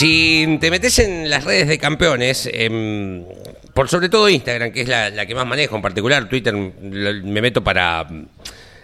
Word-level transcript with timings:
Si 0.00 0.56
te 0.62 0.70
metes 0.70 0.98
en 1.00 1.28
las 1.28 1.44
redes 1.44 1.68
de 1.68 1.76
campeones, 1.76 2.48
em, 2.50 3.22
por 3.74 3.90
sobre 3.90 4.08
todo 4.08 4.30
Instagram, 4.30 4.72
que 4.72 4.80
es 4.80 4.88
la, 4.88 5.10
la 5.10 5.26
que 5.26 5.34
más 5.34 5.46
manejo 5.46 5.76
en 5.76 5.82
particular, 5.82 6.26
Twitter 6.26 6.54
me 6.54 7.42
meto 7.42 7.62
para 7.62 8.08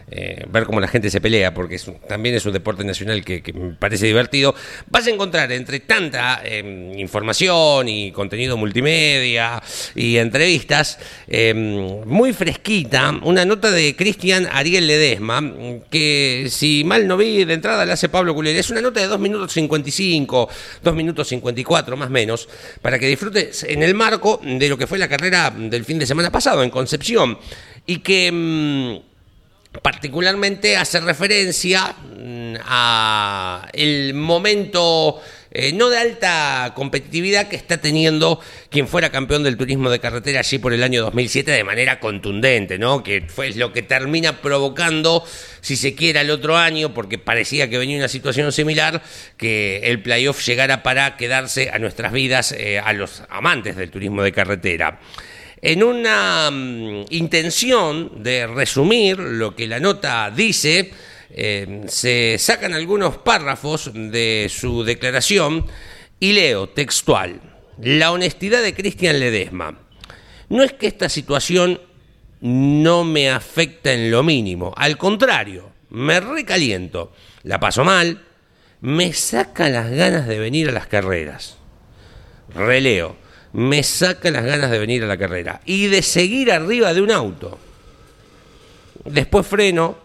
eh, 0.09 0.45
ver 0.49 0.65
cómo 0.65 0.79
la 0.79 0.87
gente 0.87 1.11
se 1.11 1.21
pelea, 1.21 1.53
porque 1.53 1.81
también 2.09 2.37
es 2.37 2.47
un 2.47 2.53
deporte 2.53 2.85
nacional 2.85 3.25
que, 3.25 3.43
me 3.53 3.73
parece 3.73 4.07
divertido, 4.07 4.55
vas 4.89 5.07
a 5.07 5.11
encontrar 5.11 5.51
entre 5.51 5.81
tanta 5.81 6.43
em, 6.45 6.97
información 6.97 7.89
y 7.89 8.13
contenido 8.13 8.57
multimedia 8.57 9.61
y 9.97 10.19
entrevistas, 10.19 10.99
em, 11.27 12.05
muy 12.07 12.33
fresquita, 12.33 13.19
una 13.23 13.45
nota 13.45 13.73
de 13.73 13.97
Cristian 13.97 14.49
Ariel 14.53 14.87
Ledesma, 14.87 15.43
que 15.91 16.47
si 16.51 16.85
mal 16.85 17.09
no 17.09 17.17
vi 17.17 17.45
de 17.45 17.55
entrada 17.55 17.85
la 17.85 17.95
hace 17.95 18.09
Pablo 18.09 18.33
Culera, 18.33 18.61
es 18.61 18.71
una 18.71 18.83
nota 18.83 19.01
de 19.01 19.09
2 19.09 19.19
minutos 19.19 19.53
55, 19.53 20.49
2 20.85 20.95
minutos 20.95 21.29
54 21.29 21.97
más 21.97 22.11
menos, 22.11 22.49
para 22.81 22.99
que 22.99 23.09
disfrutes 23.09 23.65
en 23.65 23.83
el 23.83 23.95
marco 23.95 24.41
de 24.43 24.69
lo 24.69 24.79
que 24.79 24.87
fue 24.87 24.99
la 24.99 25.09
carrera 25.09 25.53
del 25.57 25.85
fin 25.85 25.99
de 25.99 26.07
semana 26.07 26.31
pasado 26.31 26.63
en 26.63 26.71
Concepción 26.71 27.39
y 27.87 27.99
que... 27.99 29.03
particularmente 29.83 30.77
hace 30.77 31.01
referencia 31.01 31.95
mm, 32.19 32.55
a 32.65 33.69
el 33.73 34.15
momento 34.15 35.21
eh, 35.59 35.73
no 35.73 35.89
de 35.89 35.97
alta 35.97 36.73
competitividad 36.75 37.49
que 37.49 37.57
está 37.57 37.79
teniendo 37.79 38.41
quien 38.69 38.87
fuera 38.87 39.09
campeón 39.11 39.43
del 39.43 39.57
turismo 39.57 39.89
de 39.89 40.01
carretera 40.01 40.41
allí 40.41 40.59
por 40.59 40.75
el 40.75 40.83
año 40.83 41.01
2007 41.03 41.51
de 41.51 41.65
manera 41.65 41.99
contundente, 41.99 42.79
¿no? 42.79 43.03
Que 43.03 43.23
fue 43.27 43.55
lo 43.55 43.73
que 43.73 43.81
termina 43.81 44.43
provocando, 44.43 45.25
si 45.63 45.77
se 45.77 45.95
quiera, 45.95 46.21
el 46.21 46.31
otro 46.31 46.59
año, 46.59 46.93
porque 46.93 47.17
parecía 47.17 47.71
que 47.71 47.79
venía 47.79 47.97
una 47.97 48.09
situación 48.09 48.53
similar, 48.53 49.03
que 49.39 49.79
el 49.85 50.03
playoff 50.03 50.45
llegara 50.45 50.83
para 50.83 51.17
quedarse 51.17 51.71
a 51.71 51.79
nuestras 51.79 52.13
vidas, 52.13 52.53
eh, 52.53 52.79
a 52.79 52.93
los 52.93 53.23
amantes 53.31 53.77
del 53.77 53.91
turismo 53.91 54.23
de 54.23 54.33
carretera 54.33 55.01
en 55.63 55.83
una 55.83 56.51
mm, 56.51 57.07
intención 57.11 58.23
de 58.23 58.47
resumir 58.47 59.19
lo 59.19 59.55
que 59.55 59.67
la 59.67 59.81
nota 59.81 60.31
dice, 60.31 60.93
eh, 61.31 61.83
se 61.89 62.37
sacan 62.39 62.75
algunos 62.75 63.19
párrafos 63.19 63.91
de 63.93 64.51
su 64.51 64.85
declaración 64.85 65.67
y 66.21 66.33
leo 66.33 66.69
textual. 66.69 67.41
La 67.81 68.13
honestidad 68.13 68.63
de 68.63 68.75
Cristian 68.75 69.19
Ledesma. 69.21 69.79
No 70.49 70.63
es 70.63 70.73
que 70.73 70.87
esta 70.87 71.09
situación 71.09 71.81
no 72.41 73.05
me 73.05 73.31
afecta 73.31 73.93
en 73.93 74.11
lo 74.11 74.23
mínimo, 74.23 74.73
al 74.77 74.97
contrario, 74.97 75.73
me 75.91 76.21
recaliento, 76.21 77.13
la 77.43 77.59
paso 77.59 77.83
mal, 77.83 78.23
me 78.81 79.13
saca 79.13 79.69
las 79.69 79.91
ganas 79.91 80.29
de 80.29 80.39
venir 80.39 80.69
a 80.69 80.73
las 80.73 80.87
carreras. 80.87 81.57
Releo 82.55 83.17
me 83.57 83.83
saca 83.83 84.31
las 84.31 84.45
ganas 84.45 84.71
de 84.71 84.79
venir 84.79 85.03
a 85.03 85.07
la 85.07 85.17
carrera 85.17 85.63
y 85.65 85.87
de 85.87 86.03
seguir 86.03 86.53
arriba 86.53 86.93
de 86.93 87.01
un 87.01 87.11
auto. 87.11 87.59
Después 89.07 89.47
freno, 89.47 89.97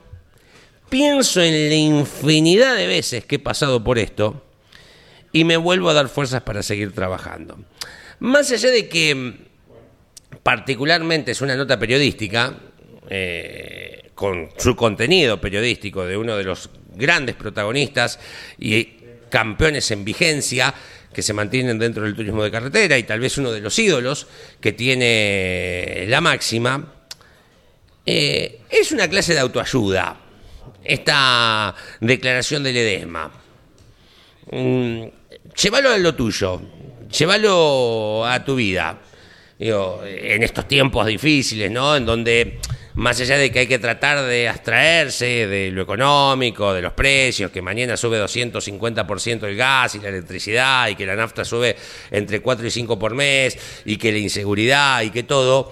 pienso 0.88 1.42
en 1.42 1.68
la 1.68 1.76
infinidad 1.76 2.78
de 2.78 2.88
veces 2.88 3.26
que 3.26 3.36
he 3.36 3.40
pasado 3.40 3.84
por 3.84 4.00
esto 4.00 4.42
y 5.34 5.44
me 5.44 5.58
vuelvo 5.58 5.90
a 5.90 5.94
dar 5.94 6.08
fuerzas 6.08 6.44
para 6.44 6.64
seguir 6.64 6.94
trabajando. 6.94 7.60
Más 8.20 8.50
allá 8.54 8.70
de 8.70 8.88
que 8.88 9.16
mm, 9.16 9.34
particularmente 10.44 11.32
es 11.32 11.42
una 11.42 11.58
nota 11.58 11.78
periodística, 11.78 12.58
eh, 13.10 14.12
con 14.16 14.48
su 14.56 14.78
contenido 14.78 15.42
periodístico 15.42 16.06
de 16.06 16.16
uno 16.16 16.38
de 16.38 16.46
los 16.46 16.70
grandes 16.96 17.36
protagonistas 17.36 18.18
y 18.58 19.01
campeones 19.32 19.90
en 19.90 20.06
vigencia 20.06 20.74
que 21.12 21.24
se 21.24 21.34
mantienen 21.34 21.80
dentro 21.80 22.04
del 22.04 22.16
turismo 22.16 22.44
de 22.44 22.52
carretera 22.52 22.98
y 22.98 23.04
tal 23.04 23.20
vez 23.20 23.38
uno 23.38 23.52
de 23.52 23.60
los 23.60 23.78
ídolos 23.80 24.28
que 24.60 24.72
tiene 24.74 26.06
la 26.08 26.22
máxima, 26.22 26.94
eh, 28.06 28.62
es 28.70 28.92
una 28.92 29.08
clase 29.08 29.34
de 29.34 29.40
autoayuda, 29.40 30.18
esta 30.84 31.76
declaración 32.00 32.64
de 32.64 32.74
Ledesma. 32.74 33.32
Mm, 34.52 35.04
llévalo 35.56 35.92
a 35.92 35.98
lo 35.98 36.16
tuyo, 36.16 36.62
llévalo 37.10 38.26
a 38.26 38.44
tu 38.44 38.56
vida. 38.56 38.98
Digo, 39.60 40.02
en 40.04 40.42
estos 40.42 40.68
tiempos 40.68 41.06
difíciles, 41.06 41.70
¿no? 41.70 41.96
En 41.96 42.06
donde, 42.06 42.60
más 42.96 43.20
allá 43.20 43.38
de 43.38 43.52
que 43.52 43.60
hay 43.60 43.68
que 43.68 43.80
tratar 43.80 44.26
de 44.26 44.50
abstraerse 44.50 45.48
de 45.48 45.72
lo 45.72 45.82
económico, 45.82 46.74
de 46.74 46.82
los 46.82 46.94
precios, 46.94 47.52
que 47.52 47.62
mañana 47.62 47.98
sube 47.98 48.22
250% 48.22 49.44
el 49.44 49.56
gas 49.56 49.96
y 49.96 50.00
la 50.00 50.10
electricidad, 50.10 50.90
y 50.90 50.96
que 50.96 51.06
la 51.06 51.16
nafta 51.16 51.46
sube 51.46 51.76
entre 52.12 52.42
4 52.42 52.68
y 52.68 52.72
5 52.72 53.00
por 53.00 53.14
mes, 53.16 53.58
y 53.86 53.98
que 53.98 54.12
la 54.12 54.18
inseguridad 54.18 55.02
y 55.02 55.10
que 55.10 55.24
todo, 55.24 55.72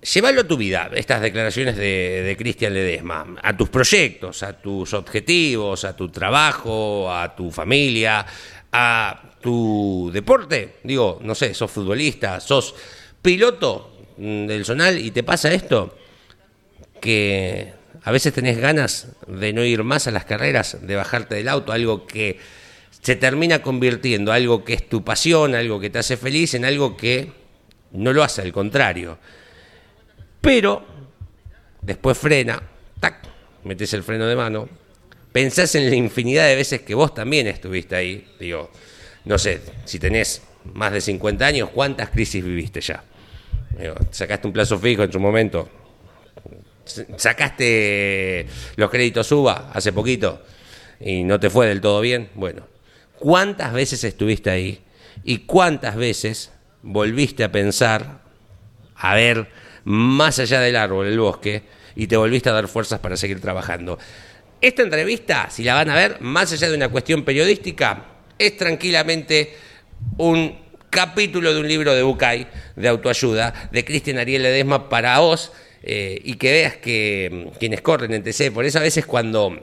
Llévalo 0.00 0.42
a 0.42 0.44
tu 0.44 0.56
vida, 0.56 0.90
estas 0.94 1.20
declaraciones 1.20 1.76
de, 1.76 2.22
de 2.22 2.36
Cristian 2.36 2.72
Ledesma, 2.72 3.34
a 3.42 3.56
tus 3.56 3.68
proyectos, 3.68 4.44
a 4.44 4.52
tus 4.52 4.94
objetivos, 4.94 5.84
a 5.84 5.96
tu 5.96 6.08
trabajo, 6.08 7.12
a 7.12 7.34
tu 7.34 7.50
familia, 7.50 8.24
a 8.72 9.20
tu 9.40 10.10
deporte. 10.12 10.76
Digo, 10.84 11.18
no 11.22 11.34
sé, 11.34 11.52
sos 11.52 11.70
futbolista, 11.70 12.40
sos 12.40 12.74
piloto 13.20 14.06
mm, 14.16 14.46
del 14.46 14.64
zonal 14.64 14.98
y 14.98 15.10
te 15.10 15.24
pasa 15.24 15.52
esto, 15.52 15.96
que 17.00 17.72
a 18.02 18.12
veces 18.12 18.32
tenés 18.32 18.58
ganas 18.58 19.08
de 19.26 19.52
no 19.52 19.64
ir 19.64 19.82
más 19.82 20.06
a 20.06 20.10
las 20.10 20.24
carreras, 20.24 20.78
de 20.80 20.96
bajarte 20.96 21.34
del 21.34 21.48
auto, 21.48 21.72
algo 21.72 22.06
que 22.06 22.38
se 23.02 23.16
termina 23.16 23.62
convirtiendo, 23.62 24.32
algo 24.32 24.64
que 24.64 24.74
es 24.74 24.88
tu 24.88 25.04
pasión, 25.04 25.54
algo 25.54 25.80
que 25.80 25.90
te 25.90 25.98
hace 25.98 26.16
feliz, 26.16 26.54
en 26.54 26.64
algo 26.64 26.96
que 26.96 27.32
no 27.92 28.12
lo 28.12 28.22
hace, 28.22 28.42
al 28.42 28.52
contrario. 28.52 29.18
Pero 30.40 30.84
después 31.82 32.16
frena, 32.18 32.62
tac, 33.00 33.26
metes 33.64 33.92
el 33.94 34.02
freno 34.02 34.26
de 34.26 34.36
mano, 34.36 34.68
pensás 35.32 35.74
en 35.74 35.88
la 35.88 35.96
infinidad 35.96 36.46
de 36.46 36.56
veces 36.56 36.82
que 36.82 36.94
vos 36.94 37.14
también 37.14 37.46
estuviste 37.46 37.96
ahí. 37.96 38.26
Digo, 38.38 38.70
no 39.24 39.38
sé, 39.38 39.60
si 39.84 39.98
tenés 39.98 40.42
más 40.74 40.92
de 40.92 41.00
50 41.00 41.46
años, 41.46 41.70
¿cuántas 41.72 42.10
crisis 42.10 42.44
viviste 42.44 42.80
ya? 42.80 43.04
Sacaste 44.10 44.46
un 44.46 44.52
plazo 44.52 44.78
fijo 44.78 45.02
en 45.04 45.12
su 45.12 45.20
momento, 45.20 45.68
sacaste 47.16 48.46
los 48.76 48.90
créditos 48.90 49.30
UBA 49.30 49.70
hace 49.72 49.92
poquito 49.92 50.42
y 51.00 51.24
no 51.24 51.38
te 51.38 51.50
fue 51.50 51.66
del 51.66 51.80
todo 51.80 52.00
bien. 52.00 52.30
Bueno, 52.34 52.66
¿cuántas 53.18 53.72
veces 53.72 54.02
estuviste 54.04 54.50
ahí? 54.50 54.80
¿Y 55.24 55.38
cuántas 55.38 55.96
veces 55.96 56.52
volviste 56.82 57.44
a 57.44 57.52
pensar, 57.52 58.20
a 58.96 59.14
ver 59.14 59.48
más 59.84 60.38
allá 60.38 60.60
del 60.60 60.76
árbol, 60.76 61.06
el 61.06 61.18
bosque, 61.18 61.62
y 61.96 62.06
te 62.06 62.16
volviste 62.16 62.48
a 62.48 62.52
dar 62.52 62.68
fuerzas 62.68 63.00
para 63.00 63.16
seguir 63.16 63.40
trabajando? 63.40 63.98
Esta 64.60 64.82
entrevista, 64.82 65.48
si 65.50 65.62
la 65.62 65.74
van 65.74 65.90
a 65.90 65.94
ver, 65.94 66.20
más 66.20 66.52
allá 66.52 66.68
de 66.68 66.76
una 66.76 66.88
cuestión 66.88 67.24
periodística, 67.24 68.06
es 68.38 68.56
tranquilamente 68.56 69.56
un 70.16 70.58
capítulo 70.90 71.52
de 71.52 71.60
un 71.60 71.68
libro 71.68 71.94
de 71.94 72.02
Bucay, 72.02 72.48
de 72.74 72.88
autoayuda, 72.88 73.68
de 73.70 73.84
Cristian 73.84 74.18
Ariel 74.18 74.42
Ledesma 74.42 74.88
para 74.88 75.18
vos, 75.18 75.52
eh, 75.82 76.20
y 76.24 76.34
que 76.34 76.52
veas 76.52 76.76
que 76.76 77.30
mm, 77.52 77.58
quienes 77.58 77.80
corren 77.80 78.12
en 78.12 78.22
TC, 78.22 78.52
por 78.52 78.64
eso 78.64 78.78
a 78.78 78.82
veces 78.82 79.06
cuando 79.06 79.58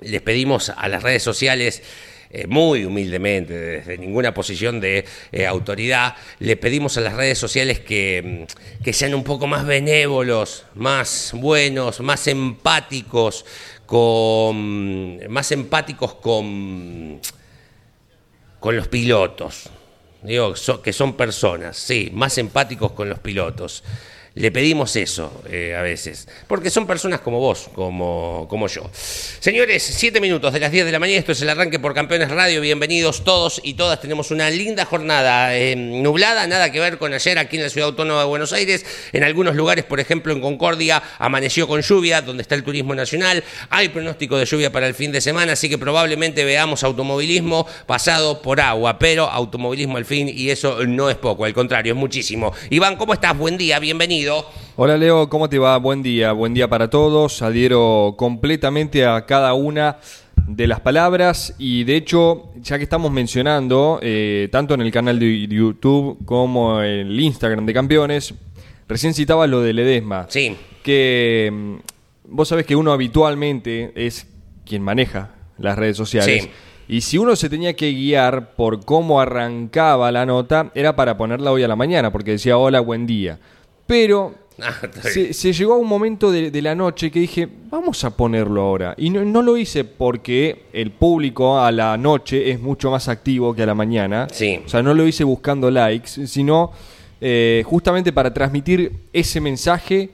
les 0.00 0.20
pedimos 0.22 0.70
a 0.70 0.88
las 0.88 1.02
redes 1.02 1.22
sociales 1.22 1.82
eh, 2.30 2.46
muy 2.48 2.84
humildemente, 2.84 3.54
desde 3.54 3.98
ninguna 3.98 4.34
posición 4.34 4.80
de 4.80 5.04
eh, 5.30 5.46
autoridad, 5.46 6.16
le 6.40 6.56
pedimos 6.56 6.98
a 6.98 7.00
las 7.00 7.14
redes 7.14 7.38
sociales 7.38 7.78
que, 7.80 8.46
mm, 8.80 8.82
que, 8.82 8.92
sean 8.92 9.14
un 9.14 9.22
poco 9.22 9.46
más 9.46 9.64
benévolos, 9.64 10.66
más 10.74 11.30
buenos, 11.34 12.00
más 12.00 12.26
empáticos, 12.26 13.44
con, 13.86 15.20
más 15.30 15.52
empáticos 15.52 16.14
con, 16.14 17.20
con 18.58 18.76
los 18.76 18.88
pilotos. 18.88 19.70
Digo, 20.22 20.54
que 20.82 20.92
son 20.92 21.16
personas, 21.16 21.76
sí, 21.76 22.10
más 22.12 22.36
empáticos 22.36 22.90
con 22.92 23.08
los 23.08 23.20
pilotos 23.20 23.84
le 24.36 24.52
pedimos 24.52 24.94
eso 24.96 25.42
eh, 25.50 25.74
a 25.74 25.80
veces, 25.80 26.28
porque 26.46 26.68
son 26.68 26.86
personas 26.86 27.20
como 27.20 27.40
vos, 27.40 27.70
como, 27.74 28.46
como 28.50 28.68
yo. 28.68 28.90
Señores, 28.92 29.82
siete 29.82 30.20
minutos 30.20 30.52
de 30.52 30.60
las 30.60 30.70
10 30.70 30.84
de 30.84 30.92
la 30.92 30.98
mañana, 30.98 31.18
esto 31.18 31.32
es 31.32 31.40
el 31.40 31.48
arranque 31.48 31.78
por 31.78 31.94
Campeones 31.94 32.30
Radio, 32.30 32.60
bienvenidos 32.60 33.24
todos 33.24 33.62
y 33.64 33.74
todas, 33.74 33.98
tenemos 33.98 34.30
una 34.30 34.50
linda 34.50 34.84
jornada 34.84 35.56
eh, 35.56 35.74
nublada, 35.74 36.46
nada 36.46 36.70
que 36.70 36.80
ver 36.80 36.98
con 36.98 37.14
ayer 37.14 37.38
aquí 37.38 37.56
en 37.56 37.62
la 37.62 37.70
Ciudad 37.70 37.88
Autónoma 37.88 38.20
de 38.20 38.26
Buenos 38.26 38.52
Aires, 38.52 38.84
en 39.14 39.24
algunos 39.24 39.56
lugares, 39.56 39.86
por 39.86 40.00
ejemplo 40.00 40.34
en 40.34 40.42
Concordia, 40.42 41.02
amaneció 41.18 41.66
con 41.66 41.80
lluvia, 41.80 42.20
donde 42.20 42.42
está 42.42 42.56
el 42.56 42.62
turismo 42.62 42.94
nacional, 42.94 43.42
hay 43.70 43.88
pronóstico 43.88 44.36
de 44.36 44.44
lluvia 44.44 44.70
para 44.70 44.86
el 44.86 44.92
fin 44.92 45.12
de 45.12 45.22
semana, 45.22 45.54
así 45.54 45.70
que 45.70 45.78
probablemente 45.78 46.44
veamos 46.44 46.84
automovilismo 46.84 47.66
pasado 47.86 48.42
por 48.42 48.60
agua, 48.60 48.98
pero 48.98 49.30
automovilismo 49.30 49.96
al 49.96 50.04
fin 50.04 50.28
y 50.28 50.50
eso 50.50 50.84
no 50.84 51.08
es 51.08 51.16
poco, 51.16 51.46
al 51.46 51.54
contrario, 51.54 51.94
es 51.94 51.98
muchísimo. 51.98 52.52
Iván, 52.68 52.96
¿cómo 52.96 53.14
estás? 53.14 53.34
Buen 53.34 53.56
día, 53.56 53.78
bienvenido. 53.78 54.25
Hola 54.76 54.96
Leo, 54.96 55.28
¿cómo 55.28 55.48
te 55.48 55.58
va? 55.58 55.76
Buen 55.76 56.02
día, 56.02 56.32
buen 56.32 56.52
día 56.52 56.68
para 56.68 56.90
todos. 56.90 57.42
Adhiero 57.42 58.14
completamente 58.18 59.06
a 59.06 59.24
cada 59.24 59.54
una 59.54 59.98
de 60.48 60.66
las 60.66 60.80
palabras 60.80 61.54
y 61.58 61.84
de 61.84 61.96
hecho, 61.96 62.50
ya 62.56 62.76
que 62.76 62.84
estamos 62.84 63.12
mencionando, 63.12 64.00
eh, 64.02 64.48
tanto 64.50 64.74
en 64.74 64.80
el 64.80 64.90
canal 64.90 65.20
de 65.20 65.46
YouTube 65.46 66.18
como 66.24 66.82
en 66.82 67.06
el 67.06 67.20
Instagram 67.20 67.66
de 67.66 67.72
Campeones, 67.72 68.34
recién 68.88 69.14
citaba 69.14 69.46
lo 69.46 69.60
de 69.60 69.72
Ledesma. 69.72 70.26
Sí. 70.28 70.56
Que 70.82 71.50
mm, 71.52 71.74
vos 72.24 72.48
sabés 72.48 72.66
que 72.66 72.74
uno 72.74 72.92
habitualmente 72.92 73.92
es 73.94 74.26
quien 74.64 74.82
maneja 74.82 75.34
las 75.58 75.78
redes 75.78 75.96
sociales. 75.96 76.44
Sí. 76.44 76.50
Y 76.88 77.00
si 77.02 77.18
uno 77.18 77.36
se 77.36 77.48
tenía 77.48 77.74
que 77.74 77.92
guiar 77.92 78.54
por 78.54 78.84
cómo 78.84 79.20
arrancaba 79.20 80.10
la 80.10 80.26
nota, 80.26 80.70
era 80.74 80.96
para 80.96 81.16
ponerla 81.16 81.52
hoy 81.52 81.62
a 81.62 81.68
la 81.68 81.76
mañana, 81.76 82.10
porque 82.10 82.32
decía 82.32 82.58
hola, 82.58 82.80
buen 82.80 83.06
día. 83.06 83.38
Pero 83.86 84.34
ah, 84.62 84.74
se, 85.02 85.52
llegó 85.52 85.74
a 85.74 85.76
un 85.76 85.86
momento 85.86 86.30
de, 86.30 86.62
la 86.62 86.74
noche 86.74 87.10
que 87.10 87.20
dije, 87.20 87.48
vamos 87.70 88.04
a 88.04 88.16
ponerlo 88.16 88.62
ahora. 88.62 88.94
Y 88.96 89.10
no, 89.10 89.42
lo 89.42 89.56
hice 89.56 89.84
porque 89.84 90.64
el 90.72 90.90
público 90.90 91.60
a 91.60 91.70
la 91.72 91.96
noche 91.96 92.50
es 92.50 92.60
mucho 92.60 92.90
más 92.90 93.08
activo 93.08 93.54
que 93.54 93.62
a 93.62 93.66
la 93.66 93.74
mañana. 93.74 94.26
Sí. 94.32 94.60
O 94.64 94.68
sea, 94.68 94.82
no 94.82 94.94
lo 94.94 95.06
hice 95.06 95.24
buscando 95.24 95.70
likes, 95.70 96.26
sino 96.26 96.72
eh, 97.20 97.62
justamente 97.66 98.12
para 98.12 98.32
transmitir 98.32 98.92
ese 99.12 99.40
mensaje 99.40 100.10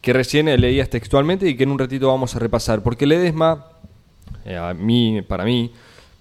que 0.00 0.12
recién 0.12 0.46
leías 0.60 0.90
textualmente 0.90 1.48
y 1.48 1.56
que 1.56 1.62
en 1.62 1.70
un 1.70 1.78
ratito 1.78 2.08
vamos 2.08 2.34
a 2.34 2.38
repasar. 2.38 2.82
Porque 2.82 3.06
Ledesma, 3.06 3.66
eh, 4.44 4.56
a 4.56 4.74
mí, 4.74 5.22
para 5.22 5.44
mí, 5.44 5.72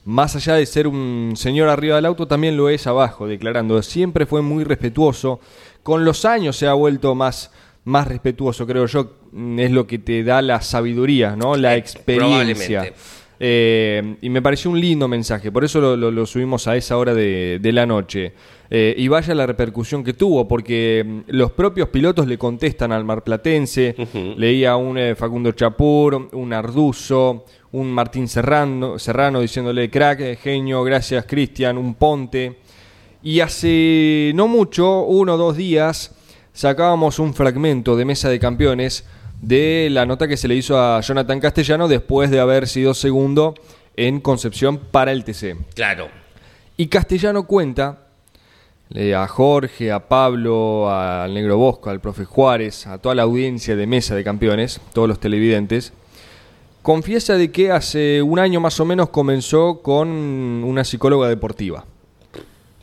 más 0.06 0.36
allá 0.36 0.56
de 0.56 0.66
ser 0.66 0.88
un 0.88 1.34
señor 1.36 1.70
arriba 1.70 1.96
del 1.96 2.06
auto, 2.06 2.28
también 2.28 2.58
lo 2.58 2.70
es 2.70 2.88
abajo, 2.88 3.28
declarando. 3.28 3.82
Siempre 3.82 4.26
fue 4.26 4.42
muy 4.42 4.64
respetuoso 4.64 5.40
con 5.84 6.06
los 6.06 6.26
años 6.26 6.56
se 6.56 6.68
ha 6.68 6.74
vuelto 6.74 7.16
más, 7.16 7.52
más 7.84 8.08
respetuoso, 8.08 8.68
creo 8.68 8.86
yo, 8.86 9.18
es 9.58 9.72
lo 9.72 9.88
que 9.88 10.00
te 10.00 10.24
da 10.24 10.42
la 10.42 10.62
sabiduría, 10.62 11.36
¿no? 11.36 11.56
La 11.56 11.76
experiencia. 11.76 12.94
Eh, 13.44 14.18
y 14.22 14.30
me 14.30 14.40
pareció 14.44 14.70
un 14.70 14.80
lindo 14.80 15.08
mensaje, 15.08 15.52
por 15.52 15.64
eso 15.64 15.98
lo, 15.98 16.26
subimos 16.28 16.68
a 16.68 16.76
esa 16.76 16.96
hora 16.98 17.16
de, 17.16 17.60
la 17.74 17.88
noche. 17.88 18.34
Eh, 18.70 18.94
y 18.96 19.08
vaya 19.08 19.34
la 19.34 19.48
repercusión 19.48 20.04
que 20.04 20.14
tuvo, 20.14 20.48
porque 20.48 21.04
mm, 21.06 21.20
los 21.30 21.52
propios 21.52 21.90
pilotos 21.90 22.28
le 22.28 22.38
contestan 22.38 22.92
al 22.92 23.04
marplatense, 23.04 23.96
leía 24.38 24.76
un 24.76 24.98
eh, 24.98 25.16
Facundo 25.16 25.54
Chapur, 25.54 26.30
un 26.34 26.54
Arduzo, 26.54 27.46
un 27.72 27.92
Martín 27.92 28.28
Serrano, 28.28 29.00
Serrano 29.00 29.42
diciéndole 29.42 29.90
crack, 29.90 30.38
genio, 30.38 30.84
gracias 30.84 31.26
Cristian, 31.26 31.80
un 31.80 31.96
Ponte. 31.96 32.61
Y 33.24 33.40
hace 33.42 34.32
no 34.36 34.48
mucho, 34.48 35.02
uno 35.04 35.36
o 35.36 35.38
dos 35.38 35.56
días, 35.56 36.16
sacábamos 36.54 37.20
un 37.20 37.34
fragmento 37.34 37.96
de 37.96 38.06
Mesa 38.06 38.30
de 38.30 38.40
Campeones 38.40 39.06
de 39.42 39.90
la 39.92 40.06
nota 40.06 40.28
que 40.28 40.38
se 40.38 40.48
le 40.48 40.56
hizo 40.56 40.80
a 40.80 41.02
Jonathan 41.02 41.40
Castellano 41.40 41.88
después 41.88 42.32
de 42.32 42.40
haber 42.40 42.68
sido 42.68 42.94
segundo 42.94 43.56
en 43.96 44.22
Concepción 44.22 44.78
para 44.78 45.12
el 45.12 45.24
TC. 45.24 45.58
Claro. 45.76 46.10
Y 46.78 46.88
Castellano 46.88 47.44
cuenta 47.44 48.08
eh, 48.94 49.16
a 49.16 49.28
Jorge, 49.28 49.92
a 49.92 50.08
Pablo, 50.08 50.90
al 50.92 51.34
Negro 51.34 51.58
Bosco, 51.58 51.90
al 51.90 52.02
profe 52.02 52.26
Juárez, 52.26 52.88
a 52.88 52.98
toda 52.98 53.16
la 53.16 53.24
audiencia 53.24 53.76
de 53.76 53.88
Mesa 53.88 54.16
de 54.16 54.24
Campeones, 54.24 54.82
todos 54.94 55.08
los 55.08 55.20
televidentes, 55.20 55.94
confiesa 56.82 57.36
de 57.36 57.52
que 57.52 57.72
hace 57.72 58.22
un 58.22 58.40
año 58.40 58.60
más 58.60 58.80
o 58.80 58.86
menos 58.86 59.10
comenzó 59.10 59.82
con 59.82 60.10
una 60.10 60.84
psicóloga 60.84 61.30
deportiva. 61.30 61.86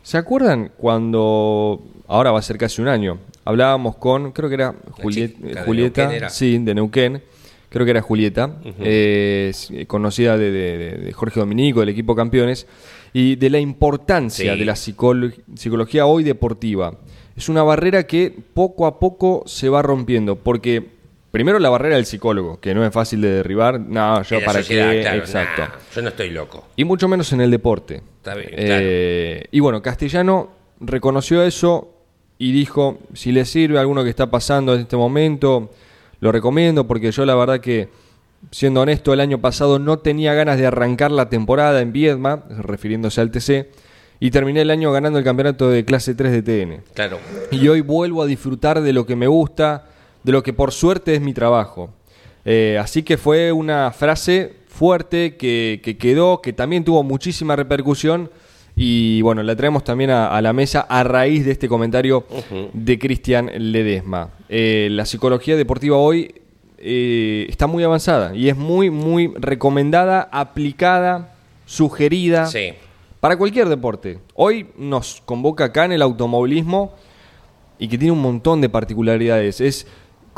¿Se 0.08 0.16
acuerdan 0.16 0.72
cuando, 0.78 1.84
ahora 2.06 2.30
va 2.30 2.38
a 2.38 2.42
ser 2.42 2.56
casi 2.56 2.80
un 2.80 2.88
año, 2.88 3.18
hablábamos 3.44 3.96
con, 3.96 4.32
creo 4.32 4.48
que 4.48 4.54
era 4.54 4.74
Julieta, 5.02 6.30
sí, 6.30 6.56
de 6.56 6.74
Neuquén, 6.74 7.22
creo 7.68 7.84
que 7.84 7.90
era 7.90 8.00
Julieta, 8.00 8.56
eh, 8.80 9.52
conocida 9.86 10.38
de, 10.38 11.12
Jorge 11.14 11.40
Dominico, 11.40 11.80
del 11.80 11.90
equipo 11.90 12.16
campeones, 12.16 12.66
y 13.12 13.36
de 13.36 13.50
la 13.50 13.58
importancia 13.58 14.56
de 14.56 14.64
la 14.64 14.76
psicología 14.76 16.06
hoy 16.06 16.24
deportiva. 16.24 16.94
Es 17.36 17.50
una 17.50 17.62
barrera 17.62 18.06
que 18.06 18.34
poco 18.54 18.86
a 18.86 18.98
poco 18.98 19.42
se 19.44 19.68
va 19.68 19.82
rompiendo, 19.82 20.36
porque 20.36 20.88
Primero 21.30 21.58
la 21.58 21.68
barrera 21.68 21.96
del 21.96 22.06
psicólogo, 22.06 22.58
que 22.58 22.74
no 22.74 22.84
es 22.84 22.92
fácil 22.92 23.20
de 23.20 23.30
derribar. 23.30 23.78
No, 23.78 24.22
yo 24.22 24.38
para 24.44 24.62
qué. 24.62 25.02
Exacto. 25.02 25.62
yo 25.94 26.02
no 26.02 26.08
estoy 26.08 26.30
loco. 26.30 26.68
Y 26.76 26.84
mucho 26.84 27.06
menos 27.06 27.32
en 27.32 27.42
el 27.42 27.50
deporte. 27.50 28.02
Está 28.16 28.34
bien. 28.34 28.50
Eh, 28.52 29.44
y 29.50 29.60
bueno, 29.60 29.82
Castellano 29.82 30.50
reconoció 30.80 31.42
eso 31.42 31.92
y 32.38 32.52
dijo: 32.52 32.98
si 33.12 33.32
le 33.32 33.44
sirve 33.44 33.76
a 33.76 33.82
alguno 33.82 34.04
que 34.04 34.10
está 34.10 34.30
pasando 34.30 34.74
en 34.74 34.80
este 34.80 34.96
momento, 34.96 35.70
lo 36.20 36.32
recomiendo, 36.32 36.86
porque 36.86 37.12
yo 37.12 37.26
la 37.26 37.34
verdad 37.34 37.60
que, 37.60 37.90
siendo 38.50 38.80
honesto, 38.80 39.12
el 39.12 39.20
año 39.20 39.38
pasado 39.38 39.78
no 39.78 39.98
tenía 39.98 40.32
ganas 40.32 40.58
de 40.58 40.66
arrancar 40.66 41.10
la 41.10 41.28
temporada 41.28 41.82
en 41.82 41.92
Viedma, 41.92 42.44
refiriéndose 42.48 43.20
al 43.20 43.30
TC. 43.30 43.68
Y 44.20 44.32
terminé 44.32 44.62
el 44.62 44.70
año 44.70 44.90
ganando 44.90 45.18
el 45.20 45.24
campeonato 45.24 45.70
de 45.70 45.84
clase 45.84 46.14
3 46.14 46.32
de 46.32 46.42
TN. 46.42 46.82
Claro. 46.92 47.18
Y 47.52 47.68
hoy 47.68 47.82
vuelvo 47.82 48.22
a 48.22 48.26
disfrutar 48.26 48.80
de 48.80 48.92
lo 48.92 49.06
que 49.06 49.14
me 49.14 49.28
gusta, 49.28 49.86
de 50.28 50.32
lo 50.32 50.42
que 50.42 50.52
por 50.52 50.72
suerte 50.72 51.14
es 51.14 51.22
mi 51.22 51.32
trabajo. 51.32 51.88
Eh, 52.44 52.76
así 52.78 53.02
que 53.02 53.16
fue 53.16 53.50
una 53.50 53.92
frase 53.92 54.56
fuerte 54.68 55.36
que, 55.36 55.80
quedó, 55.98 56.42
que 56.42 56.52
también 56.52 56.84
tuvo 56.84 57.02
muchísima 57.02 57.56
repercusión 57.56 58.30
y 58.76 59.22
bueno, 59.22 59.42
la 59.42 59.56
traemos 59.56 59.84
también 59.84 60.10
a, 60.10 60.38
la 60.42 60.52
mesa 60.52 60.80
a 60.86 61.02
raíz 61.02 61.46
de 61.46 61.52
este 61.52 61.66
comentario 61.66 62.26
de 62.74 62.98
Cristian 62.98 63.50
Ledesma. 63.56 64.28
Eh, 64.50 64.88
la 64.90 65.06
psicología 65.06 65.56
deportiva 65.56 65.96
hoy 65.96 66.34
eh, 66.76 67.46
está 67.48 67.66
muy 67.66 67.82
avanzada 67.82 68.36
y 68.36 68.50
es 68.50 68.56
muy, 68.56 68.90
muy 68.90 69.32
recomendada, 69.34 70.28
aplicada, 70.30 71.36
sugerida 71.64 72.50
para 73.18 73.38
cualquier 73.38 73.70
deporte. 73.70 74.18
Hoy 74.34 74.66
nos 74.76 75.22
convoca 75.24 75.64
acá 75.64 75.86
en 75.86 75.92
el 75.92 76.02
automovilismo 76.02 76.92
y 77.78 77.88
que 77.88 77.96
tiene 77.96 78.12
un 78.12 78.20
montón 78.20 78.60
de 78.60 78.68
particularidades. 78.68 79.62
Es 79.62 79.86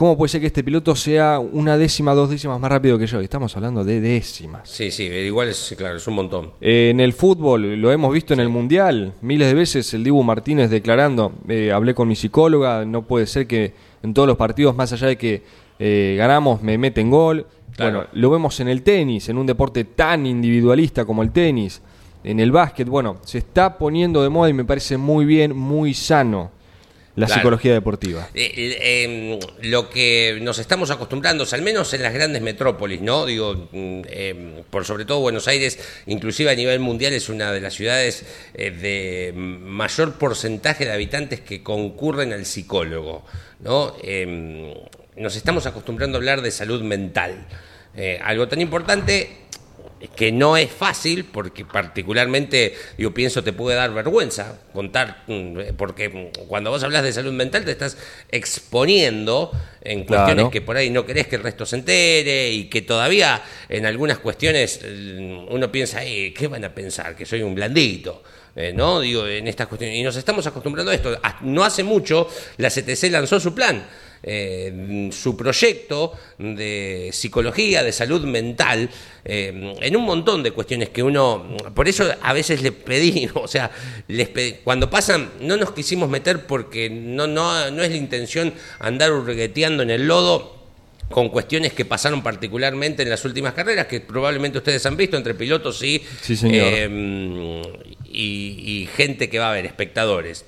¿Cómo 0.00 0.16
puede 0.16 0.30
ser 0.30 0.40
que 0.40 0.46
este 0.46 0.64
piloto 0.64 0.96
sea 0.96 1.38
una 1.40 1.76
décima, 1.76 2.14
dos 2.14 2.30
décimas 2.30 2.58
más 2.58 2.70
rápido 2.72 2.96
que 2.98 3.06
yo? 3.06 3.20
Estamos 3.20 3.54
hablando 3.54 3.84
de 3.84 4.00
décimas. 4.00 4.66
Sí, 4.66 4.90
sí, 4.90 5.04
igual 5.04 5.48
es, 5.50 5.74
claro, 5.76 5.98
es 5.98 6.06
un 6.06 6.14
montón. 6.14 6.52
en 6.62 7.00
el 7.00 7.12
fútbol, 7.12 7.74
lo 7.74 7.92
hemos 7.92 8.10
visto 8.10 8.32
en 8.32 8.40
el 8.40 8.48
Mundial, 8.48 9.12
miles 9.20 9.48
de 9.48 9.52
veces 9.52 9.92
el 9.92 10.02
Dibu 10.02 10.22
Martínez 10.22 10.70
declarando, 10.70 11.34
eh, 11.50 11.70
hablé 11.70 11.94
con 11.94 12.08
mi 12.08 12.16
psicóloga, 12.16 12.86
no 12.86 13.02
puede 13.02 13.26
ser 13.26 13.46
que 13.46 13.74
en 14.02 14.14
todos 14.14 14.26
los 14.26 14.38
partidos, 14.38 14.74
más 14.74 14.90
allá 14.90 15.06
de 15.06 15.18
que 15.18 15.42
eh, 15.78 16.14
ganamos, 16.16 16.62
me 16.62 16.78
meten 16.78 17.10
gol. 17.10 17.46
Bueno, 17.76 18.06
lo 18.14 18.30
vemos 18.30 18.58
en 18.60 18.68
el 18.68 18.82
tenis, 18.82 19.28
en 19.28 19.36
un 19.36 19.44
deporte 19.44 19.84
tan 19.84 20.24
individualista 20.24 21.04
como 21.04 21.22
el 21.22 21.30
tenis, 21.30 21.82
en 22.24 22.40
el 22.40 22.50
básquet, 22.50 22.88
bueno, 22.88 23.18
se 23.26 23.36
está 23.36 23.76
poniendo 23.76 24.22
de 24.22 24.30
moda 24.30 24.48
y 24.48 24.54
me 24.54 24.64
parece 24.64 24.96
muy 24.96 25.26
bien, 25.26 25.54
muy 25.54 25.92
sano 25.92 26.58
la 27.16 27.28
psicología 27.28 27.72
deportiva. 27.72 28.28
Eh, 28.34 28.52
eh, 28.56 29.04
em, 29.04 29.70
lo 29.70 29.90
que 29.90 30.38
nos 30.40 30.58
estamos 30.58 30.90
acostumbrando, 30.90 31.44
al 31.50 31.62
menos 31.62 31.92
en 31.92 32.02
las 32.02 32.14
grandes 32.14 32.40
metrópolis, 32.42 33.00
¿no? 33.00 33.26
Digo, 33.26 33.68
mm, 33.72 34.00
em, 34.08 34.62
por 34.70 34.84
sobre 34.84 35.04
todo 35.04 35.20
Buenos 35.20 35.48
Aires, 35.48 35.78
inclusive 36.06 36.50
a 36.50 36.54
nivel 36.54 36.80
mundial, 36.80 37.12
es 37.12 37.28
una 37.28 37.52
de 37.52 37.60
las 37.60 37.74
ciudades 37.74 38.24
eh, 38.54 38.70
de 38.70 39.32
mayor 39.34 40.14
porcentaje 40.14 40.84
de 40.84 40.92
habitantes 40.92 41.40
que 41.40 41.62
concurren 41.62 42.32
al 42.32 42.46
psicólogo, 42.46 43.24
¿no? 43.60 43.96
Em, 44.02 44.72
nos 45.16 45.36
estamos 45.36 45.66
acostumbrando 45.66 46.16
a 46.16 46.20
hablar 46.20 46.42
de 46.42 46.50
salud 46.50 46.82
mental. 46.82 47.46
Eh, 47.96 48.20
algo 48.22 48.46
tan 48.46 48.60
importante 48.60 49.30
que 50.08 50.32
no 50.32 50.56
es 50.56 50.70
fácil, 50.70 51.24
porque 51.26 51.64
particularmente 51.64 52.74
yo 52.96 53.12
pienso 53.12 53.44
te 53.44 53.52
puede 53.52 53.76
dar 53.76 53.92
vergüenza 53.92 54.58
contar, 54.72 55.24
mm, 55.26 55.74
porque 55.76 56.30
cuando 56.48 56.70
vos 56.70 56.82
hablas 56.82 57.02
de 57.02 57.12
salud 57.12 57.32
mental 57.32 57.64
te 57.64 57.72
estás 57.72 57.98
exponiendo 58.30 59.50
en 59.82 60.04
cuestiones 60.04 60.48
que 60.48 60.62
por 60.62 60.76
ahí 60.76 60.90
no 60.90 61.04
querés 61.04 61.26
que 61.26 61.36
el 61.36 61.42
resto 61.42 61.66
se 61.66 61.76
entere 61.76 62.50
y 62.50 62.64
que 62.64 62.82
todavía 62.82 63.42
en 63.68 63.84
algunas 63.84 64.18
cuestiones 64.18 64.80
mm, 64.82 65.52
uno 65.52 65.70
piensa, 65.70 66.04
eh, 66.04 66.32
¿qué 66.32 66.48
van 66.48 66.64
a 66.64 66.74
pensar? 66.74 67.14
Que 67.14 67.26
soy 67.26 67.42
un 67.42 67.54
blandito. 67.54 68.22
Eh, 68.56 68.72
¿no? 68.74 68.98
Digo, 68.98 69.28
en 69.28 69.46
estas 69.46 69.68
cuestiones. 69.68 69.96
Y 69.96 70.02
nos 70.02 70.16
estamos 70.16 70.44
acostumbrando 70.44 70.90
a 70.90 70.94
esto. 70.94 71.16
No 71.42 71.62
hace 71.62 71.84
mucho 71.84 72.28
la 72.56 72.68
CTC 72.68 73.04
lanzó 73.10 73.38
su 73.38 73.54
plan 73.54 73.84
eh, 74.22 75.08
su 75.12 75.36
proyecto 75.36 76.12
de 76.38 77.10
psicología, 77.12 77.82
de 77.82 77.92
salud 77.92 78.24
mental, 78.24 78.90
eh, 79.24 79.74
en 79.80 79.96
un 79.96 80.04
montón 80.04 80.42
de 80.42 80.50
cuestiones 80.50 80.90
que 80.90 81.02
uno, 81.02 81.56
por 81.74 81.88
eso 81.88 82.06
a 82.20 82.32
veces 82.32 82.62
le 82.62 82.72
pedí, 82.72 83.28
o 83.34 83.48
sea, 83.48 83.70
les 84.08 84.30
cuando 84.62 84.90
pasan, 84.90 85.30
no 85.40 85.56
nos 85.56 85.72
quisimos 85.72 86.08
meter 86.08 86.46
porque 86.46 86.90
no, 86.90 87.26
no, 87.26 87.70
no 87.70 87.82
es 87.82 87.90
la 87.90 87.96
intención 87.96 88.52
andar 88.78 89.12
hurgueteando 89.12 89.82
en 89.82 89.90
el 89.90 90.06
lodo 90.06 90.58
con 91.10 91.28
cuestiones 91.28 91.72
que 91.72 91.84
pasaron 91.84 92.22
particularmente 92.22 93.02
en 93.02 93.10
las 93.10 93.24
últimas 93.24 93.54
carreras, 93.54 93.86
que 93.86 94.00
probablemente 94.00 94.58
ustedes 94.58 94.84
han 94.86 94.96
visto 94.96 95.16
entre 95.16 95.34
pilotos 95.34 95.82
y, 95.82 96.00
eh, 96.44 97.62
y, 98.04 98.82
y 98.82 98.88
gente 98.94 99.28
que 99.28 99.38
va 99.40 99.50
a 99.50 99.54
ver, 99.54 99.66
espectadores. 99.66 100.44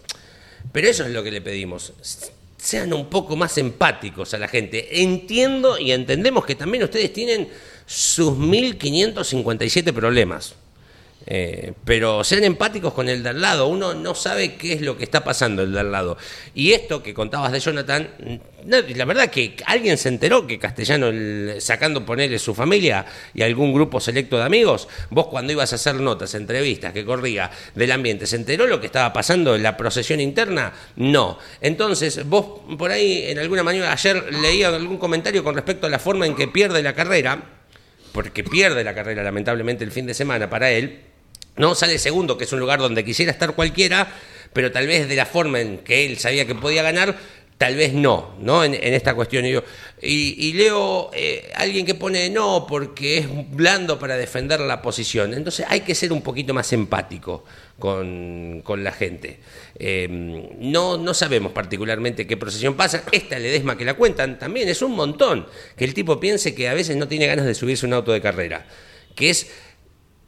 Pero 0.71 0.89
eso 0.89 1.05
es 1.05 1.11
lo 1.11 1.25
que 1.25 1.33
le 1.33 1.41
pedimos 1.41 1.93
sean 2.63 2.93
un 2.93 3.07
poco 3.07 3.35
más 3.35 3.59
empáticos 3.59 4.35
a 4.35 4.39
la 4.39 4.47
gente. 4.47 5.03
Entiendo 5.03 5.79
y 5.79 5.91
entendemos 5.91 6.47
que 6.47 6.55
también 6.55 6.85
ustedes 6.85 7.13
tienen 7.13 7.49
sus 7.87 8.37
1557 8.37 9.93
problemas. 9.93 10.55
Eh, 11.27 11.73
pero 11.85 12.25
sean 12.25 12.45
empáticos 12.45 12.93
con 12.93 13.09
el 13.09 13.23
de 13.23 13.31
al 13.31 13.41
lado. 13.41 13.69
Uno 13.69 13.95
no 13.95 14.15
sabe 14.15 14.55
qué 14.57 14.73
es 14.75 14.81
lo 14.81 14.97
que 14.97 15.05
está 15.05 15.23
pasando 15.23 15.63
el 15.63 15.73
de 15.73 15.81
al 15.81 15.93
lado. 15.93 16.17
Y 16.55 16.73
esto 16.73 17.03
que 17.03 17.15
contabas 17.15 17.53
de 17.53 17.61
Jonathan, 17.61 18.09
la 18.67 19.05
verdad 19.05 19.31
que 19.31 19.57
alguien 19.67 19.99
se 19.99 20.09
enteró 20.09 20.47
que 20.47 20.59
Castellano, 20.59 21.11
sacando 21.59 22.05
ponerle 22.05 22.39
su 22.39 22.55
familia 22.55 23.05
y 23.35 23.43
algún 23.43 23.73
grupo 23.73 24.01
selecto 24.01 24.37
de 24.37 24.45
amigos, 24.45 24.89
vos 25.11 25.27
cuando 25.29 25.53
ibas 25.53 25.73
a 25.73 25.77
hacer 25.77 25.95
notas, 25.97 26.35
entrevistas 26.35 26.93
que 26.93 27.05
corría 27.05 27.51
del 27.75 27.93
ambiente, 27.93 28.27
¿se 28.27 28.37
enteró 28.37 28.67
lo 28.67 28.81
que 28.81 28.87
estaba 28.87 29.13
pasando 29.13 29.55
en 29.55 29.63
la 29.63 29.77
procesión 29.77 30.21
interna? 30.21 30.73
No. 30.97 31.39
Entonces, 31.61 32.27
vos 32.27 32.61
por 32.77 32.91
ahí, 32.91 33.25
en 33.29 33.39
alguna 33.39 33.63
manera, 33.63 33.93
ayer 33.93 34.33
leía 34.35 34.69
algún 34.69 34.99
comentario 34.99 35.45
con 35.45 35.55
respecto 35.55 35.87
a 35.87 35.91
la 35.91 35.99
forma 35.99 36.27
en 36.27 36.35
que 36.35 36.49
pierde 36.49 36.83
la 36.83 36.95
carrera, 36.95 37.43
porque 38.13 38.45
pierde 38.45 38.85
la 38.85 38.95
carrera 38.95 39.23
lamentablemente 39.23 39.85
el 39.85 39.91
fin 39.91 40.07
de 40.07 40.15
semana 40.15 40.51
para 40.51 40.71
él 40.71 41.12
¿no? 41.57 41.75
Sale 41.75 41.99
segundo, 41.99 42.37
que 42.37 42.45
es 42.45 42.53
un 42.53 42.61
lugar 42.61 42.79
donde 42.79 43.05
quisiera 43.05 43.33
estar 43.33 43.55
cualquiera, 43.55 44.09
pero 44.53 44.73
tal 44.73 44.87
vez 44.87 45.09
de 45.09 45.17
la 45.17 45.27
forma 45.27 45.61
en 45.61 45.79
que 45.79 46.07
él 46.07 46.19
sabía 46.19 46.47
que 46.47 46.55
podía 46.55 46.83
ganar, 46.83 47.17
tal 47.63 47.77
vez 47.77 47.93
no, 47.93 48.35
¿no? 48.41 48.65
En, 48.65 48.75
esta 48.75 49.15
cuestión. 49.15 49.47
Y, 49.47 49.55
y, 50.03 50.53
leo 50.55 51.13
eh, 51.15 51.49
alguien 51.55 51.87
que 51.87 51.95
pone 51.95 52.29
no 52.29 52.67
porque 52.69 53.19
es 53.19 53.27
blando 53.53 54.01
para 54.01 54.17
defender 54.17 54.59
la 54.59 54.83
posición. 54.83 55.33
Entonces 55.33 55.65
hay 55.69 55.83
que 55.83 55.95
ser 55.95 56.13
un 56.13 56.23
poquito 56.23 56.55
más 56.55 56.73
empático 56.73 57.45
con, 57.79 58.65
la 58.79 58.91
gente. 58.91 59.39
Em, 59.79 60.49
no, 60.59 60.99
no 60.99 61.15
sabemos 61.15 61.53
particularmente 61.53 62.27
qué 62.27 62.37
procesión 62.37 62.75
pasa. 62.75 63.05
Esta 63.13 63.39
Ledesma 63.39 63.79
que 63.79 63.85
la 63.85 63.95
cuentan 63.95 64.41
también 64.41 64.69
es 64.69 64.83
un 64.83 64.97
montón. 64.97 65.47
Que 65.77 65.85
el 65.85 65.95
tipo 65.95 66.19
piense 66.19 66.57
que 66.57 66.69
a 66.69 66.75
veces 66.75 66.97
no 66.97 67.07
tiene 67.07 67.29
ganas 67.29 67.47
de 67.47 67.55
subirse 67.55 67.87
un 67.87 67.93
auto 67.93 68.11
de 68.11 68.21
carrera. 68.21 68.67
Que 69.15 69.31
es 69.31 69.53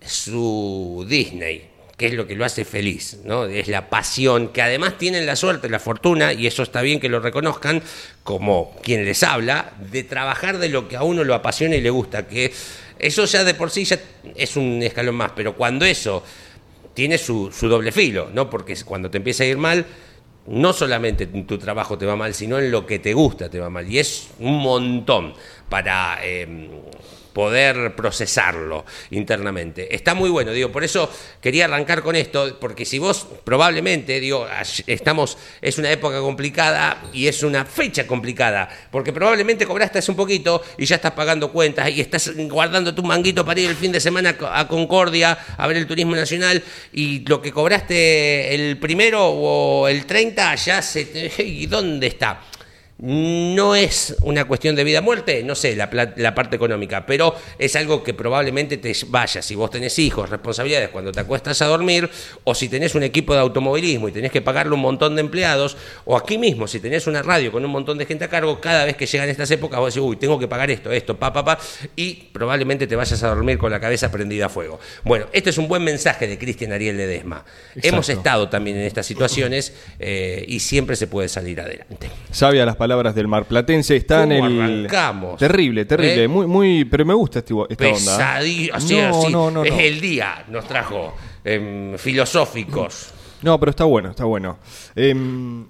su 0.07 1.07
Disney, 1.09 1.71
que 1.97 2.07
es 2.07 2.15
lo 2.15 2.27
que 2.27 2.35
lo 2.35 2.45
hace 2.45 2.65
feliz, 2.65 3.19
¿no? 3.25 3.45
Es 3.45 3.69
la 3.69 3.89
pasión, 3.89 4.49
que 4.49 4.63
además 4.63 4.99
tienen 4.99 5.27
la 5.27 5.37
suerte, 5.37 5.69
la 5.69 5.79
fortuna, 5.79 6.33
y 6.33 6.47
eso 6.47 6.63
está 6.63 6.83
bien 6.83 7.01
que 7.01 7.09
lo 7.09 7.21
reconozcan, 7.21 7.83
como 8.23 8.75
quien 8.83 9.05
les 9.05 9.23
habla, 9.23 9.73
de 9.91 10.03
trabajar 10.03 10.59
de 10.59 10.69
lo 10.69 10.89
que 10.89 10.97
a 10.97 11.03
uno 11.03 11.25
lo 11.25 11.35
apasiona 11.35 11.77
y 11.77 11.81
le 11.81 11.91
gusta, 11.91 12.27
que 12.27 12.53
eso 12.99 13.25
ya 13.27 13.45
de 13.45 13.55
por 13.55 13.71
sí 13.71 13.85
ya 13.85 13.99
es 14.35 14.57
un 14.57 14.83
escalón 14.83 15.17
más, 15.17 15.33
pero 15.37 15.55
cuando 15.57 15.85
eso 15.85 16.23
tiene 16.95 17.19
su, 17.19 17.51
doble 17.63 17.93
filo, 17.93 18.31
¿no? 18.33 18.49
Porque 18.49 18.77
cuando 18.85 19.11
te 19.11 19.19
empieza 19.19 19.43
a 19.43 19.47
ir 19.47 19.59
mal, 19.59 19.85
no 20.47 20.73
solamente 20.73 21.25
en 21.25 21.47
tu 21.47 21.59
trabajo 21.59 21.99
te 21.99 22.07
va 22.07 22.17
mal, 22.17 22.35
sino 22.35 22.59
en 22.59 22.71
lo 22.71 22.87
que 22.87 22.99
te 22.99 23.13
gusta 23.13 23.49
te 23.49 23.59
va 23.59 23.69
mal. 23.69 23.91
Y 23.91 23.99
es 23.99 24.29
un 24.39 24.59
montón 24.59 25.35
para 25.69 26.19
eh, 26.23 26.69
poder 27.35 27.95
procesarlo 27.95 28.87
internamente. 29.11 29.95
Está 29.95 30.15
muy 30.15 30.31
bueno, 30.31 30.53
digo, 30.53 30.73
por 30.73 30.85
eso 30.85 31.11
quería 31.43 31.67
arrancar 31.67 32.03
con 32.03 32.17
esto, 32.17 32.59
porque 32.61 32.87
si 32.87 32.99
vos 32.99 33.27
probablemente, 33.45 34.21
digo, 34.21 34.47
estamos, 34.87 35.37
es 35.61 35.77
una 35.77 35.91
época 35.91 36.21
complicada 36.21 37.03
y 37.13 37.27
es 37.27 37.43
una 37.43 37.67
fecha 37.67 38.07
complicada, 38.07 38.69
porque 38.91 39.13
probablemente 39.13 39.67
cobraste 39.67 39.99
hace 39.99 40.11
un 40.11 40.17
poquito 40.17 40.63
y 40.79 40.87
ya 40.87 40.97
estás 40.97 41.13
pagando 41.13 41.53
cuentas 41.53 41.91
y 41.91 42.01
estás 42.01 42.33
guardando 42.49 42.95
tu 42.95 43.03
manguito 43.03 43.45
para 43.45 43.61
ir 43.61 43.69
el 43.69 43.77
fin 43.77 43.93
de 43.93 44.01
semana 44.01 44.37
a 44.53 44.69
Concordia 44.69 45.37
a 45.57 45.67
ver 45.67 45.77
el 45.77 45.87
turismo 45.87 46.15
nacional 46.15 46.63
y 46.93 47.27
lo 47.27 47.43
que 47.43 47.53
cobraste 47.53 48.55
el 48.55 48.79
primero 48.79 49.27
o 49.27 49.89
el 49.89 50.07
30 50.07 50.55
ya 50.55 50.81
se... 50.81 51.33
¿Y 51.45 51.67
dónde 51.67 52.07
está? 52.07 52.41
No 52.99 53.75
es 53.75 54.15
una 54.23 54.45
cuestión 54.45 54.77
de 54.77 54.85
vida 54.85 55.01
o 55.01 55.03
muerte, 55.03 55.43
no 55.43 55.57
sé, 55.57 55.75
la, 55.75 55.91
parte 55.91 56.55
económica, 56.55 57.05
pero 57.05 57.35
es 57.59 57.75
algo 57.75 58.05
que 58.05 58.15
probablemente 58.15 58.77
te 58.77 58.95
vaya. 59.09 59.43
Si 59.43 59.57
vos 59.57 59.71
tenés 59.71 59.99
hijos, 59.99 60.31
responsabilidades 60.31 60.91
cuando 60.91 61.11
te 61.11 61.19
acuestas 61.19 61.61
a 61.63 61.67
dormir, 61.67 62.09
o 62.45 62.55
si 62.55 62.69
tenés 62.69 62.95
un 62.95 63.03
equipo 63.03 63.35
de 63.35 63.41
automovilismo 63.41 64.09
y 64.09 64.13
tenés 64.13 64.31
que 64.31 64.43
pagarle 64.43 64.75
un 64.75 64.81
montón 64.81 65.17
de 65.17 65.23
empleados, 65.23 65.77
o 66.05 66.17
aquí 66.17 66.39
mismo, 66.39 66.69
si 66.69 66.79
tenés 66.79 67.09
una 67.09 67.23
radio 67.23 67.51
con 67.51 67.65
un 67.65 67.71
montón 67.73 67.99
de 67.99 68.07
gente 68.07 68.27
a 68.27 68.29
cargo, 68.29 68.61
cada 68.61 68.85
vez 68.85 68.97
que 68.97 69.07
llegan 69.07 69.29
estas 69.29 69.51
épocas 69.51 69.81
vos 69.81 69.93
decís, 69.93 70.07
uy, 70.09 70.17
tengo 70.17 70.39
que 70.39 70.47
pagar 70.47 70.71
esto, 70.71 70.93
esto, 70.93 71.19
pa, 71.19 71.33
pa, 71.33 71.45
pa, 71.45 71.59
y 71.97 72.15
probablemente 72.33 72.87
te 72.87 72.95
vayas 72.95 73.21
a 73.25 73.29
dormir 73.29 73.59
con 73.59 73.73
la 73.73 73.81
cabeza 73.81 74.13
prendida 74.13 74.47
a 74.47 74.49
fuego. 74.49 74.79
Bueno, 75.03 75.27
este 75.33 75.51
es 75.51 75.59
un 75.59 75.67
buen 75.67 75.83
mensaje 75.83 76.29
de 76.29 76.39
Cristian 76.39 76.73
Ariel 76.73 76.97
Ledesma. 76.97 77.45
Hemos 77.75 78.09
estado 78.09 78.49
también 78.49 78.77
en 78.77 78.85
estas 78.85 79.05
situaciones 79.05 79.73
eh, 79.99 80.45
y 80.47 80.61
siempre 80.61 80.95
se 80.95 81.09
puede 81.09 81.29
salir 81.29 81.61
adelante. 81.61 82.09
Sabia 82.31 82.65
las 82.65 82.77
palabras 82.77 82.84
del 82.87 83.29
Mar 83.29 83.45
Platense. 83.45 83.97
Está 83.97 84.25
en 84.25 84.33
el. 84.33 84.61
Arrancamos? 84.61 85.39
Terrible, 85.39 85.85
terrible. 85.85 86.25
¿Eh? 86.25 86.29
Muy, 86.29 86.47
muy. 86.47 86.85
Pero 86.85 87.05
me 87.05 87.15
gusta 87.15 87.41
este, 87.41 87.55
esta 87.69 87.89
onda. 87.89 88.43
¿eh? 88.45 88.71
no, 89.31 89.51
no, 89.51 89.65
es 89.65 89.79
el 89.79 90.01
día, 90.01 90.45
nos 90.49 90.67
trajo 90.67 91.15
em, 91.45 91.97
filosóficos. 91.97 93.13
No, 93.43 93.59
pero 93.61 93.71
está 93.71 93.85
bueno, 93.85 94.11
está 94.11 94.25
bueno. 94.25 94.59
Em, 94.97 95.65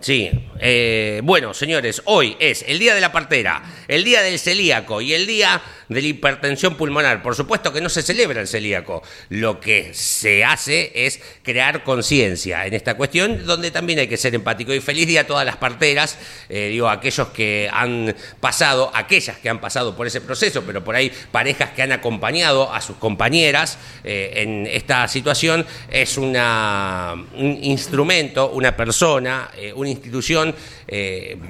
sí, 0.00 0.30
eh, 0.60 1.20
bueno, 1.24 1.54
señores, 1.54 2.02
hoy 2.06 2.36
es 2.38 2.64
el 2.66 2.78
día 2.78 2.94
de 2.94 3.00
la 3.00 3.12
partera, 3.12 3.62
el 3.88 4.04
día 4.04 4.22
del 4.22 4.38
celíaco 4.38 5.00
y 5.00 5.14
el 5.14 5.26
día 5.26 5.62
de 5.88 6.02
la 6.02 6.08
hipertensión 6.08 6.76
pulmonar. 6.76 7.22
Por 7.22 7.34
supuesto 7.34 7.72
que 7.72 7.80
no 7.80 7.88
se 7.88 8.02
celebra 8.02 8.40
el 8.40 8.48
celíaco. 8.48 9.02
Lo 9.28 9.60
que 9.60 9.94
se 9.94 10.44
hace 10.44 10.92
es 10.94 11.20
crear 11.42 11.82
conciencia 11.84 12.66
en 12.66 12.74
esta 12.74 12.96
cuestión, 12.96 13.46
donde 13.46 13.70
también 13.70 13.98
hay 13.98 14.08
que 14.08 14.16
ser 14.16 14.34
empático. 14.34 14.72
Y 14.72 14.80
feliz 14.80 15.06
día 15.06 15.22
a 15.22 15.26
todas 15.26 15.44
las 15.44 15.56
parteras, 15.56 16.18
eh, 16.48 16.68
digo, 16.68 16.88
aquellos 16.88 17.28
que 17.28 17.68
han 17.72 18.14
pasado, 18.40 18.90
aquellas 18.94 19.38
que 19.38 19.48
han 19.48 19.60
pasado 19.60 19.96
por 19.96 20.06
ese 20.06 20.20
proceso, 20.20 20.62
pero 20.66 20.82
por 20.82 20.96
ahí 20.96 21.12
parejas 21.30 21.70
que 21.70 21.82
han 21.82 21.92
acompañado 21.92 22.72
a 22.72 22.80
sus 22.80 22.96
compañeras 22.96 23.78
eh, 24.04 24.32
en 24.36 24.66
esta 24.66 25.06
situación. 25.08 25.66
Es 25.90 26.18
una, 26.18 27.14
un 27.34 27.58
instrumento, 27.62 28.50
una 28.50 28.76
persona, 28.76 29.50
eh, 29.56 29.72
una 29.84 29.90
institución, 29.90 30.54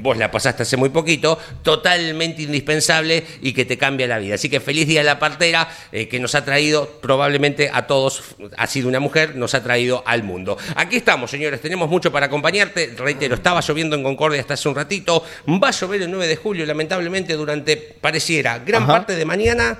vos 0.00 0.16
la 0.16 0.30
pasaste 0.30 0.62
hace 0.62 0.76
muy 0.76 0.90
poquito, 0.90 1.38
totalmente 1.62 2.42
indispensable 2.42 3.24
y 3.42 3.52
que 3.52 3.64
te 3.64 3.78
cambia 3.78 4.06
la 4.06 4.18
vida. 4.18 4.34
Así 4.34 4.48
que 4.48 4.60
feliz 4.60 4.86
día 4.86 5.00
de 5.00 5.06
la 5.06 5.18
partera 5.18 5.68
eh, 5.92 6.08
que 6.08 6.18
nos 6.18 6.34
ha 6.34 6.44
traído 6.44 6.88
probablemente 7.00 7.70
a 7.72 7.86
todos, 7.86 8.36
ha 8.56 8.66
sido 8.66 8.88
una 8.88 9.00
mujer, 9.00 9.36
nos 9.36 9.54
ha 9.54 9.62
traído 9.62 10.02
al 10.06 10.22
mundo. 10.22 10.56
Aquí 10.76 10.96
estamos, 10.96 11.30
señores, 11.30 11.60
tenemos 11.60 11.88
mucho 11.88 12.12
para 12.12 12.26
acompañarte. 12.26 12.94
Reitero, 12.96 13.34
estaba 13.34 13.60
lloviendo 13.60 13.96
en 13.96 14.02
Concordia 14.02 14.40
hasta 14.40 14.54
hace 14.54 14.68
un 14.68 14.74
ratito. 14.74 15.24
Va 15.48 15.68
a 15.68 15.70
llover 15.70 16.02
el 16.02 16.10
9 16.10 16.26
de 16.26 16.36
julio, 16.36 16.66
lamentablemente, 16.66 17.34
durante, 17.34 17.76
pareciera, 17.76 18.58
gran 18.58 18.86
parte 18.86 19.14
de 19.14 19.24
mañana 19.24 19.78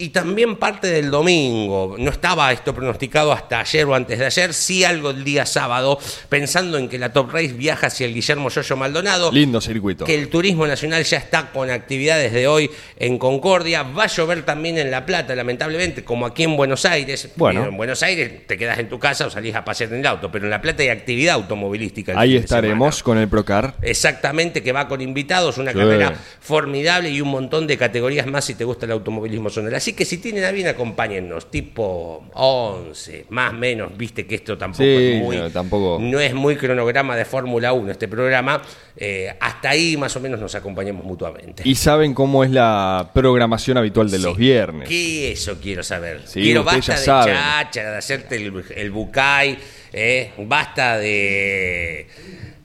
y 0.00 0.08
también 0.08 0.56
parte 0.56 0.86
del 0.88 1.10
domingo. 1.10 1.96
No 1.98 2.10
estaba 2.10 2.50
esto 2.52 2.74
pronosticado 2.74 3.32
hasta 3.32 3.60
ayer 3.60 3.84
o 3.86 3.94
antes 3.94 4.18
de 4.18 4.26
ayer, 4.26 4.54
sí 4.54 4.82
algo 4.82 5.10
el 5.10 5.22
día 5.24 5.44
sábado, 5.46 5.98
pensando 6.28 6.78
en 6.78 6.88
que 6.88 6.98
la 6.98 7.12
Top 7.12 7.30
Race 7.32 7.52
viaja 7.52 7.88
hacia 7.88 8.06
el 8.06 8.14
Guillermo 8.14 8.48
Yoyo 8.48 8.76
Maldonado. 8.76 9.30
Lindo 9.30 9.60
circuito. 9.60 10.04
Que 10.06 10.14
el 10.14 10.28
turismo 10.28 10.66
nacional 10.66 11.04
ya 11.04 11.18
está 11.18 11.50
con 11.50 11.70
actividades 11.70 12.32
de 12.32 12.48
hoy 12.48 12.70
en 12.96 13.18
Concordia. 13.18 13.82
Va 13.82 14.04
a 14.04 14.06
llover 14.06 14.42
también 14.44 14.78
en 14.78 14.90
La 14.90 15.04
Plata, 15.04 15.34
lamentablemente, 15.34 16.02
como 16.02 16.24
aquí 16.26 16.44
en 16.44 16.56
Buenos 16.56 16.84
Aires. 16.84 17.28
Bueno. 17.36 17.64
En 17.64 17.76
Buenos 17.76 18.02
Aires 18.02 18.46
te 18.46 18.56
quedas 18.56 18.78
en 18.78 18.88
tu 18.88 18.98
casa 18.98 19.26
o 19.26 19.30
salís 19.30 19.54
a 19.54 19.64
pasear 19.64 19.92
en 19.92 20.00
el 20.00 20.06
auto, 20.06 20.30
pero 20.32 20.46
en 20.46 20.50
La 20.50 20.62
Plata 20.62 20.82
hay 20.82 20.88
actividad 20.88 21.34
automovilística. 21.34 22.18
Ahí 22.18 22.36
estaremos 22.36 23.02
con 23.02 23.18
el 23.18 23.28
Procar. 23.28 23.74
Exactamente, 23.82 24.62
que 24.62 24.72
va 24.72 24.88
con 24.88 25.00
invitados, 25.00 25.58
una 25.58 25.72
Sí. 25.72 25.78
carrera 25.78 26.14
formidable 26.40 27.10
y 27.10 27.20
un 27.20 27.28
montón 27.28 27.66
de 27.66 27.76
categorías 27.76 28.26
más 28.26 28.44
si 28.46 28.54
te 28.54 28.64
gusta 28.64 28.86
el 28.86 28.92
automovilismo 28.92 29.50
zonal. 29.50 29.74
Así 29.74 29.89
que 29.94 30.04
si 30.04 30.18
tienen 30.18 30.44
a 30.44 30.50
bien, 30.50 30.66
acompáñennos, 30.68 31.50
tipo 31.50 32.24
11, 32.34 33.26
más 33.30 33.52
o 33.52 33.56
menos, 33.56 33.96
viste 33.96 34.26
que 34.26 34.34
esto 34.36 34.56
tampoco 34.58 34.82
Sí, 34.84 35.12
es 35.14 35.22
muy. 35.22 35.36
no, 35.36 35.50
tampoco. 35.50 35.98
no 36.00 36.20
es 36.20 36.34
muy 36.34 36.56
cronograma 36.56 37.16
de 37.16 37.24
Fórmula 37.24 37.72
1 37.72 37.90
este 37.92 38.08
programa. 38.08 38.62
eh, 38.96 39.34
hasta 39.40 39.70
ahí 39.70 39.96
más 39.96 40.14
o 40.16 40.20
menos 40.20 40.38
nos 40.40 40.54
acompañamos 40.54 41.04
mutuamente. 41.04 41.62
Y 41.66 41.74
saben 41.74 42.12
cómo 42.14 42.44
es 42.44 42.50
la 42.50 43.10
programación 43.14 43.76
habitual 43.78 44.10
de 44.10 44.18
los 44.18 44.36
viernes. 44.36 44.88
¿Qué 44.88 45.32
eso 45.32 45.58
quiero 45.60 45.82
saber? 45.82 46.22
Sí, 46.26 46.42
quiero 46.42 46.64
basta 46.64 46.94
de 46.94 47.04
saben. 47.04 47.34
cháchara, 47.34 47.90
de 47.92 47.96
hacerte 47.98 48.36
el, 48.36 48.64
el 48.76 48.90
bucay, 48.90 49.58
eh, 49.92 50.32
basta 50.38 50.98
de 50.98 52.06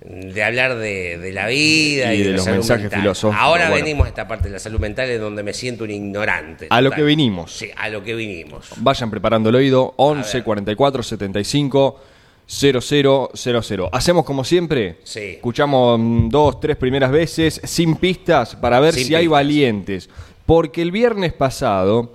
de 0.08 0.44
hablar 0.44 0.76
de, 0.78 1.18
de 1.18 1.32
la 1.34 1.48
vida 1.48 2.14
Y 2.14 2.22
y, 2.22 2.24
de 2.24 2.32
los 2.34 2.46
mensajes 2.46 2.84
mental. 2.84 3.00
filosóficos, 3.02 3.42
Ahora 3.44 3.70
bueno. 3.70 3.84
venimos 3.86 4.06
a 4.06 4.10
esta 4.10 4.28
parte 4.28 4.48
de 4.50 4.54
la 4.54 4.60
salud 4.60 4.80
mental 4.80 5.10
en 5.10 5.20
donde 5.20 5.42
me 5.44 5.54
siento 5.54 5.84
un 5.84 5.92
ignorante. 5.92 6.68
A 6.70 6.82
lo 6.82 6.92
que 6.92 7.04
vinimos. 7.04 7.52
Sí, 7.54 7.70
a 7.76 7.90
lo 7.90 8.04
que 8.04 8.14
vinimos. 8.16 8.70
Vayan 8.78 9.10
preparando 9.10 9.50
el 9.50 9.56
oído. 9.56 9.94
11 9.98 10.38
ver. 10.38 10.44
44 10.44 11.04
75 11.04 12.00
0000. 12.48 13.90
Hacemos 13.92 14.26
como 14.26 14.44
siempre. 14.44 15.00
Sí. 15.04 15.20
Escuchamos 15.36 16.00
mm, 16.00 16.30
dos, 16.30 16.60
tres 16.60 16.78
primeras 16.78 17.12
veces 17.12 17.60
sin 17.64 17.96
pistas 17.96 18.56
para 18.56 18.80
ver 18.80 18.94
Sin 18.94 19.08
si 19.08 19.16
hay 19.16 19.28
valientes. 19.28 20.10
Porque 20.46 20.82
el 20.84 20.92
viernes 20.92 21.34
pasado, 21.34 22.14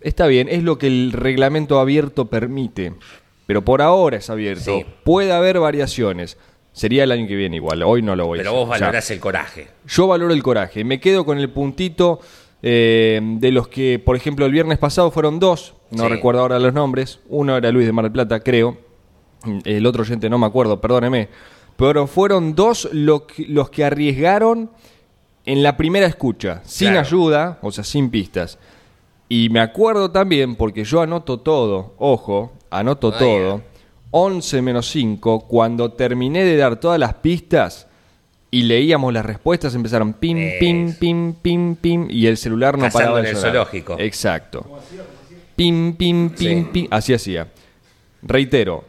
está 0.00 0.26
bien, 0.28 0.48
es 0.48 0.62
lo 0.62 0.78
que 0.78 0.86
el 0.86 1.12
reglamento 1.12 1.80
abierto 1.80 2.26
permite. 2.26 2.92
Pero 3.46 3.62
por 3.62 3.82
ahora 3.82 4.18
es 4.18 4.30
abierto. 4.30 4.78
Sí. 4.78 4.86
Puede 5.02 5.32
haber 5.32 5.58
variaciones. 5.58 6.38
Sería 6.72 7.04
el 7.04 7.12
año 7.12 7.26
que 7.26 7.36
viene 7.36 7.56
igual. 7.56 7.82
Hoy 7.82 8.00
no 8.02 8.16
lo 8.16 8.26
voy 8.26 8.38
a 8.38 8.42
Pero 8.42 8.52
vos 8.54 8.62
O 8.70 8.72
sea, 8.74 8.80
valorás 8.86 9.10
el 9.10 9.20
coraje. 9.20 9.68
yo 9.86 10.06
valoro 10.06 10.32
el 10.32 10.42
coraje. 10.42 10.84
Me 10.84 11.00
quedo 11.00 11.24
con 11.24 11.38
el 11.38 11.50
puntito 11.50 12.20
eh, 12.62 13.20
de 13.22 13.50
los 13.50 13.68
que, 13.68 13.98
por 13.98 14.14
ejemplo, 14.16 14.46
el 14.46 14.52
viernes 14.52 14.78
pasado 14.78 15.10
fueron 15.10 15.38
dos. 15.40 15.74
No 15.90 16.04
Sí. 16.04 16.08
recuerdo 16.08 16.40
ahora 16.40 16.58
los 16.60 16.72
nombres. 16.72 17.18
Uno 17.28 17.56
era 17.56 17.70
Luis 17.72 17.86
de 17.86 17.92
Mar 17.92 18.04
del 18.04 18.12
Plata, 18.12 18.40
creo. 18.40 18.78
El 19.64 19.84
otro 19.86 20.02
oyente 20.02 20.30
no 20.30 20.38
me 20.38 20.46
acuerdo, 20.46 20.80
perdóneme. 20.80 21.28
Pero 21.76 22.06
fueron 22.06 22.54
dos 22.54 22.88
lo 22.92 23.26
que- 23.26 23.46
los 23.48 23.68
que 23.70 23.84
arriesgaron 23.84 24.70
en 25.44 25.62
la 25.64 25.76
primera 25.76 26.06
escucha, 26.06 26.60
sin 26.64 26.90
Claro. 26.90 27.00
ayuda, 27.00 27.58
o 27.62 27.72
sea, 27.72 27.82
sin 27.82 28.08
pistas. 28.10 28.58
Y 29.28 29.48
me 29.50 29.58
acuerdo 29.60 30.10
también, 30.12 30.54
porque 30.54 30.84
yo 30.84 31.00
anoto 31.00 31.40
todo, 31.40 31.94
ojo, 31.98 32.52
anoto 32.70 33.10
todo. 33.10 33.62
11 34.12 34.62
menos 34.62 34.88
5, 34.90 35.40
cuando 35.48 35.92
terminé 35.92 36.44
de 36.44 36.56
dar 36.56 36.76
todas 36.78 37.00
las 37.00 37.14
pistas 37.14 37.86
y 38.50 38.62
leíamos 38.64 39.12
las 39.12 39.24
respuestas, 39.24 39.74
empezaron 39.74 40.12
pim, 40.12 40.38
pim, 40.60 40.94
pim, 40.94 41.32
pim, 41.34 41.74
pim, 41.76 42.06
y 42.10 42.26
el 42.26 42.36
celular 42.36 42.76
no 42.76 42.84
Cazando 42.84 42.98
paraba 43.06 43.18
en 43.20 43.24
de 43.24 43.30
el 43.30 43.36
sonar. 43.36 43.52
zoológico. 43.52 43.96
Exacto. 43.98 44.66
Pim, 45.56 45.94
pim, 45.96 46.30
pim, 46.30 46.64
Sí. 46.64 46.68
pim. 46.72 46.86
Así 46.90 47.14
hacía. 47.14 47.48
Reitero. 48.22 48.84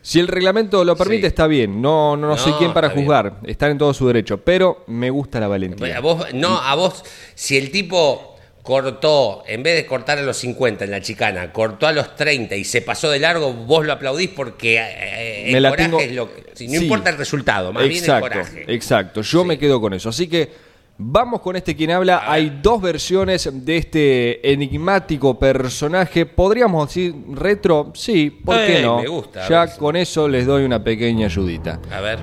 Si 0.00 0.20
el 0.20 0.28
reglamento 0.28 0.84
lo 0.84 0.96
permite, 0.96 1.22
Sí. 1.22 1.26
está 1.26 1.46
bien. 1.46 1.82
No, 1.82 2.16
no, 2.16 2.28
no 2.28 2.36
soy 2.38 2.52
No, 2.52 2.58
quien 2.58 2.72
para 2.72 2.86
está 2.86 2.94
bien. 2.96 3.06
juzgar. 3.06 3.40
Están 3.44 3.72
en 3.72 3.78
todo 3.78 3.92
su 3.92 4.06
derecho. 4.06 4.38
Pero 4.38 4.84
me 4.86 5.10
gusta 5.10 5.40
la 5.40 5.48
valentía. 5.48 5.96
A 5.98 6.00
vos, 6.00 6.24
no, 6.34 6.56
a 6.56 6.74
vos, 6.76 7.04
si 7.34 7.56
el 7.58 7.70
tipo 7.70 8.27
cortó, 8.68 9.44
en 9.46 9.62
vez 9.62 9.76
de 9.76 9.86
cortar 9.86 10.18
a 10.18 10.22
los 10.22 10.36
50 10.36 10.84
en 10.84 10.90
la 10.90 11.00
chicana, 11.00 11.50
cortó 11.54 11.86
a 11.86 11.92
los 11.92 12.14
30 12.14 12.54
y 12.54 12.64
se 12.64 12.82
pasó 12.82 13.08
de 13.10 13.18
largo, 13.18 13.54
vos 13.54 13.86
lo 13.86 13.94
aplaudís 13.94 14.28
porque 14.28 14.76
eh, 14.78 15.46
el 15.46 15.52
Me 15.54 15.60
la 15.62 15.70
coraje 15.70 15.88
tengo- 15.88 16.00
es 16.02 16.12
lo 16.12 16.28
que. 16.34 16.42
no 16.42 16.48
Sí. 16.54 16.76
importa 16.76 17.08
el 17.08 17.16
resultado, 17.16 17.72
más 17.72 17.82
bien 17.84 17.92
el 17.92 17.98
exacto, 18.00 18.28
coraje. 18.28 18.64
Exacto, 18.68 19.22
yo 19.22 19.42
me 19.46 19.58
quedo 19.58 19.80
con 19.80 19.94
eso. 19.94 20.10
Así 20.10 20.28
que 20.28 20.50
vamos 20.98 21.40
con 21.40 21.56
este 21.56 21.74
quien 21.74 21.92
habla. 21.92 22.24
Hay 22.30 22.58
dos 22.62 22.82
versiones 22.82 23.48
de 23.50 23.76
este 23.78 24.52
enigmático 24.52 25.38
personaje. 25.38 26.26
¿Podríamos 26.26 26.88
decir 26.88 27.14
retro? 27.32 27.90
Sí, 27.94 28.28
¿por 28.44 28.54
qué 28.66 28.82
no? 28.82 29.00
me 29.00 29.08
gusta, 29.08 29.48
Ya 29.48 29.64
ver 29.64 29.76
con 29.78 29.96
eso 29.96 30.28
les 30.28 30.44
doy 30.44 30.64
una 30.64 30.84
pequeña 30.84 31.24
ayudita. 31.24 31.80
A 31.90 32.02
ver. 32.02 32.18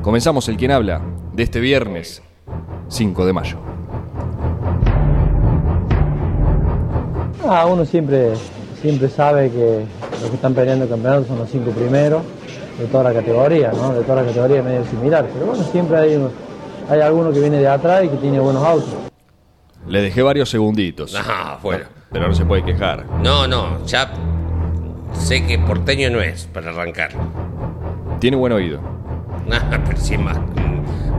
Comenzamos 0.00 0.48
el 0.48 0.56
quien 0.56 0.70
habla 0.70 1.02
de 1.34 1.42
este 1.42 1.60
viernes 1.60 2.22
5 2.88 3.26
de 3.26 3.32
mayo. 3.34 3.69
Ah, 7.46 7.66
uno 7.66 7.84
siempre, 7.84 8.32
siempre 8.80 9.08
sabe 9.08 9.50
que 9.50 9.84
los 10.20 10.30
que 10.30 10.36
están 10.36 10.54
peleando 10.54 10.84
el 10.84 10.90
campeonato 10.90 11.26
son 11.26 11.38
los 11.38 11.50
cinco 11.50 11.70
primeros 11.70 12.22
de 12.78 12.86
toda 12.86 13.04
la 13.04 13.12
categoría, 13.14 13.72
¿no? 13.72 13.94
De 13.94 14.02
toda 14.02 14.22
la 14.22 14.28
categoría 14.28 14.62
medio 14.62 14.84
similar. 14.84 15.26
Pero 15.32 15.46
bueno, 15.46 15.62
siempre 15.64 15.96
hay, 15.98 16.28
hay 16.88 17.00
alguno 17.00 17.32
que 17.32 17.40
viene 17.40 17.58
de 17.58 17.68
atrás 17.68 18.04
y 18.04 18.08
que 18.08 18.16
tiene 18.16 18.38
buenos 18.40 18.62
autos. 18.62 18.94
Le 19.86 20.02
dejé 20.02 20.22
varios 20.22 20.50
segunditos. 20.50 21.12
No, 21.12 21.20
bueno. 21.62 21.84
Pero 22.12 22.28
no 22.28 22.34
se 22.34 22.44
puede 22.44 22.64
quejar. 22.64 23.06
No, 23.22 23.46
no, 23.46 23.84
ya 23.86 24.10
sé 25.12 25.46
que 25.46 25.58
porteño 25.58 26.10
no 26.10 26.20
es 26.20 26.46
para 26.46 26.70
arrancar. 26.70 27.10
Tiene 28.18 28.36
buen 28.36 28.52
oído. 28.52 28.80
No, 29.46 29.56
pero 29.86 29.96
sí 29.98 30.14
es 30.14 30.20
más. 30.20 30.38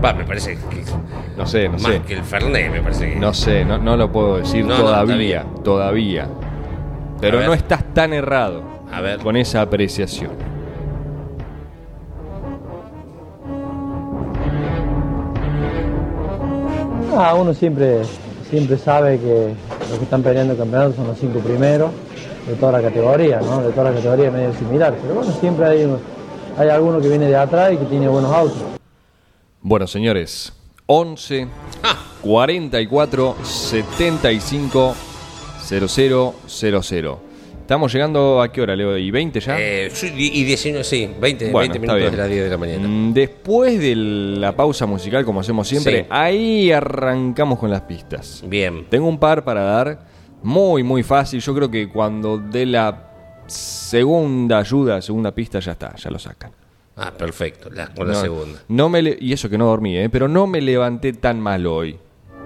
Va, 0.04 0.14
me 0.14 0.24
parece 0.26 0.56
que. 0.70 0.84
No 1.38 1.46
sé, 1.46 1.66
no 1.68 1.74
más 1.74 1.82
sé. 1.84 2.02
que 2.02 2.14
el 2.16 2.24
Fernet, 2.24 2.72
me 2.72 2.82
parece 2.82 3.14
que. 3.14 3.20
No 3.20 3.34
sé, 3.34 3.64
no, 3.66 3.78
no 3.78 3.96
lo 3.98 4.12
puedo 4.12 4.38
decir 4.38 4.66
No, 4.66 4.78
no, 4.78 4.84
todavía. 4.84 5.46
todavía. 5.64 6.28
Pero 7.20 7.38
ver. 7.38 7.48
no 7.48 7.54
estás 7.54 7.84
tan 7.94 8.14
errado 8.14 8.64
A 8.92 9.00
ver. 9.02 9.20
con 9.20 9.38
esa 9.38 9.62
apreciación. 9.62 10.32
Ah, 17.18 17.36
uno 17.36 17.54
siempre, 17.54 18.02
siempre 18.50 18.78
sabe 18.78 19.20
que 19.20 19.54
los 19.90 19.98
que 19.98 20.04
están 20.06 20.24
peleando 20.24 20.54
el 20.54 20.60
campeonato 20.60 20.94
son 20.96 21.08
los 21.08 21.18
cinco 21.18 21.40
primeros 21.40 21.92
de 22.48 22.54
toda 22.56 22.72
la 22.74 22.82
categoría, 22.82 23.40
¿no? 23.42 23.62
De 23.62 23.72
toda 23.72 23.90
la 23.92 23.96
categoría 23.96 24.32
medio 24.32 24.54
similar. 24.54 24.94
Pero 25.02 25.16
bueno, 25.16 25.32
siempre 25.32 25.66
hay, 25.66 25.84
uno- 25.86 26.00
hay 26.58 26.70
alguno 26.70 27.00
que 27.02 27.10
viene 27.10 27.26
de 27.28 27.36
atrás 27.36 27.74
y 27.74 27.78
que 27.78 27.86
tiene 27.86 28.08
buenos 28.08 28.32
autos. 28.32 28.64
Bueno, 29.62 29.88
señores, 29.88 30.54
11 30.88 31.48
Ah, 31.84 32.04
44 32.22 33.36
75 33.44 34.96
0000. 35.60 37.16
Estamos 37.62 37.94
llegando 37.94 38.42
a 38.42 38.52
qué 38.52 38.62
hora, 38.62 38.76
Leo? 38.76 38.98
¿Y 38.98 39.12
20 39.12 39.40
ya? 39.40 39.56
eh, 39.60 39.90
y 40.18 40.42
y 40.42 40.44
19, 40.44 40.84
sí, 40.84 41.10
20, 41.22 41.52
Bueno, 41.52 41.60
20 41.72 41.78
está 41.78 41.94
minutos 41.94 42.12
de 42.12 42.18
las 42.18 42.30
10 42.30 42.44
de 42.44 42.50
la 42.50 42.58
mañana. 42.58 42.88
Mm, 42.88 43.14
Después 43.14 43.80
de 43.80 43.96
la 43.96 44.56
pausa 44.56 44.86
musical, 44.86 45.24
como 45.24 45.40
hacemos 45.40 45.68
siempre, 45.68 46.02
Sí. 46.02 46.08
ahí 46.10 46.72
arrancamos 46.72 47.58
con 47.60 47.70
las 47.70 47.82
pistas. 47.82 48.44
Bien. 48.46 48.86
Tengo 48.90 49.08
un 49.08 49.20
par 49.20 49.44
para 49.46 49.62
dar, 49.62 50.06
muy, 50.44 50.84
muy 50.84 51.04
fácil. 51.04 51.40
Yo 51.40 51.56
creo 51.56 51.72
que 51.72 51.88
cuando 51.88 52.38
dé 52.40 52.66
la 52.66 53.44
segunda 53.48 54.58
ayuda, 54.60 55.02
segunda 55.02 55.32
pista, 55.34 55.60
ya 55.60 55.72
está, 55.74 55.96
ya 55.96 56.10
lo 56.10 56.20
sacan. 56.20 56.52
Ah, 57.04 57.12
perfecto, 57.18 57.70
la, 57.72 57.94
con 57.94 58.08
la 58.08 58.14
No- 58.14 58.22
segunda. 58.22 58.60
No 58.68 58.90
me 58.90 59.02
le- 59.02 59.18
y 59.20 59.34
eso 59.34 59.50
que 59.50 59.58
no 59.58 59.66
dormí, 59.66 59.98
¿eh? 59.98 60.10
pero 60.10 60.28
no 60.28 60.46
me 60.48 60.62
levanté 60.62 61.14
tan 61.14 61.40
mal 61.40 61.66
hoy. 61.66 61.98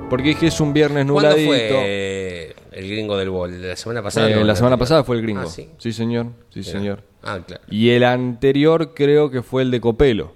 Porque 0.09 0.31
es 0.31 0.37
que 0.37 0.47
es 0.47 0.59
un 0.61 0.71
viernes 0.71 1.05
¿Cuándo 1.05 1.29
nubladito. 1.31 1.49
fue 1.75 2.55
el 2.71 2.89
gringo 2.89 3.17
del 3.17 3.29
bol? 3.31 3.61
¿La 3.61 3.75
semana 3.75 4.01
pasada? 4.03 4.29
Eh, 4.29 4.35
No, 4.35 4.43
la 4.43 4.55
semana 4.55 4.77
pasada 4.77 5.03
fue 5.03 5.15
el 5.17 5.23
gringo. 5.23 5.41
Ah, 5.41 5.47
sí. 5.47 5.69
sí. 5.77 5.91
señor. 5.93 6.27
Sí, 6.49 6.63
señor. 6.63 7.01
Ah, 7.23 7.39
claro. 7.45 7.63
Y 7.69 7.89
el 7.89 8.03
anterior 8.03 8.93
creo 8.93 9.31
que 9.31 9.41
fue 9.41 9.63
el 9.63 9.71
de 9.71 9.81
Copelo. 9.81 10.33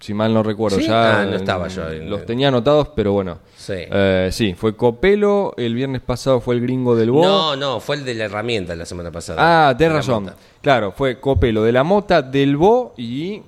Si 0.00 0.14
mal 0.14 0.32
no 0.32 0.42
recuerdo. 0.44 0.78
¿Sí? 0.78 0.86
Ya 0.86 1.22
Ah, 1.22 1.24
no 1.24 1.34
estaba 1.34 1.66
yo 1.68 1.88
en- 1.90 2.08
Los 2.08 2.24
tenía 2.24 2.48
anotados, 2.48 2.88
pero 2.94 3.12
bueno. 3.12 3.38
Sí. 3.56 3.74
Eh, 3.76 4.28
sí, 4.32 4.54
fue 4.54 4.76
Copelo. 4.76 5.54
El 5.56 5.74
viernes 5.74 6.02
pasado 6.02 6.40
fue 6.40 6.54
el 6.54 6.60
gringo 6.60 6.94
del 6.94 7.10
Bo. 7.10 7.24
No, 7.24 7.56
no, 7.56 7.80
fue 7.80 7.96
el 7.96 8.04
de 8.04 8.14
la 8.14 8.24
herramienta 8.26 8.76
la 8.76 8.86
semana 8.86 9.10
pasada. 9.10 9.38
Ah, 9.68 9.74
De 9.74 9.78
tenés 9.78 9.96
razón. 10.06 10.24
mota. 10.24 10.36
Claro, 10.62 10.92
fue 10.92 11.18
Copelo 11.18 11.62
de 11.64 11.72
la 11.72 11.82
Mota, 11.82 12.22
del 12.22 12.56
Bo 12.56 12.94
y. 12.96 13.42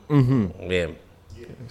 Bien. 0.69 0.97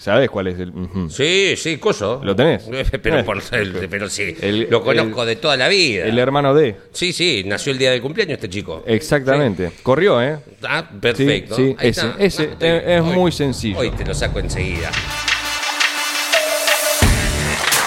¿Sabés 0.00 0.30
cuál 0.30 0.46
es 0.46 0.58
el.? 0.58 0.72
Sí, 1.10 1.54
sí, 1.56 1.76
coso. 1.76 2.22
¿Lo 2.24 2.34
tenés? 2.34 2.64
Pero, 3.02 3.22
por, 3.24 3.42
el- 3.52 3.86
pero 3.90 4.08
sí, 4.08 4.34
El- 4.40 4.66
lo 4.70 4.82
conozco 4.82 5.26
de 5.26 5.36
toda 5.36 5.56
la 5.58 5.68
vida. 5.68 6.06
El 6.06 6.18
hermano 6.18 6.54
de. 6.54 6.74
Sí, 6.92 7.12
sí, 7.12 7.42
nació 7.46 7.72
el 7.72 7.78
día 7.78 7.90
del 7.90 8.00
cumpleaños 8.00 8.34
este 8.36 8.48
chico. 8.48 8.82
Exactamente. 8.86 9.70
Corrió, 9.82 10.22
¿eh? 10.22 10.38
Ah, 10.62 10.88
perfecto. 11.00 11.54
Sí, 11.54 11.66
sí, 11.70 11.76
Ahí 11.78 11.88
ese, 11.90 12.00
está. 12.06 12.16
ese, 12.24 12.44
es- 12.60 12.82
es 12.86 13.02
muy 13.02 13.30
sencillo. 13.30 13.78
Hoy 13.78 13.90
te 13.90 14.04
lo 14.06 14.14
saco 14.14 14.38
enseguida. 14.38 14.90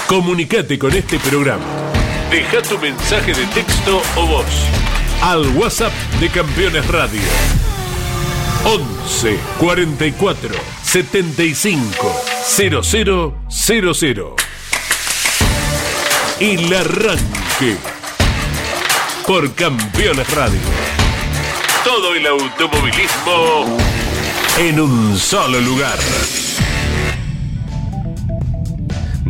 Comunicate 0.08 0.78
con 0.78 0.92
este 0.94 1.18
programa. 1.20 1.66
Deja 2.30 2.62
tu 2.62 2.78
mensaje 2.78 3.34
de 3.34 3.46
texto 3.48 4.02
o 4.18 4.28
voz 4.28 4.46
al 5.22 5.48
WhatsApp 5.56 5.94
de 6.20 6.30
Campeones 6.30 6.88
Radio. 6.90 7.22
11 8.66 9.38
44 9.60 10.56
75 10.94 12.24
0000. 12.46 14.36
El 16.40 16.72
arranque 16.72 17.78
por 19.26 19.56
Campeones 19.56 20.30
Radio. 20.30 20.60
Todo 21.84 22.14
el 22.14 22.28
automovilismo 22.28 23.76
en 24.60 24.80
un 24.80 25.18
solo 25.18 25.60
lugar. 25.62 25.98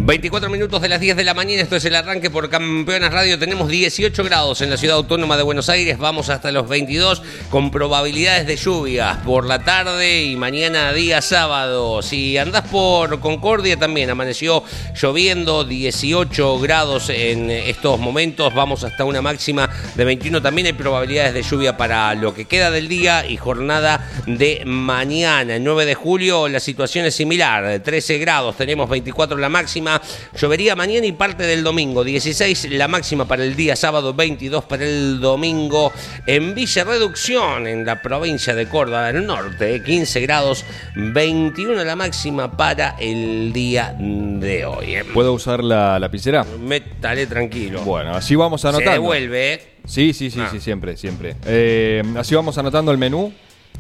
24 0.06 0.50
minutos 0.50 0.82
de 0.82 0.90
las 0.90 1.00
10 1.00 1.16
de 1.16 1.24
la 1.24 1.34
mañana, 1.34 1.62
esto 1.62 1.78
es 1.78 1.86
el 1.86 1.96
arranque 1.96 2.30
por 2.30 2.50
Campeonas 2.50 3.14
Radio. 3.14 3.40
Tenemos 3.40 3.70
18 3.70 4.22
grados 4.26 4.60
en 4.60 4.70
la 4.70 4.76
ciudad 4.76 4.98
autónoma 4.98 5.38
de 5.38 5.44
Buenos 5.44 5.70
Aires, 5.70 5.98
vamos 5.98 6.30
hasta 6.30 6.52
los 6.52 6.68
22 6.68 7.22
con 7.50 7.72
probabilidades 7.72 8.46
de 8.46 8.58
lluvias 8.58 9.20
por 9.20 9.46
la 9.46 9.60
tarde 9.60 10.26
y 10.26 10.36
mañana 10.36 10.92
día 10.92 11.22
sábado. 11.22 12.02
Si 12.02 12.38
andás 12.38 12.64
por 12.64 13.22
Concordia 13.22 13.80
también 13.80 14.10
amaneció 14.10 14.66
lloviendo, 14.94 15.64
18 15.64 16.60
grados 16.60 17.10
en 17.10 17.50
estos 17.50 17.98
momentos, 17.98 18.54
vamos 18.54 18.84
hasta 18.84 19.06
una 19.06 19.22
máxima 19.22 19.70
de 19.96 20.04
21. 20.04 20.42
También 20.42 20.68
hay 20.68 20.74
probabilidades 20.74 21.34
de 21.34 21.44
lluvia 21.44 21.78
para 21.78 22.14
lo 22.14 22.34
que 22.34 22.44
queda 22.44 22.72
del 22.72 22.90
día 22.90 23.26
y 23.26 23.38
jornada 23.38 24.06
de 24.28 24.64
mañana. 24.66 25.56
El 25.56 25.64
9 25.64 25.86
de 25.86 25.96
julio 25.96 26.50
la 26.50 26.60
situación 26.60 27.06
es 27.06 27.16
similar, 27.16 27.80
13 27.80 28.18
grados, 28.18 28.58
tenemos 28.58 28.90
24 28.90 29.38
la 29.38 29.48
máxima. 29.48 29.93
Llovería 30.40 30.76
mañana 30.76 31.06
y 31.06 31.12
parte 31.12 31.44
del 31.44 31.64
domingo. 31.64 32.04
16 32.04 32.70
la 32.72 32.88
máxima 32.88 33.26
para 33.26 33.44
el 33.44 33.56
día 33.56 33.76
sábado, 33.76 34.14
22 34.14 34.64
para 34.66 34.86
el 34.86 35.20
domingo. 35.20 35.92
En 36.26 36.56
Villa 36.56 36.84
Reducción, 36.84 37.68
en 37.68 37.86
la 37.86 38.02
provincia 38.02 38.56
de 38.56 38.68
Córdoba 38.68 39.12
del 39.12 39.26
Norte, 39.26 39.82
15 39.84 40.22
grados, 40.22 40.66
21 40.96 41.84
la 41.84 41.96
máxima 41.96 42.56
para 42.56 42.96
el 43.00 43.52
día 43.54 43.96
de 44.00 44.66
hoy. 44.66 44.96
¿eh? 44.96 45.04
¿Puedo 45.14 45.34
usar 45.34 45.64
la 45.64 46.00
lapicera? 46.00 46.44
Métale 46.60 47.28
tranquilo. 47.28 47.82
Bueno, 47.82 48.12
así 48.16 48.36
vamos 48.36 48.64
anotando. 48.66 48.90
Se 48.92 48.94
devuelve, 48.94 49.54
¿eh? 49.54 49.62
Sí, 49.86 50.14
sí, 50.14 50.32
sí, 50.32 50.40
Ah. 50.42 50.48
sí, 50.50 50.60
siempre, 50.62 50.96
siempre. 50.96 51.36
Eh, 51.46 52.02
así 52.18 52.36
vamos 52.36 52.58
anotando 52.58 52.92
el 52.92 52.98
menú. 52.98 53.34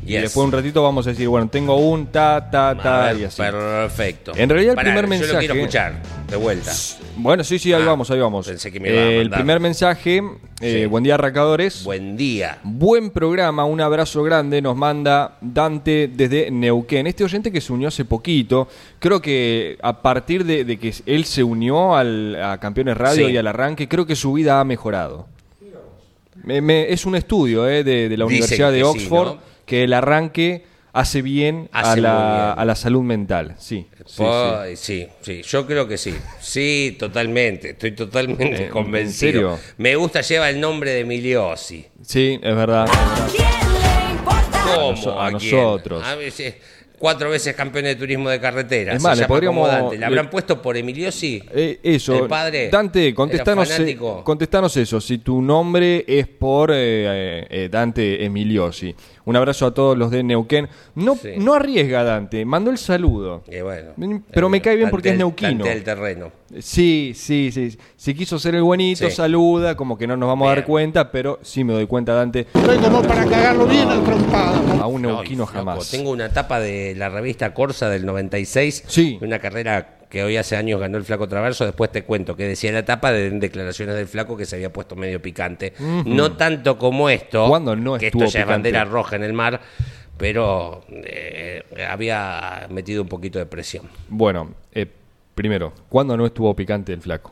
Y 0.05 0.13
después 0.13 0.45
un 0.45 0.51
ratito 0.51 0.83
vamos 0.83 1.07
a 1.07 1.11
decir, 1.11 1.27
bueno, 1.29 1.47
tengo 1.49 1.75
un 1.77 2.07
ta, 2.07 2.49
ta, 2.51 2.75
ta 2.77 3.05
ver, 3.05 3.21
y 3.21 3.23
así. 3.25 3.41
Perfecto. 3.41 4.33
En 4.35 4.49
realidad 4.49 4.71
el 4.71 4.75
Pará, 4.75 4.87
primer 4.89 5.05
Yo 5.05 5.09
lo 5.09 5.19
mensaje- 5.19 5.39
quiero 5.39 5.53
escuchar, 5.55 5.93
de 6.29 6.35
vuelta. 6.35 6.71
Bueno, 7.15 7.43
sí, 7.43 7.57
sí, 7.59 7.71
ahí 7.73 7.81
Ah, 7.83 7.85
vamos, 7.85 8.11
ahí 8.11 8.19
vamos. 8.19 8.47
pensé 8.47 8.71
que 8.71 8.79
me 8.79 8.89
iba 8.89 8.97
a 8.99 9.05
Eh, 9.05 9.21
el 9.21 9.29
primer 9.29 9.59
mensaje, 9.59 10.21
eh, 10.61 10.81
Sí. 10.81 10.85
buen 10.87 11.03
día, 11.03 11.15
arrancadores. 11.15 11.83
Buen 11.83 12.17
día. 12.17 12.57
Buen 12.63 13.11
programa, 13.11 13.65
un 13.65 13.79
abrazo 13.81 14.23
grande, 14.23 14.61
nos 14.61 14.75
manda 14.75 15.37
Dante 15.41 16.09
desde 16.13 16.51
Neuquén. 16.51 17.07
Este 17.07 17.23
oyente 17.23 17.51
que 17.51 17.61
se 17.61 17.71
unió 17.71 17.87
hace 17.87 18.03
poquito, 18.03 18.67
creo 18.99 19.21
que 19.21 19.77
a 19.81 20.01
partir 20.01 20.43
de, 20.43 20.65
de 20.65 20.77
que 20.77 20.93
él 21.05 21.23
se 21.25 21.43
unió 21.43 21.95
al, 21.95 22.35
a 22.43 22.59
Campeones 22.59 22.97
Radio 22.97 23.27
Sí. 23.27 23.33
y 23.33 23.37
al 23.37 23.47
arranque, 23.47 23.87
creo 23.87 24.05
que 24.05 24.15
su 24.15 24.33
vida 24.33 24.59
ha 24.59 24.63
mejorado. 24.63 25.27
Me- 26.43 26.59
me- 26.61 26.91
es 26.91 27.05
un 27.05 27.15
estudio 27.15 27.67
eh, 27.69 27.83
de, 27.83 28.09
de 28.09 28.17
la 28.17 28.25
Dicen 28.25 28.37
Universidad 28.43 28.71
de 28.71 28.79
sí, 28.79 28.83
Oxford 28.83 29.27
¿no? 29.35 29.52
Que 29.65 29.83
el 29.83 29.93
arranque 29.93 30.65
hace 30.93 31.21
bien, 31.23 31.69
a, 31.71 31.91
Hace 31.91 32.01
la, 32.01 32.11
bien. 32.53 32.59
a 32.61 32.65
la 32.65 32.75
salud 32.75 33.01
mental. 33.01 33.55
Sí, 33.57 33.87
sí, 33.97 34.03
sí. 34.05 34.23
Ay, 34.23 34.75
sí, 34.75 35.07
sí, 35.21 35.41
yo 35.41 35.65
creo 35.65 35.87
que 35.87 35.97
sí. 35.97 36.13
Sí, 36.39 36.95
totalmente. 36.99 37.71
Estoy 37.71 37.93
totalmente 37.93 38.45
Eh, 38.63 38.65
¿en 38.65 38.69
convencido. 38.69 39.31
serio? 39.57 39.59
Me 39.77 39.95
gusta, 39.95 40.21
lleva 40.21 40.49
el 40.49 40.59
nombre 40.59 40.91
de 40.91 41.03
Miliosi. 41.03 41.85
Sí, 42.03 42.39
es 42.41 42.55
verdad. 42.55 42.87
¿Cómo? 44.65 44.91
noso- 44.91 45.19
a 45.19 45.31
quién? 45.37 45.55
nosotros. 45.55 46.03
A 46.03 46.15
veces, 46.15 46.55
cuatro 46.97 47.29
veces 47.29 47.53
campeón 47.55 47.85
de 47.85 47.95
turismo 47.95 48.29
de 48.29 48.39
carretera. 48.39 48.93
Es 48.93 49.01
más, 49.03 49.17
le 49.17 49.25
podríamos- 49.27 49.67
como 49.67 49.81
Dante. 49.81 49.97
¿Le 49.97 50.05
habrán 50.05 50.25
le- 50.25 50.31
puesto 50.31 50.61
por 50.61 50.77
Emiliosi? 50.77 51.43
Eh, 51.53 51.79
eso, 51.83 52.17
El 52.23 52.27
padre 52.27 52.69
Dante, 52.69 53.13
contestanos, 53.13 53.69
eh, 53.79 53.97
contestanos 54.23 54.77
eso, 54.77 55.01
si 55.01 55.17
tu 55.17 55.41
nombre 55.41 56.05
es 56.07 56.27
por 56.27 56.71
eh, 56.71 56.75
eh, 56.77 57.47
eh, 57.49 57.69
Dante 57.69 58.23
Emiliosi. 58.23 58.95
Un 59.25 59.35
abrazo 59.37 59.65
a 59.67 59.73
todos 59.73 59.97
los 59.97 60.11
de 60.11 60.21
Neuquén. 60.23 60.67
No, 60.95 61.15
Sí. 61.15 61.29
no 61.37 61.53
arriesga 61.53 62.03
Dante, 62.03 62.43
mandó 62.45 62.71
el 62.71 62.77
saludo. 62.77 63.43
Eh, 63.47 63.61
bueno, 63.61 63.91
Pero 64.31 64.49
me 64.49 64.61
cae 64.61 64.75
bien 64.75 64.89
porque 64.89 65.09
es 65.09 65.17
neuquino. 65.17 65.65
el 65.65 65.83
terreno. 65.83 66.31
Sí, 66.59 67.13
sí, 67.15 67.51
sí. 67.51 67.77
Si 67.95 68.13
quiso 68.13 68.37
ser 68.37 68.55
el 68.55 68.63
buenito, 68.63 69.09
Sí. 69.09 69.15
saluda, 69.15 69.75
como 69.75 69.97
que 69.97 70.05
no 70.07 70.15
nos 70.17 70.27
vamos 70.27 70.47
a 70.47 70.55
dar 70.55 70.65
cuenta, 70.65 71.11
pero 71.11 71.39
sí 71.41 71.63
me 71.63 71.73
doy 71.73 71.87
cuenta, 71.87 72.13
Dante, 72.13 72.47
Estoy 72.53 72.77
como 72.77 73.01
para 73.01 73.25
cagarlo 73.25 73.65
bien 73.65 73.87
al 73.89 74.03
trompada. 74.03 74.81
a 74.81 74.87
un 74.87 75.01
neuquino 75.01 75.45
jamás. 75.45 75.89
Tengo 75.89 76.11
una 76.11 76.29
tapa 76.29 76.59
de 76.59 76.93
la 76.95 77.09
revista 77.09 77.53
Corsa 77.53 77.89
del 77.89 78.05
96. 78.05 78.83
Sí. 78.87 79.17
Una 79.21 79.39
carrera 79.39 79.99
que 80.13 80.23
hoy 80.23 80.37
hace 80.37 80.55
años 80.55 80.79
ganó 80.79 80.99
el 80.99 81.03
Flaco 81.05 81.27
Traverso. 81.27 81.65
Después 81.65 81.91
te 81.91 82.03
cuento 82.03 82.35
que 82.35 82.47
decía 82.47 82.71
la 82.71 82.85
tapa 82.85 83.11
de 83.11 83.31
declaraciones 83.31 83.95
del 83.95 84.07
Flaco 84.07 84.37
que 84.37 84.45
se 84.45 84.57
había 84.57 84.71
puesto 84.71 84.95
medio 84.95 85.19
picante. 85.19 85.73
No 86.05 86.33
tanto 86.33 86.77
como 86.77 87.09
esto. 87.09 87.47
¿Cuándo 87.47 87.75
no 87.75 87.97
que 87.97 88.05
estuvo 88.05 88.25
esto 88.25 88.33
ya 88.35 88.41
es 88.41 88.45
picante? 88.45 88.69
bandera 88.71 88.85
roja 88.85 89.15
en 89.15 89.23
el 89.23 89.33
mar. 89.33 89.59
Pero 90.15 90.85
eh, 90.91 91.63
había 91.89 92.67
metido 92.69 93.01
un 93.01 93.07
poquito 93.07 93.39
de 93.39 93.47
presión. 93.47 93.89
Bueno, 94.07 94.53
eh, 94.71 94.85
primero, 95.33 95.73
¿cuándo 95.89 96.15
no 96.15 96.27
estuvo 96.27 96.55
picante 96.55 96.93
el 96.93 97.01
flaco? 97.01 97.31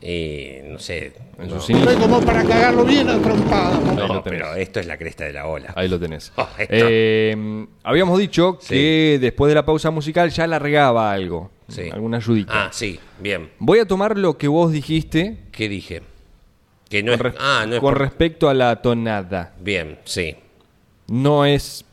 Y 0.00 0.60
no 0.64 0.78
sé. 0.78 1.12
En 1.38 1.48
no, 1.50 2.00
como 2.00 2.22
para 2.22 2.42
cagarlo 2.42 2.86
bien 2.86 3.06
trompada. 3.22 3.78
no, 3.94 4.22
pero 4.22 4.54
esto 4.54 4.80
es 4.80 4.86
la 4.86 4.96
cresta 4.96 5.24
de 5.24 5.34
la 5.34 5.46
ola. 5.46 5.74
Ahí 5.76 5.88
lo 5.88 6.00
tenés. 6.00 6.32
Oh. 6.38 6.48
Eh, 6.58 7.66
habíamos 7.82 8.18
dicho 8.18 8.56
Sí. 8.62 8.74
que 8.74 9.18
después 9.20 9.50
de 9.50 9.54
la 9.56 9.66
pausa 9.66 9.90
musical 9.90 10.30
ya 10.30 10.46
largaba 10.46 11.12
algo, 11.12 11.50
Sí. 11.68 11.90
alguna 11.92 12.18
ayudita. 12.18 12.66
Ah, 12.66 12.68
sí, 12.72 12.98
bien. 13.20 13.50
Voy 13.58 13.78
a 13.78 13.86
tomar 13.86 14.18
lo 14.18 14.36
que 14.36 14.48
vos 14.48 14.70
dijiste 14.70 15.38
¿Qué 15.50 15.68
dije? 15.68 16.02
Que 16.90 17.02
no 17.02 17.12
con, 17.12 17.14
es. 17.14 17.20
res- 17.32 17.34
Ah, 17.40 17.64
no 17.66 17.74
es 17.74 17.80
con 17.80 17.92
por- 17.94 17.98
respecto 18.00 18.48
a 18.48 18.54
la 18.54 18.82
tonada. 18.82 19.54
Bien, 19.60 19.98
sí. 20.04 20.36
No 21.08 21.44
es 21.44 21.84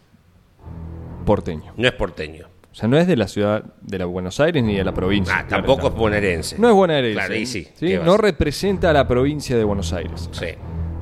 porteño. 1.26 1.74
No 1.78 1.88
es 1.88 1.94
porteño. 1.94 2.48
O 2.72 2.76
sea, 2.76 2.88
no 2.88 2.98
es 2.98 3.06
de 3.08 3.18
la 3.18 3.28
ciudad 3.28 3.64
de 3.82 3.98
la 4.00 4.06
Buenos 4.06 4.40
Aires 4.40 4.64
ni 4.64 4.76
de 4.76 4.84
la 4.84 4.94
provincia. 4.94 5.34
Ah, 5.40 5.46
claro 5.48 5.64
tampoco 5.66 5.88
es 5.90 5.94
bonaerense. 5.94 6.58
No 6.58 6.70
es 6.70 6.74
bonaerense. 6.76 7.16
Claro, 7.18 7.34
ahí 7.34 7.46
sí. 7.46 7.68
¿sí? 7.76 7.88
¿Qué 7.88 7.98
vas? 7.98 8.06
No 8.08 8.18
representa 8.18 8.90
a 8.92 8.94
la 8.94 9.08
provincia 9.08 9.58
de 9.58 9.64
Buenos 9.64 9.92
Aires. 9.94 10.30
Sí. 10.32 10.48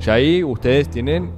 Ya 0.00 0.14
ahí 0.14 0.42
ustedes 0.42 0.88
tienen. 0.90 1.30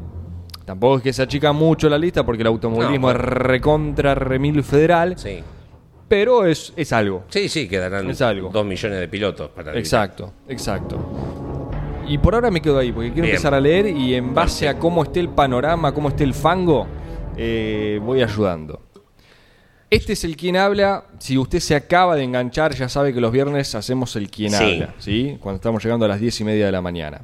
Tampoco 0.65 0.99
es 0.99 1.03
que 1.03 1.13
se 1.13 1.23
achica 1.23 1.53
mucho 1.53 1.89
la 1.89 1.99
lista 1.99 2.25
porque 2.25 2.43
el 2.43 2.47
automovilismo 2.47 3.09
No, 3.13 3.19
es 3.19 3.21
recontra 3.21 4.15
remil 4.15 4.63
federal. 4.63 5.19
Sí. 5.19 5.41
Pero 6.13 6.45
es, 6.45 6.75
es 6.77 6.93
algo. 6.93 7.25
Sí, 7.31 7.49
sí, 7.49 7.67
quedarán 7.67 8.11
Es 8.11 8.21
algo. 8.21 8.51
dos 8.51 8.67
millones 8.67 9.01
de 9.01 9.09
pilotos 9.09 9.49
para 9.49 9.75
Exacto, 9.79 10.31
exacto. 10.47 10.99
Y 12.07 12.19
por 12.19 12.35
ahora 12.35 12.51
me 12.51 12.61
quedo 12.61 12.79
ahí, 12.79 12.93
porque 12.93 13.09
quiero 13.13 13.23
Bien. 13.23 13.35
empezar 13.35 13.55
a 13.55 13.61
leer 13.61 13.87
y 13.87 14.15
en 14.15 14.35
base 14.35 14.69
a 14.69 14.79
cómo 14.79 15.05
esté 15.05 15.21
el 15.21 15.31
panorama, 15.31 15.95
cómo 15.95 16.11
esté 16.11 16.25
el 16.25 16.35
fango, 16.35 16.87
eh, 17.35 17.99
voy 18.03 18.21
ayudando. 18.23 18.83
Este 19.89 20.13
es 20.13 20.23
el 20.25 20.37
quien 20.37 20.59
habla. 20.59 21.07
Si 21.19 21.39
usted 21.39 21.61
se 21.61 21.75
acaba 21.75 22.15
de 22.15 22.25
enganchar, 22.25 22.75
ya 22.75 22.91
sabe 22.91 23.15
que 23.15 23.21
los 23.23 23.33
viernes 23.33 23.75
hacemos 23.75 24.15
el 24.15 24.31
quien 24.31 24.51
Sí. 24.53 24.57
habla, 24.65 24.95
¿sí? 24.99 25.39
Cuando 25.41 25.57
estamos 25.57 25.83
llegando 25.83 26.05
a 26.05 26.09
las 26.09 26.21
diez 26.21 26.39
y 26.41 26.45
media 26.45 26.67
de 26.67 26.73
la 26.73 26.83
mañana. 26.83 27.23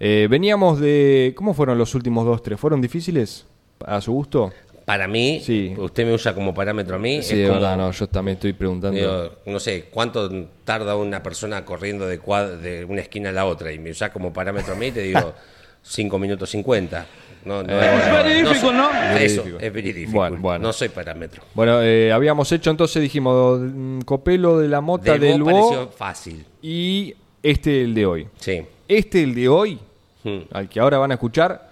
Eh, 0.00 0.26
veníamos 0.28 0.80
de. 0.80 1.32
¿Cómo 1.36 1.54
fueron 1.54 1.78
los 1.78 1.94
últimos 1.94 2.24
dos, 2.26 2.42
tres? 2.42 2.58
¿Fueron 2.58 2.80
difíciles? 2.80 3.46
¿A 3.84 4.00
su 4.00 4.10
gusto? 4.12 4.52
Para 4.86 5.06
mí, 5.08 5.40
Sí. 5.44 5.74
usted 5.76 6.06
me 6.06 6.14
usa 6.14 6.32
como 6.32 6.54
parámetro 6.54 6.96
a 6.96 6.98
mí. 6.98 7.20
Sí, 7.20 7.40
es 7.42 7.48
como, 7.48 7.60
verdad, 7.60 7.76
no, 7.76 7.90
yo 7.90 8.06
también 8.06 8.36
estoy 8.36 8.52
preguntando. 8.54 8.96
digo, 8.98 9.32
no 9.44 9.60
sé, 9.60 9.86
¿cuánto 9.90 10.30
tarda 10.64 10.94
una 10.96 11.22
persona 11.22 11.64
corriendo 11.64 12.06
de, 12.06 12.86
una 12.88 13.00
esquina 13.02 13.30
a 13.30 13.32
la 13.32 13.46
otra? 13.46 13.72
Y 13.72 13.78
me 13.80 13.90
usa 13.90 14.12
como 14.12 14.32
parámetro 14.32 14.74
a 14.74 14.76
mí, 14.76 14.92
te 14.92 15.02
digo 15.02 15.34
5 15.82 16.18
minutos 16.20 16.48
50. 16.50 17.04
No, 17.46 17.62
no, 17.62 17.80
Es 17.80 18.12
verídico, 18.24 18.72
¿no? 18.72 18.90
Eso, 19.18 19.44
es 19.60 19.72
verídico. 19.72 20.12
Bueno, 20.12 20.36
bueno. 20.40 20.66
No 20.68 20.72
soy 20.72 20.88
parámetro. 20.88 21.42
Bueno, 21.54 21.80
eh, 21.82 22.12
habíamos 22.12 22.50
hecho 22.52 22.70
entonces, 22.70 23.02
dijimos, 23.02 23.60
mm, 23.60 24.00
Copelo 24.00 24.58
de 24.58 24.68
la 24.68 24.80
Mota 24.80 25.12
Del 25.12 25.20
del 25.20 25.42
Bo 25.42 25.88
fácil. 25.96 26.44
y 26.62 27.14
este 27.42 27.82
el 27.82 27.94
de 27.94 28.06
hoy. 28.06 28.28
Sí. 28.40 28.62
Este 28.88 29.22
el 29.22 29.34
de 29.34 29.48
hoy, 29.48 29.78
Hmm. 30.24 30.38
al 30.52 30.68
que 30.68 30.80
ahora 30.80 30.98
van 30.98 31.12
a 31.12 31.14
escuchar, 31.14 31.65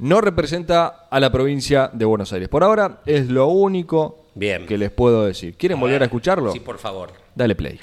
no 0.00 0.20
representa 0.20 1.06
a 1.10 1.20
la 1.20 1.30
provincia 1.30 1.90
de 1.92 2.04
Buenos 2.04 2.32
Aires. 2.32 2.48
Por 2.48 2.64
ahora 2.64 3.00
es 3.06 3.28
lo 3.28 3.46
único 3.48 4.24
Bien. 4.34 4.66
que 4.66 4.76
les 4.78 4.90
puedo 4.90 5.24
decir. 5.26 5.56
¿Quieren 5.56 5.78
volver 5.78 6.02
a 6.02 6.06
escucharlo? 6.06 6.52
Sí, 6.52 6.60
por 6.60 6.78
favor. 6.78 7.10
Dale 7.34 7.54
play. 7.54 7.78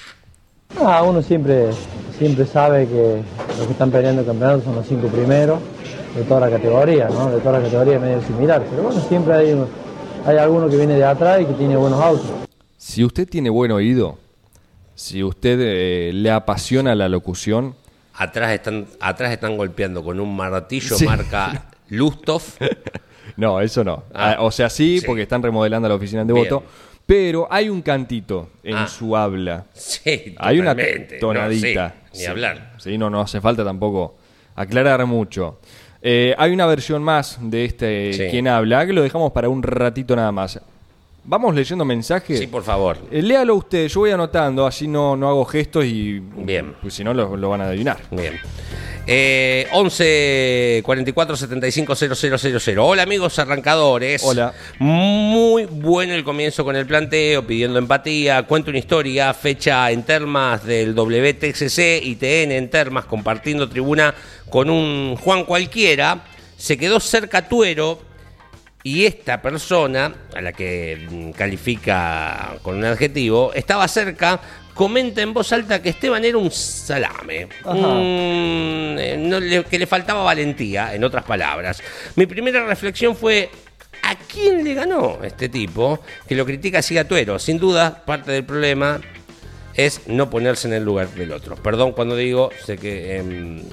Ah, 0.83 1.03
uno 1.03 1.21
siempre, 1.21 1.69
siempre 2.17 2.45
sabe 2.45 2.87
que 2.87 3.21
los 3.57 3.65
que 3.67 3.71
están 3.71 3.89
peleando 3.91 4.21
el 4.21 4.27
campeonato 4.27 4.63
son 4.63 4.75
los 4.75 4.85
cinco 4.87 5.07
primeros 5.07 5.59
de 6.15 6.23
toda 6.23 6.41
la 6.41 6.49
categoría, 6.49 7.07
¿no? 7.09 7.29
De 7.31 7.39
toda 7.39 7.59
la 7.59 7.63
categoría 7.65 7.99
medio 7.99 8.21
similar. 8.23 8.65
Pero 8.69 8.83
bueno, 8.83 8.99
siempre 9.01 9.33
hay, 9.33 9.53
uno- 9.53 9.67
hay 10.25 10.37
alguno 10.37 10.67
que 10.69 10.75
viene 10.75 10.95
de 10.95 11.05
atrás 11.05 11.41
y 11.41 11.45
que 11.45 11.53
tiene 11.53 11.75
buenos 11.77 12.01
autos. 12.01 12.29
Si 12.77 13.03
usted 13.05 13.27
tiene 13.29 13.49
buen 13.49 13.71
oído, 13.71 14.17
si 14.95 15.23
usted 15.23 15.57
eh, 15.61 16.11
le 16.13 16.31
apasiona 16.31 16.95
la 16.95 17.07
locución, 17.09 17.75
Atrás 18.19 18.51
están, 18.51 18.87
atrás 18.99 19.31
están 19.31 19.57
golpeando 19.57 20.03
con 20.03 20.19
un 20.19 20.35
martillo 20.35 20.97
Sí. 20.97 21.05
marca 21.05 21.65
Lustov. 21.89 22.43
No, 23.35 23.61
eso 23.61 23.83
no. 23.83 24.03
Ah, 24.15 24.35
Ah, 24.39 24.43
o 24.43 24.49
sea, 24.49 24.67
sí, 24.67 24.99
sí. 24.99 25.05
porque 25.05 25.21
están 25.21 25.43
remodelando 25.43 25.87
la 25.87 25.93
oficina 25.93 26.23
de 26.25 26.33
Bien. 26.33 26.45
voto. 26.45 26.63
Pero 27.05 27.47
hay 27.51 27.69
un 27.69 27.83
cantito 27.83 28.49
en 28.63 28.75
Ah. 28.77 28.87
su 28.87 29.15
habla. 29.15 29.65
Sí, 29.73 30.33
Hay 30.39 30.59
una 30.59 30.75
tonadita. 31.19 31.87
No, 31.87 31.93
sí, 32.11 32.11
ni 32.13 32.19
Sí. 32.19 32.25
hablar. 32.25 32.73
Sí, 32.79 32.97
no, 32.97 33.11
no 33.11 33.21
hace 33.21 33.39
falta 33.39 33.63
tampoco 33.63 34.15
aclarar 34.55 35.05
mucho. 35.05 35.59
Eh, 36.01 36.33
hay 36.35 36.51
una 36.51 36.65
versión 36.65 37.03
más 37.03 37.37
de 37.39 37.65
este 37.65 38.13
Sí. 38.13 38.23
quien 38.31 38.47
habla, 38.47 38.87
que 38.87 38.93
lo 38.93 39.03
dejamos 39.03 39.31
para 39.33 39.49
un 39.49 39.61
ratito 39.61 40.15
nada 40.15 40.31
más. 40.31 40.59
Vamos 41.23 41.53
leyendo 41.53 41.85
mensajes. 41.85 42.39
Sí, 42.39 42.47
por 42.47 42.63
favor. 42.63 42.97
Eh, 43.11 43.21
léalo 43.21 43.53
usted, 43.55 43.87
yo 43.87 43.99
voy 43.99 44.11
anotando, 44.11 44.65
así 44.65 44.87
no, 44.87 45.15
no 45.15 45.29
hago 45.29 45.45
gestos 45.45 45.85
y. 45.85 46.19
Bien. 46.19 46.73
Pues 46.81 46.95
si 46.95 47.03
no, 47.03 47.13
lo, 47.13 47.37
lo 47.37 47.49
van 47.49 47.61
a 47.61 47.65
adivinar. 47.67 47.97
Bien. 48.09 48.33
Eh, 49.09 49.67
11 49.71 50.81
44 50.83 51.37
75 51.37 51.95
000. 51.95 52.85
Hola 52.85 53.03
amigos 53.03 53.39
arrancadores. 53.39 54.21
Hola. 54.21 54.53
Muy 54.79 55.63
bueno 55.63 56.13
el 56.13 56.25
comienzo 56.25 56.65
con 56.65 56.75
el 56.75 56.85
planteo, 56.85 57.47
pidiendo 57.47 57.79
empatía. 57.79 58.43
Cuento 58.43 58.69
una 58.69 58.79
historia, 58.79 59.33
fecha 59.33 59.89
en 59.91 60.03
termas 60.03 60.65
del 60.65 60.93
WTCC 60.93 62.03
y 62.03 62.17
TN 62.17 62.51
en 62.51 62.69
termas, 62.69 63.05
compartiendo 63.05 63.69
tribuna 63.69 64.13
con 64.49 64.69
un 64.69 65.15
Juan 65.15 65.45
cualquiera. 65.45 66.25
Se 66.57 66.77
quedó 66.77 66.99
cerca 66.99 67.47
Tuero 67.47 68.01
y 68.83 69.05
esta 69.05 69.41
persona, 69.41 70.15
a 70.35 70.41
la 70.41 70.51
que 70.51 71.07
mm, 71.09 71.31
califica 71.31 72.55
con 72.61 72.75
un 72.75 72.85
adjetivo, 72.85 73.53
estaba 73.53 73.87
cerca, 73.87 74.41
comenta 74.77 75.21
en 75.21 75.33
voz 75.33 75.51
alta 75.51 75.81
que 75.81 75.89
Esteban 75.89 76.23
era 76.23 76.37
un 76.37 76.49
salame. 76.51 77.49
Un- 77.65 78.95
eh, 78.99 79.15
no 79.19 79.39
le- 79.39 79.65
que 79.65 79.77
le 79.79 79.87
faltaba 79.87 80.23
valentía, 80.23 80.93
en 80.95 81.03
otras 81.03 81.25
palabras. 81.25 81.81
Mi 82.15 82.25
primera 82.25 82.65
reflexión 82.65 83.15
fue. 83.15 83.49
¿A 84.03 84.15
quién 84.15 84.63
le 84.63 84.73
ganó 84.75 85.17
este 85.23 85.49
tipo 85.49 85.99
que 86.27 86.35
lo 86.35 86.45
critica 86.45 86.79
así 86.79 86.97
a 86.97 87.07
tuero? 87.07 87.39
Sin 87.39 87.57
duda, 87.57 88.03
parte 88.05 88.31
del 88.31 88.45
problema 88.45 89.01
es 89.73 90.01
no 90.07 90.29
ponerse 90.29 90.67
en 90.67 90.75
el 90.75 90.83
lugar 90.85 91.09
del 91.09 91.31
otro. 91.33 91.55
Perdón 91.55 91.91
cuando 91.91 92.15
digo 92.15 92.51
sé 92.63 92.77
que 92.77 93.17
em, 93.17 93.63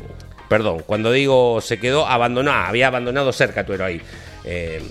perdón, 0.48 0.82
cuando 0.86 1.12
digo 1.12 1.60
se 1.60 1.78
quedó 1.78 2.06
abandonado, 2.06 2.64
había 2.66 2.86
abandonado 2.88 3.32
cerca 3.32 3.64
Tuero 3.66 3.84
ahí. 3.84 4.00
Eh, 4.44 4.82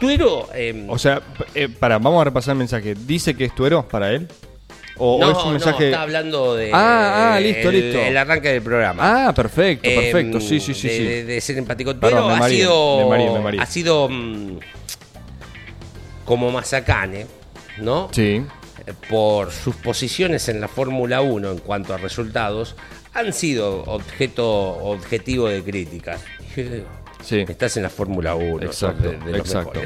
Tuero 0.00 0.48
em, 0.54 0.88
O 0.88 0.96
sea, 0.96 1.20
eh, 1.54 1.68
para, 1.68 1.98
vamos 1.98 2.20
a 2.20 2.24
repasar 2.24 2.52
el 2.52 2.58
mensaje. 2.58 2.94
¿Dice 2.94 3.34
que 3.34 3.46
es 3.46 3.54
tuero 3.54 3.86
para 3.88 4.12
él? 4.12 4.28
¿O, 4.98 5.16
o 5.16 5.20
no, 5.20 5.30
es 5.38 5.44
un 5.44 5.52
mensaje.? 5.52 5.78
no, 5.80 5.86
está 5.86 6.02
hablando 6.02 6.54
de 6.56 6.70
Ah, 6.72 7.34
ah, 7.34 7.40
listo, 7.40 7.68
el, 7.70 7.80
listo. 7.80 8.00
el 8.00 8.16
arranque 8.16 8.48
del 8.52 8.62
programa. 8.62 9.28
Ah, 9.28 9.32
perfecto, 9.34 9.88
Em, 9.88 9.94
perfecto. 10.00 10.40
Sí, 10.40 10.58
sí, 10.60 10.74
sí. 10.74 10.88
de, 10.88 10.96
sí. 10.96 11.04
de- 11.04 11.24
de 11.24 11.40
ser 11.40 11.58
empático. 11.58 11.94
Perdón, 11.94 12.38
me 12.38 12.44
ha 12.44 12.48
sido 12.48 12.98
me 12.98 13.04
mareé, 13.08 13.30
me 13.30 13.38
mareé. 13.40 13.60
ha 13.60 13.66
sido 13.66 14.08
mm, 14.08 14.58
como 16.24 16.50
Mazacane, 16.50 17.26
¿no? 17.78 18.08
Sí. 18.12 18.42
por 19.10 19.50
sus 19.52 19.76
posiciones 19.76 20.48
en 20.48 20.60
la 20.60 20.68
Fórmula 20.68 21.20
1 21.20 21.50
en 21.52 21.58
cuanto 21.58 21.94
a 21.94 21.98
resultados, 21.98 22.74
han 23.14 23.32
sido 23.32 23.82
objeto 23.84 24.46
objetivo 24.48 25.48
de 25.48 25.62
críticas. 25.62 26.22
Y 26.56 26.62
yo 26.64 26.70
digo, 26.70 26.86
Sí. 27.28 27.44
Estás 27.46 27.76
en 27.76 27.82
la 27.82 27.90
Fórmula 27.90 28.34
1, 28.34 28.72
sos 28.72 28.90
Exacto, 28.90 29.10
de, 29.10 29.18
de 29.32 29.38
los 29.38 29.46
exacto. 29.46 29.80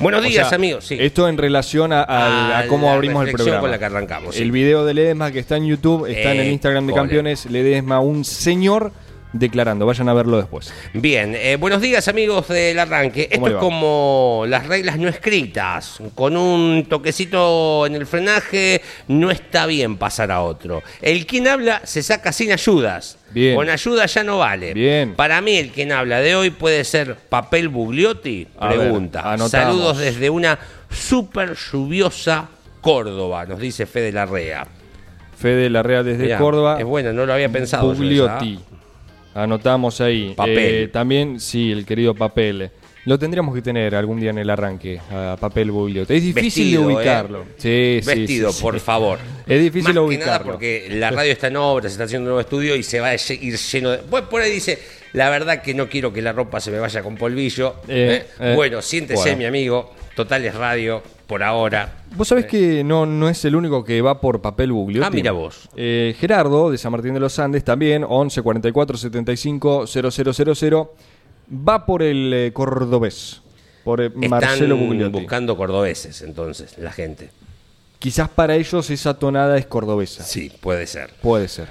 Buenos 0.00 0.20
O 0.20 0.24
días, 0.28 0.48
sea, 0.50 0.56
amigos. 0.56 0.84
Sí. 0.84 0.98
Esto 1.00 1.28
en 1.28 1.38
relación 1.38 1.92
a, 1.94 2.02
a- 2.02 2.56
a 2.56 2.58
A 2.58 2.66
cómo 2.66 2.90
abrimos 2.92 3.26
el 3.26 3.32
programa. 3.32 3.60
con 3.60 3.70
la 3.70 3.78
que 3.78 3.84
arrancamos. 3.86 4.36
El 4.36 4.52
video 4.52 4.84
de 4.84 4.92
Ledesma 4.92 5.32
que 5.32 5.38
está 5.38 5.56
en 5.56 5.66
YouTube, 5.66 6.04
está 6.06 6.32
en 6.32 6.40
el 6.40 6.46
Eh, 6.48 6.52
Instagram 6.52 6.86
de 6.86 6.92
cole. 6.92 7.02
Campeones. 7.02 7.46
Ledesma, 7.46 8.00
un 8.00 8.24
señor 8.26 8.92
declarando. 9.34 9.84
Vayan 9.84 10.08
a 10.08 10.14
verlo 10.14 10.38
después. 10.38 10.72
Bien, 10.94 11.34
eh, 11.34 11.56
buenos 11.56 11.82
días 11.82 12.08
amigos 12.08 12.48
del 12.48 12.78
arranque. 12.78 13.28
¿Cómo 13.34 13.46
Esto 13.46 13.58
es 13.58 13.62
como 13.62 14.44
las 14.48 14.66
reglas 14.66 14.98
no 14.98 15.08
escritas. 15.08 15.98
Con 16.14 16.36
un 16.36 16.86
toquecito 16.88 17.84
en 17.86 17.96
el 17.96 18.06
frenaje 18.06 18.80
no 19.08 19.30
está 19.30 19.66
bien 19.66 19.96
pasar 19.98 20.30
a 20.30 20.40
otro. 20.42 20.82
El 21.02 21.26
quien 21.26 21.48
habla 21.48 21.82
se 21.84 22.02
saca 22.02 22.32
sin 22.32 22.52
ayudas. 22.52 23.18
Bien. 23.32 23.56
Con 23.56 23.68
ayuda 23.68 24.06
ya 24.06 24.22
no 24.22 24.38
vale. 24.38 24.72
Bien. 24.72 25.14
Para 25.14 25.40
mí 25.40 25.56
el 25.56 25.70
quien 25.70 25.92
habla 25.92 26.20
de 26.20 26.36
hoy 26.36 26.50
puede 26.50 26.84
ser 26.84 27.16
Papel 27.16 27.68
Bugliotti. 27.68 28.46
A 28.58 28.68
ver, 28.68 28.78
Pregunta. 28.78 29.20
anotamos. 29.20 29.50
Saludos 29.50 29.98
desde 29.98 30.30
una 30.30 30.58
súper 30.88 31.56
lluviosa 31.56 32.48
Córdoba, 32.80 33.46
nos 33.46 33.58
dice 33.58 33.86
Fede 33.86 34.12
Larrea. 34.12 34.66
Fede 35.38 35.70
Larrea 35.70 36.02
desde 36.02 36.24
Mirá, 36.24 36.38
Córdoba. 36.38 36.76
Es 36.78 36.84
bueno, 36.84 37.12
no 37.14 37.24
lo 37.24 37.32
había 37.32 37.48
pensado. 37.48 37.92
yo 37.92 37.98
Bugliotti. 37.98 38.54
esa, 38.54 38.62
¿ah? 38.62 38.73
Anotamos 39.34 40.00
ahí. 40.00 40.34
Papel. 40.34 40.58
Eh, 40.58 40.88
también, 40.88 41.40
sí, 41.40 41.72
el 41.72 41.84
querido 41.84 42.14
papel. 42.14 42.70
Lo 43.06 43.18
tendríamos 43.18 43.54
que 43.54 43.60
tener 43.60 43.94
algún 43.94 44.18
día 44.18 44.30
en 44.30 44.38
el 44.38 44.48
arranque, 44.48 44.98
a 45.10 45.36
papel 45.38 45.70
Bugliotti. 45.70 46.14
Es 46.14 46.22
difícil 46.22 46.64
Vestido, 46.64 46.88
de 46.88 46.94
ubicarlo. 46.94 47.42
¿eh? 47.42 47.46
Sí, 47.58 47.98
sí, 48.00 48.18
Vestido, 48.18 48.50
sí, 48.50 48.56
sí. 48.56 48.62
por 48.62 48.80
favor. 48.80 49.18
Es 49.46 49.60
difícil 49.60 49.82
Más 49.82 49.88
de 49.88 49.92
que 49.92 50.18
nada 50.18 50.36
ubicarlo. 50.38 50.52
porque 50.52 50.86
la 50.90 51.10
radio 51.10 51.32
está 51.32 51.48
en 51.48 51.56
obra, 51.56 51.82
se 51.82 51.92
está 51.92 52.04
haciendo 52.04 52.22
un 52.22 52.28
nuevo 52.28 52.40
estudio 52.40 52.74
y 52.76 52.82
se 52.82 53.00
va 53.00 53.08
a 53.08 53.14
ir 53.14 53.58
lleno 53.58 53.90
de. 53.90 53.98
Pues 53.98 54.22
por 54.22 54.40
ahí 54.40 54.50
dice, 54.50 54.78
la 55.12 55.28
verdad 55.28 55.60
que 55.60 55.74
no 55.74 55.86
quiero 55.90 56.14
que 56.14 56.22
la 56.22 56.32
ropa 56.32 56.60
se 56.60 56.70
me 56.70 56.78
vaya 56.78 57.02
con 57.02 57.16
polvillo. 57.16 57.76
Eh, 57.88 58.22
¿eh? 58.22 58.26
eh, 58.40 58.54
bueno, 58.54 58.80
siéntese, 58.80 59.22
bueno. 59.22 59.36
mi 59.36 59.44
amigo. 59.44 59.94
Total 60.16 60.42
es 60.44 60.54
radio, 60.54 61.02
por 61.26 61.42
ahora. 61.42 61.98
Vos 62.16 62.28
sabés 62.28 62.46
que 62.46 62.84
no, 62.84 63.06
no 63.06 63.28
es 63.28 63.44
el 63.44 63.56
único 63.56 63.84
que 63.84 64.00
va 64.02 64.20
por 64.20 64.40
papel 64.40 64.72
Bugliotti. 64.72 65.06
Ah, 65.06 65.10
mira 65.10 65.32
vos. 65.32 65.68
Eh, 65.76 66.14
Gerardo, 66.18 66.70
de 66.70 66.78
San 66.78 66.92
Martín 66.92 67.14
de 67.14 67.20
los 67.20 67.38
Andes, 67.38 67.64
también, 67.64 68.04
11 68.08 68.42
44 68.42 68.96
75 68.98 69.86
0000, 69.86 70.86
va 71.68 71.86
por 71.86 72.02
el 72.02 72.32
eh, 72.32 72.52
cordobés, 72.52 73.42
por 73.84 74.00
eh, 74.00 74.10
Marcelo 74.10 74.74
Están 74.74 74.86
Bugliotti. 74.88 75.12
buscando 75.18 75.56
cordobeses, 75.56 76.22
entonces, 76.22 76.78
la 76.78 76.92
gente. 76.92 77.30
Quizás 77.98 78.28
para 78.28 78.54
ellos 78.54 78.90
esa 78.90 79.14
tonada 79.18 79.56
es 79.56 79.66
cordobesa. 79.66 80.24
Sí, 80.24 80.52
puede 80.60 80.86
ser. 80.86 81.10
Puede 81.22 81.48
ser. 81.48 81.68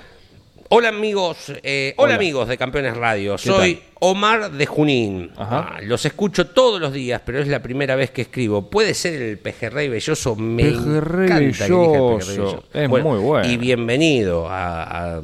Hola 0.76 0.90
amigos, 0.90 1.54
eh, 1.62 1.94
hola, 1.98 2.14
Hola. 2.14 2.16
amigos 2.16 2.48
de 2.48 2.58
Campeones 2.58 2.98
Radio, 2.98 3.34
¿Qué 3.36 3.44
soy 3.48 3.76
tal? 3.76 3.84
Omar 4.00 4.52
de 4.52 4.66
Junín. 4.66 5.30
Ajá. 5.38 5.74
Ah, 5.76 5.80
los 5.84 6.04
escucho 6.04 6.48
todos 6.48 6.82
los 6.82 6.92
días, 6.92 7.22
pero 7.24 7.40
es 7.40 7.48
la 7.48 7.62
primera 7.62 7.96
vez 7.96 8.10
que 8.10 8.24
escribo. 8.24 8.72
¿Puede 8.72 8.96
ser 8.96 9.22
el 9.22 9.38
pejerrey 9.38 9.88
belloso? 9.88 10.36
Me 10.36 10.64
Pejerrey 10.64 11.26
encanta 11.28 11.38
que 11.38 11.44
elija 11.46 11.66
el 11.66 11.70
belloso. 11.70 12.18
pejerrey 12.18 12.38
belloso. 12.38 12.64
Es 12.74 12.90
muy 12.90 13.20
bueno. 13.20 13.48
Y 13.48 13.58
bienvenido 13.58 14.48
a, 14.50 15.18
a, 15.18 15.22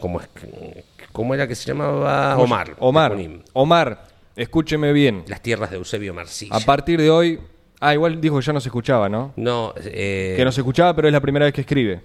¿cómo, 0.00 0.20
es 0.20 0.28
que- 0.28 0.84
¿cómo 1.12 1.34
era 1.34 1.46
que 1.46 1.54
se 1.54 1.66
llamaba? 1.66 2.38
Omar. 2.38 2.74
Omar. 2.78 3.14
Omar, 3.52 4.06
escúcheme 4.36 4.94
bien. 4.94 5.22
Las 5.26 5.42
tierras 5.42 5.70
de 5.70 5.76
Eusebio 5.76 6.14
Marcilla. 6.14 6.56
A 6.56 6.60
partir 6.60 6.98
de 6.98 7.10
hoy. 7.10 7.38
Ah, 7.80 7.92
igual 7.92 8.20
dijo 8.22 8.38
que 8.40 8.44
ya 8.46 8.52
no 8.54 8.60
se 8.60 8.68
escuchaba, 8.70 9.08
¿no? 9.10 9.34
no, 9.36 9.72
eh, 9.84 10.32
Que 10.36 10.44
no 10.46 10.50
se 10.50 10.62
escuchaba, 10.62 10.96
pero 10.96 11.08
es 11.08 11.12
la 11.12 11.20
primera 11.20 11.44
vez 11.44 11.52
que 11.54 11.60
escribe. 11.60 12.00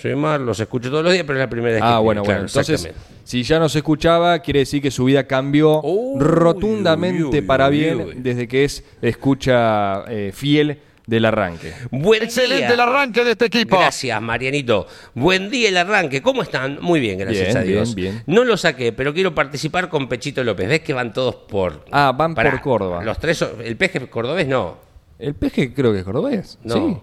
Soy 0.00 0.12
Omar, 0.12 0.40
los 0.40 0.58
escucho 0.60 0.90
todos 0.90 1.02
los 1.04 1.12
días, 1.12 1.24
pero 1.26 1.38
es 1.38 1.44
la 1.44 1.50
primera 1.50 1.74
vez 1.74 1.82
que 1.82 1.88
Ah, 1.88 1.98
bueno, 1.98 2.22
Claro, 2.22 2.40
bueno. 2.40 2.48
Entonces, 2.48 2.90
si 3.24 3.42
ya 3.42 3.58
no 3.58 3.68
se 3.68 3.78
escuchaba, 3.78 4.38
quiere 4.40 4.60
decir 4.60 4.80
que 4.82 4.90
su 4.90 5.04
vida 5.04 5.26
cambió 5.26 5.82
rotundamente 6.18 7.24
uy, 7.24 7.34
uy, 7.34 7.40
para 7.42 7.68
uy, 7.68 7.78
bien 7.78 8.00
uy. 8.00 8.14
desde 8.18 8.46
que 8.48 8.64
es 8.64 8.84
escucha 9.02 10.04
eh, 10.08 10.32
fiel 10.34 10.78
del 11.06 11.24
arranque. 11.24 11.72
Buen 11.92 12.24
Excelente 12.24 12.64
día. 12.64 12.74
el 12.74 12.80
arranque 12.80 13.22
de 13.24 13.30
este 13.32 13.44
equipo. 13.46 13.78
Gracias, 13.78 14.20
Marianito. 14.20 14.88
Buen 15.14 15.50
día 15.50 15.68
el 15.68 15.76
arranque. 15.76 16.20
¿Cómo 16.20 16.42
están? 16.42 16.78
Muy 16.80 16.98
bien, 16.98 17.18
gracias 17.18 17.46
Bien, 17.46 17.56
a 17.56 17.60
Dios. 17.62 17.94
bien, 17.94 18.12
bien. 18.14 18.24
No 18.26 18.44
lo 18.44 18.56
saqué, 18.56 18.92
pero 18.92 19.14
quiero 19.14 19.32
participar 19.34 19.88
con 19.88 20.08
Pechito 20.08 20.42
López. 20.42 20.68
¿Ves 20.68 20.80
que 20.80 20.92
van 20.94 21.12
todos 21.12 21.36
por. 21.36 21.84
Ah, 21.92 22.12
van 22.16 22.34
por 22.34 22.60
Córdoba. 22.60 23.04
Los 23.04 23.18
tres. 23.20 23.44
El 23.62 23.76
peje 23.76 24.04
cordobés 24.08 24.48
no. 24.48 24.78
El 25.20 25.34
peje 25.34 25.72
creo 25.72 25.92
que 25.92 26.00
es 26.00 26.04
cordobés. 26.04 26.58
No. 26.64 26.74
Sí. 26.74 26.96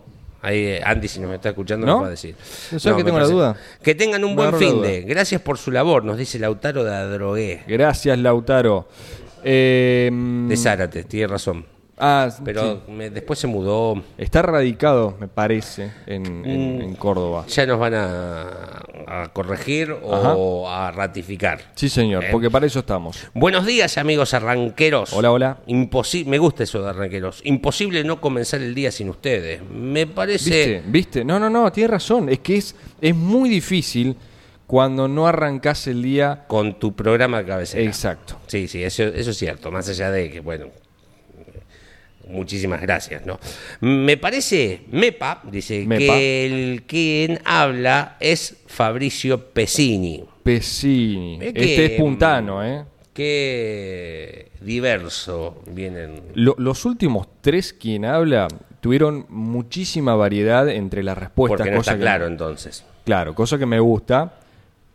Ahí 0.43 0.57
eh, 0.65 0.81
Andy, 0.85 1.07
si 1.07 1.21
nos 1.21 1.33
está 1.33 1.49
escuchando, 1.49 1.87
¿No? 1.87 1.93
nos 1.93 2.01
va 2.03 2.07
a 2.07 2.11
decir. 2.11 2.35
¿No 2.85 2.97
que 2.97 3.03
tengo 3.03 3.17
la 3.17 3.27
duda? 3.27 3.55
Que 3.81 3.95
tengan 3.95 4.23
un 4.25 4.35
Me 4.35 4.49
buen 4.49 4.55
fin 4.59 4.81
de. 4.81 5.01
Gracias 5.01 5.41
por 5.41 5.57
su 5.57 5.71
labor, 5.71 6.03
nos 6.03 6.17
dice 6.17 6.37
Lautaro 6.37 6.83
de 6.83 6.93
Adrogué. 6.93 7.63
Gracias, 7.65 8.19
Lautaro. 8.19 8.87
Eh, 9.43 10.11
De 10.47 10.57
Zárate, 10.57 11.05
tiene 11.05 11.27
razón. 11.27 11.65
Ah, 11.97 12.29
Pero 12.43 12.81
sí. 12.85 12.91
me- 12.91 13.09
después 13.09 13.39
se 13.39 13.47
mudó. 13.47 14.01
Está 14.17 14.41
radicado, 14.41 15.15
me 15.19 15.27
parece, 15.27 15.91
en, 16.07 16.41
Mm. 16.41 16.81
en 16.81 16.95
Córdoba. 16.95 17.45
Ya 17.47 17.65
nos 17.65 17.79
van 17.79 17.93
a, 17.93 18.81
a 19.07 19.29
corregir 19.33 19.91
o 20.03 20.69
a 20.69 20.91
ratificar. 20.91 21.71
Sí, 21.75 21.89
señor, 21.89 22.23
Eh. 22.25 22.27
porque 22.31 22.49
para 22.49 22.65
eso 22.65 22.79
estamos. 22.79 23.17
Buenos 23.33 23.65
días, 23.65 23.97
amigos 23.97 24.33
arranqueros. 24.33 25.13
Hola, 25.13 25.31
hola. 25.31 25.57
Imposi- 25.67 26.25
me 26.25 26.37
gusta 26.37 26.63
eso 26.63 26.81
de 26.83 26.89
arranqueros. 26.89 27.41
Imposible 27.43 28.03
no 28.03 28.19
comenzar 28.21 28.61
el 28.61 28.73
día 28.73 28.91
sin 28.91 29.09
ustedes. 29.09 29.61
Me 29.69 30.07
parece. 30.07 30.49
¿Viste? 30.49 30.83
¿Viste? 30.87 31.25
No, 31.25 31.39
no, 31.39 31.49
no, 31.49 31.71
tienes 31.71 31.91
razón. 31.91 32.29
Es 32.29 32.39
que 32.39 32.57
es, 32.57 32.75
es 33.01 33.15
muy 33.15 33.49
difícil 33.49 34.15
cuando 34.67 35.07
no 35.07 35.27
arrancás 35.27 35.85
el 35.87 36.01
día. 36.01 36.45
Con 36.47 36.79
tu 36.79 36.95
programa 36.95 37.39
de 37.39 37.45
cabecera. 37.45 37.83
Exacto. 37.83 38.37
Sí, 38.47 38.67
sí, 38.67 38.83
eso, 38.83 39.03
eso 39.03 39.31
es 39.31 39.37
cierto. 39.37 39.69
Más 39.71 39.87
allá 39.89 40.09
de 40.09 40.31
que, 40.31 40.39
bueno. 40.39 40.67
Muchísimas 42.33 42.81
gracias, 42.81 43.25
¿no? 43.25 43.39
Me 43.81 44.17
parece, 44.17 44.81
Mepa, 44.91 45.41
dice, 45.49 45.85
Mepa. 45.85 46.13
que 46.13 46.45
el 46.45 46.83
quien 46.83 47.39
habla 47.45 48.17
es 48.19 48.57
Fabricio 48.67 49.39
Pesini. 49.51 50.23
Pesini. 50.43 51.39
Es 51.41 51.53
que, 51.53 51.59
Este 51.63 51.85
es 51.85 51.91
puntano, 52.01 52.65
¿eh? 52.65 52.83
Qué 53.13 54.47
diverso 54.61 55.61
vienen. 55.67 56.21
Lo- 56.33 56.55
los 56.57 56.85
últimos 56.85 57.27
tres 57.41 57.73
quien 57.73 58.05
habla 58.05 58.47
tuvieron 58.81 59.25
muchísima 59.29 60.15
variedad 60.15 60.67
entre 60.69 61.03
las 61.03 61.17
respuestas. 61.17 61.57
Porque 61.59 61.71
no 61.71 61.77
cosa 61.77 61.91
está 61.91 61.97
que- 61.99 62.03
claro 62.03 62.27
entonces. 62.27 62.83
Claro, 63.05 63.35
cosa 63.35 63.57
que 63.57 63.65
me 63.65 63.79
gusta, 63.79 64.33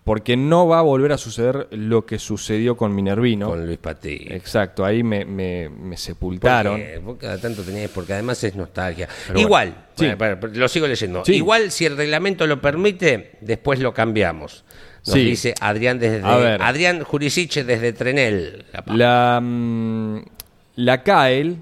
porque 0.09 0.37
no 0.39 0.67
va 0.67 0.79
a 0.79 0.83
volver 0.83 1.13
a 1.13 1.19
suceder 1.19 1.69
lo 1.71 2.07
que 2.07 2.19
sucedió 2.19 2.77
con 2.79 2.95
Minervino. 2.95 3.47
Con 3.49 3.67
Luis 3.67 3.77
Pati. 3.79 4.27
Exacto, 4.31 4.83
ahí 4.85 5.03
me, 5.03 5.27
me- 5.27 5.69
me 5.69 5.97
sepultaron. 5.99 6.81
Porque, 6.81 6.99
vos 6.99 7.19
cada 7.21 7.39
tanto 7.39 7.63
tenías, 7.63 7.91
porque 7.91 8.15
además 8.15 8.43
es 8.43 8.57
nostalgia. 8.57 9.07
Pero 9.27 9.39
Igual, 9.39 9.69
bueno, 9.69 9.83
sí. 9.97 10.05
bueno, 10.07 10.19
para- 10.19 10.41
para- 10.41 10.55
lo 10.55 10.67
sigo 10.69 10.87
leyendo. 10.87 11.25
Sí. 11.27 11.35
Igual, 11.35 11.71
si 11.71 11.85
el 11.85 11.97
reglamento 11.99 12.47
lo 12.47 12.59
permite, 12.61 13.33
después 13.43 13.81
lo 13.81 13.93
cambiamos. 13.93 14.65
Nos 15.07 15.15
Sí. 15.15 15.25
dice 15.25 15.55
Adrián 15.61 15.99
desde. 15.99 16.23
Adrián 16.25 17.03
Jurisiche 17.05 17.65
desde 17.65 17.93
Trenel. 17.93 18.65
La, 18.87 19.39
mm, 19.43 20.21
la 20.77 21.03
CAEL, 21.03 21.59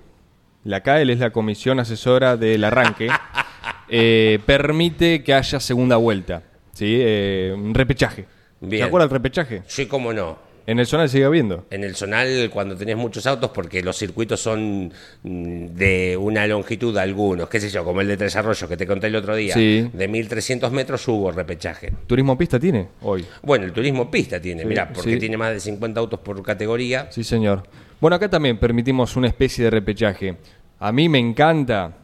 la 0.63 0.83
CAEL 0.83 1.11
es 1.11 1.19
la 1.19 1.31
Comisión 1.31 1.81
Asesora 1.81 2.37
del 2.37 2.63
Arranque, 2.63 3.09
eh, 3.89 4.39
permite 4.47 5.23
que 5.25 5.35
haya 5.35 5.61
segunda 5.61 5.97
vuelta, 5.97 6.43
¿sí? 6.73 6.97
Eh, 6.99 7.53
un 7.57 7.75
repechaje. 7.75 8.27
Bien. 8.61 8.83
¿Se 8.83 8.87
acuerda 8.89 9.07
del 9.07 9.13
repechaje? 9.13 9.63
Sí, 9.67 9.87
cómo 9.87 10.13
no. 10.13 10.45
En 10.69 10.81
el 10.81 10.87
zonal 10.87 11.09
sigue 11.09 11.25
habiendo. 11.25 11.65
En 11.71 11.85
el 11.85 11.95
zonal, 11.95 12.51
cuando 12.53 12.75
tenés 12.77 12.97
muchos 12.97 13.25
autos, 13.29 13.51
porque 13.55 13.85
los 13.85 13.97
circuitos 13.97 14.41
son 14.41 14.93
mm, 15.23 15.67
de 15.77 16.17
una 16.17 16.45
longitud, 16.49 16.97
algunos, 16.99 17.49
qué 17.49 17.61
sé 17.61 17.71
yo, 17.71 17.85
como 17.85 18.01
el 18.01 18.09
de 18.09 18.17
Tres 18.17 18.35
Arroyos 18.35 18.69
que 18.69 18.77
te 18.77 18.85
conté 18.85 19.07
el 19.07 19.15
otro 19.15 19.37
día, 19.37 19.55
Sí. 19.55 19.89
de 19.93 20.09
1300 20.09 20.73
metros 20.73 21.07
hubo 21.07 21.31
repechaje. 21.31 21.93
¿Turismo 22.09 22.37
pista 22.37 22.59
tiene 22.59 22.89
hoy? 23.03 23.25
Bueno, 23.43 23.65
el 23.65 23.73
turismo 23.73 24.11
pista 24.11 24.41
tiene, 24.41 24.63
Sí, 24.63 24.69
mirá, 24.69 24.93
porque 24.93 25.13
sí. 25.13 25.19
tiene 25.21 25.37
más 25.37 25.53
de 25.53 25.61
50 25.61 26.01
autos 26.01 26.19
por 26.19 26.43
categoría. 26.43 27.07
Sí, 27.13 27.23
señor. 27.23 27.63
Bueno, 28.01 28.17
acá 28.17 28.29
también 28.29 28.59
permitimos 28.59 29.15
una 29.15 29.29
especie 29.29 29.63
de 29.63 29.71
repechaje. 29.71 30.37
A 30.81 30.91
mí 30.91 31.09
me 31.09 31.21
encanta, 31.21 31.97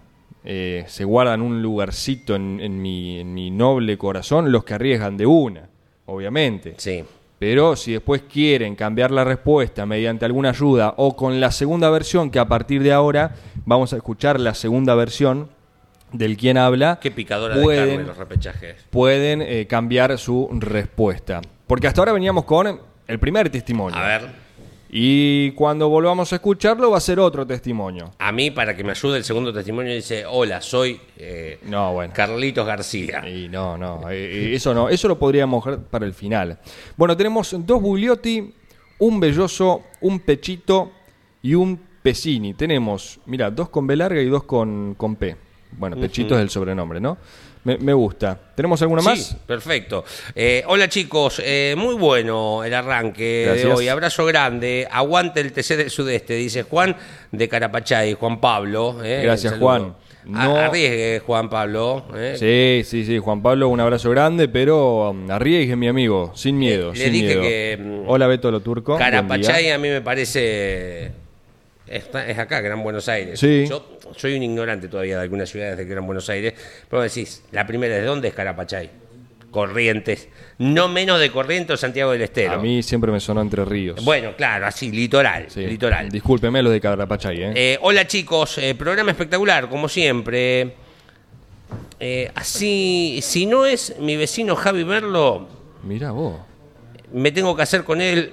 eh, 0.44 0.84
se 0.86 1.02
guardan 1.04 1.42
un 1.42 1.60
lugarcito 1.62 2.36
en, 2.36 2.60
en 2.60 2.80
mi, 2.80 3.18
en 3.18 3.34
mi 3.34 3.50
noble 3.50 3.98
corazón 3.98 4.52
los 4.52 4.62
que 4.62 4.74
arriesgan 4.74 5.16
de 5.16 5.26
una, 5.26 5.68
obviamente. 6.06 6.74
Sí. 6.78 7.04
Pero 7.38 7.74
si 7.74 7.92
después 7.92 8.22
quieren 8.22 8.76
cambiar 8.76 9.10
la 9.10 9.24
respuesta 9.24 9.84
mediante 9.84 10.24
alguna 10.24 10.50
ayuda 10.50 10.94
o 10.96 11.16
con 11.16 11.40
la 11.40 11.50
segunda 11.50 11.90
versión, 11.90 12.30
que 12.30 12.38
a 12.38 12.46
partir 12.46 12.82
de 12.82 12.92
ahora 12.92 13.32
vamos 13.64 13.92
a 13.92 13.96
escuchar 13.96 14.38
la 14.38 14.54
segunda 14.54 14.94
versión 14.94 15.48
del 16.12 16.36
quien 16.36 16.56
habla, 16.56 16.98
Qué 17.00 17.10
picadora 17.10 17.56
de 17.56 17.62
pueden, 17.62 17.88
carne 17.88 18.04
los 18.06 18.16
repechajes. 18.16 18.76
pueden 18.90 19.42
eh, 19.42 19.66
cambiar 19.66 20.16
su 20.18 20.48
respuesta. 20.52 21.40
Porque 21.66 21.86
hasta 21.88 22.00
ahora 22.00 22.12
veníamos 22.12 22.44
con 22.44 22.80
el 23.08 23.18
primer 23.18 23.50
testimonio. 23.50 23.98
A 23.98 24.06
ver, 24.06 24.28
Y 24.94 25.52
cuando 25.52 25.88
volvamos 25.88 26.30
a 26.34 26.36
escucharlo 26.36 26.90
va 26.90 26.98
a 26.98 27.00
ser 27.00 27.18
otro 27.18 27.46
testimonio. 27.46 28.10
a 28.18 28.30
mí, 28.30 28.50
para 28.50 28.76
que 28.76 28.84
me 28.84 28.90
ayude 28.90 29.16
el 29.16 29.24
segundo 29.24 29.50
testimonio, 29.50 29.94
dice: 29.94 30.26
Hola, 30.26 30.60
soy 30.60 31.00
eh, 31.16 31.58
No, 31.62 31.94
bueno. 31.94 32.12
Carlitos 32.14 32.66
García. 32.66 33.26
Y 33.26 33.48
no, 33.48 33.78
no, 33.78 34.10
eh, 34.10 34.50
eh, 34.50 34.54
eso 34.54 34.74
no, 34.74 34.90
eso 34.90 35.08
lo 35.08 35.18
podríamos 35.18 35.64
dejar 35.64 35.82
para 35.84 36.04
el 36.04 36.12
final. 36.12 36.58
Bueno, 36.98 37.16
tenemos 37.16 37.56
dos 37.60 37.80
Bugliotti, 37.80 38.52
un 38.98 39.18
Belloso, 39.18 39.82
un 40.02 40.20
Pechito 40.20 40.92
y 41.40 41.54
un 41.54 41.80
Pesini. 42.02 42.52
Tenemos, 42.52 43.18
mira, 43.24 43.50
dos 43.50 43.70
con 43.70 43.86
B 43.86 43.96
larga 43.96 44.20
y 44.20 44.26
dos 44.26 44.44
con, 44.44 44.94
con 44.98 45.16
P. 45.16 45.34
Bueno, 45.78 45.96
Pechito 45.96 46.34
es 46.34 46.42
el 46.42 46.50
sobrenombre, 46.50 47.00
¿no? 47.00 47.16
Me, 47.64 47.78
me 47.78 47.92
gusta. 47.92 48.36
¿Tenemos 48.56 48.82
alguna 48.82 49.02
más? 49.02 49.18
Sí, 49.20 49.36
perfecto. 49.46 50.04
Eh, 50.34 50.64
hola 50.66 50.88
chicos, 50.88 51.40
eh, 51.44 51.74
muy 51.78 51.94
bueno 51.94 52.64
el 52.64 52.74
arranque 52.74 53.52
de 53.56 53.66
hoy. 53.72 53.88
Abrazo 53.88 54.24
grande. 54.26 54.88
Aguante 54.90 55.40
el 55.40 55.52
TC 55.52 55.76
del 55.76 55.90
Sudeste, 55.90 56.34
dice 56.34 56.64
Juan 56.64 56.96
de 57.30 57.48
Carapachay, 57.48 58.14
Juan 58.14 58.40
Pablo. 58.40 58.96
eh, 59.04 59.20
Gracias. 59.22 59.54
Juan. 59.58 59.94
No- 60.24 60.56
Arriesgue, 60.56 61.20
Juan 61.26 61.48
Pablo. 61.50 62.04
eh. 62.16 62.36
Sí, 62.84 62.88
sí, 62.88 63.04
sí, 63.04 63.18
Juan 63.18 63.42
Pablo, 63.42 63.68
un 63.68 63.80
abrazo 63.80 64.08
grande, 64.10 64.48
pero 64.48 65.10
um, 65.10 65.28
arriesgue, 65.30 65.74
mi 65.76 65.88
amigo, 65.88 66.30
sin 66.34 66.58
miedo, 66.58 66.92
Le 66.92 66.98
sin 67.04 67.12
dije 67.12 67.26
miedo. 67.26 67.42
que, 67.42 67.78
mm, 67.80 68.08
Hola, 68.08 68.26
Beto 68.28 68.50
Lo 68.52 68.60
Turco. 68.60 68.96
Carapachay 68.98 69.70
a 69.70 69.78
mí 69.78 69.88
me 69.88 70.00
parece. 70.00 71.10
Está- 71.96 72.26
es 72.28 72.38
acá, 72.38 72.60
Gran 72.60 72.82
Buenos 72.82 73.08
Aires. 73.08 73.38
Sí. 73.38 73.66
Yo 73.68 73.98
soy 74.16 74.34
un 74.36 74.42
ignorante 74.42 74.88
todavía 74.88 75.16
de 75.16 75.22
algunas 75.22 75.48
ciudades 75.48 75.76
de 75.76 75.84
Gran 75.84 76.06
Buenos 76.06 76.28
Aires. 76.28 76.54
Pero 76.88 77.02
decís, 77.02 77.42
la 77.52 77.66
primera, 77.66 77.94
¿de 77.94 78.02
dónde 78.02 78.28
es 78.28 78.34
Carapachay? 78.34 78.90
Corrientes. 79.50 80.28
No 80.58 80.88
menos 80.88 81.20
de 81.20 81.30
Corrientes 81.30 81.74
o 81.74 81.76
Santiago 81.76 82.12
del 82.12 82.22
Estero. 82.22 82.54
A 82.54 82.58
mí 82.58 82.82
siempre 82.82 83.12
me 83.12 83.20
sonó 83.20 83.42
Entre 83.42 83.62
Ríos. 83.64 84.02
Bueno, 84.02 84.34
claro, 84.34 84.66
así, 84.66 84.90
litoral. 84.90 85.46
Sí. 85.48 85.66
Litoral. 85.66 86.08
Discúlpeme 86.08 86.62
lo 86.62 86.70
de 86.70 86.80
Carapachay, 86.80 87.42
¿eh? 87.42 87.52
Eh, 87.54 87.78
hola 87.82 88.06
chicos, 88.06 88.56
eh, 88.58 88.74
programa 88.74 89.10
espectacular, 89.10 89.68
como 89.68 89.88
siempre. 89.88 90.72
Eh, 92.00 92.30
así, 92.34 93.20
si 93.22 93.46
no 93.46 93.64
es 93.66 93.94
mi 93.98 94.16
vecino 94.16 94.56
Javi 94.56 94.84
Merlo, 94.84 95.46
Mira 95.84 96.10
vos. 96.12 96.36
me 97.12 97.30
tengo 97.30 97.54
que 97.54 97.62
hacer 97.62 97.84
con 97.84 98.00
él. 98.00 98.32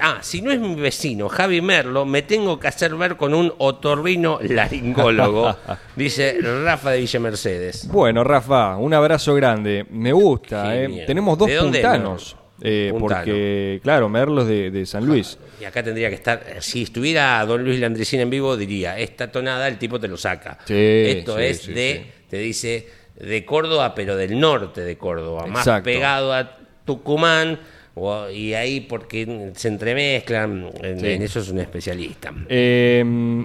Ah, 0.00 0.18
si 0.20 0.42
no 0.42 0.50
es 0.52 0.60
mi 0.60 0.74
vecino 0.74 1.28
Javi 1.28 1.60
Merlo, 1.60 2.04
me 2.04 2.22
tengo 2.22 2.58
que 2.60 2.68
hacer 2.68 2.94
ver 2.94 3.16
con 3.16 3.34
un 3.34 3.52
otorrino 3.58 4.38
laringólogo, 4.42 5.56
dice 5.96 6.38
Rafa 6.64 6.90
de 6.90 7.00
Villa 7.00 7.20
Mercedes. 7.20 7.88
Bueno, 7.88 8.24
Rafa, 8.24 8.76
un 8.76 8.94
abrazo 8.94 9.34
grande. 9.34 9.86
Me 9.90 10.12
gusta, 10.12 10.76
¿eh? 10.76 11.04
Tenemos 11.06 11.38
dos 11.38 11.48
¿De 11.48 11.54
dónde 11.56 11.78
es 11.80 11.84
puntanos. 11.84 12.36
eh, 12.62 12.92
porque, 12.98 13.80
claro, 13.82 14.08
Merlos 14.08 14.46
de, 14.46 14.70
de 14.70 14.86
San 14.86 15.04
Luis. 15.06 15.38
Y 15.60 15.64
acá 15.64 15.82
tendría 15.82 16.08
que 16.08 16.14
estar, 16.16 16.42
si 16.60 16.82
estuviera 16.82 17.44
Don 17.46 17.64
Luis 17.64 17.78
Landricina 17.80 18.22
en 18.22 18.30
vivo, 18.30 18.56
diría, 18.56 18.98
esta 18.98 19.30
tonada 19.30 19.68
el 19.68 19.78
tipo 19.78 19.98
te 20.00 20.08
lo 20.08 20.16
saca. 20.16 20.58
Sí, 20.64 20.74
Esto 20.74 21.36
sí, 21.38 21.42
es 21.44 21.58
sí, 21.62 21.72
de, 21.72 22.06
te 22.28 22.36
dice, 22.38 22.88
de 23.16 23.44
Córdoba, 23.44 23.94
pero 23.94 24.16
del 24.16 24.38
norte 24.38 24.80
de 24.80 24.96
Córdoba, 24.98 25.46
más 25.46 25.66
Exacto. 25.66 25.84
pegado 25.84 26.32
a 26.32 26.58
Tucumán, 26.84 27.60
o- 27.94 28.28
y 28.30 28.54
ahí 28.54 28.80
porque 28.80 29.50
se 29.54 29.68
entremezclan, 29.68 30.70
en, 30.82 31.00
Sí. 31.00 31.06
en 31.06 31.22
eso 31.22 31.40
es 31.40 31.48
un 31.50 31.58
especialista. 31.60 32.32
Eh, 32.48 33.04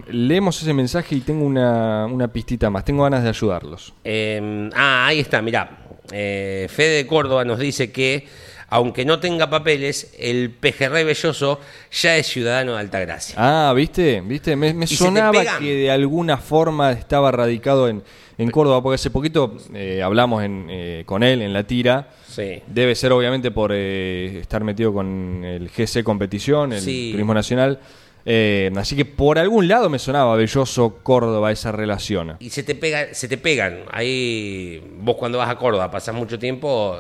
leemos 0.10 0.62
ese 0.62 0.74
mensaje 0.74 1.16
y 1.16 1.22
tengo 1.22 1.46
una, 1.46 2.06
una 2.06 2.28
pistita 2.28 2.70
más. 2.70 2.86
Tengo 2.86 3.04
ganas 3.04 3.24
de 3.24 3.30
ayudarlos. 3.30 3.94
Eh, 4.04 4.70
ah, 4.76 5.08
ahí 5.08 5.20
está, 5.20 5.42
mirá. 5.42 5.80
Eh, 6.12 6.68
Fede 6.70 6.98
de 6.98 7.08
Córdoba 7.08 7.44
nos 7.44 7.60
dice 7.60 7.92
que, 7.92 8.26
aunque 8.70 9.04
no 9.06 9.20
tenga 9.20 9.50
papeles, 9.50 10.14
el 10.18 10.52
pejerrey 10.52 11.04
belloso 11.04 11.60
ya 11.92 12.16
es 12.18 12.28
ciudadano 12.28 12.74
de 12.76 12.80
Altagracia. 12.80 13.36
Ah, 13.38 13.74
¿viste? 13.76 14.22
¿Viste? 14.22 14.56
Me, 14.56 14.74
me 14.74 14.88
sonaba 14.88 15.58
que 15.60 15.74
de 15.76 15.92
alguna 15.92 16.38
forma 16.38 16.92
estaba 16.94 17.32
radicado 17.32 17.90
en, 17.90 18.04
en 18.38 18.52
Córdoba, 18.52 18.82
porque 18.84 18.96
hace 18.96 19.10
poquito 19.10 19.58
eh, 19.74 20.02
hablamos 20.04 20.44
en, 20.44 20.68
eh, 20.70 21.04
con 21.06 21.24
él 21.24 21.42
en 21.42 21.54
la 21.54 21.64
tira. 21.66 22.10
Sí. 22.28 22.62
Debe 22.68 22.94
ser 22.96 23.12
obviamente 23.12 23.50
por 23.52 23.72
eh, 23.74 24.40
estar 24.40 24.64
metido 24.64 24.94
con 24.94 25.44
el 25.44 25.70
GC 25.70 26.04
Competición, 26.04 26.74
el 26.74 26.82
Sí. 26.82 27.10
Turismo 27.12 27.34
Nacional. 27.34 27.80
Eh, 28.30 28.70
así 28.76 28.96
que 28.98 29.06
por 29.06 29.40
algún 29.40 29.68
lado 29.70 29.90
me 29.90 30.00
sonaba 30.00 30.36
Belloso 30.36 31.00
Córdoba 31.02 31.52
esa 31.52 31.72
relación. 31.72 32.36
y 32.40 32.50
se 32.50 32.62
te 32.62 32.76
pega, 32.76 33.14
se 33.14 33.28
te 33.28 33.38
pegan. 33.38 33.84
Ahí 33.90 34.84
vos 35.00 35.16
cuando 35.16 35.38
vas 35.38 35.50
a 35.50 35.56
Córdoba 35.56 35.90
pasás 35.90 36.14
mucho 36.14 36.38
tiempo, 36.38 36.98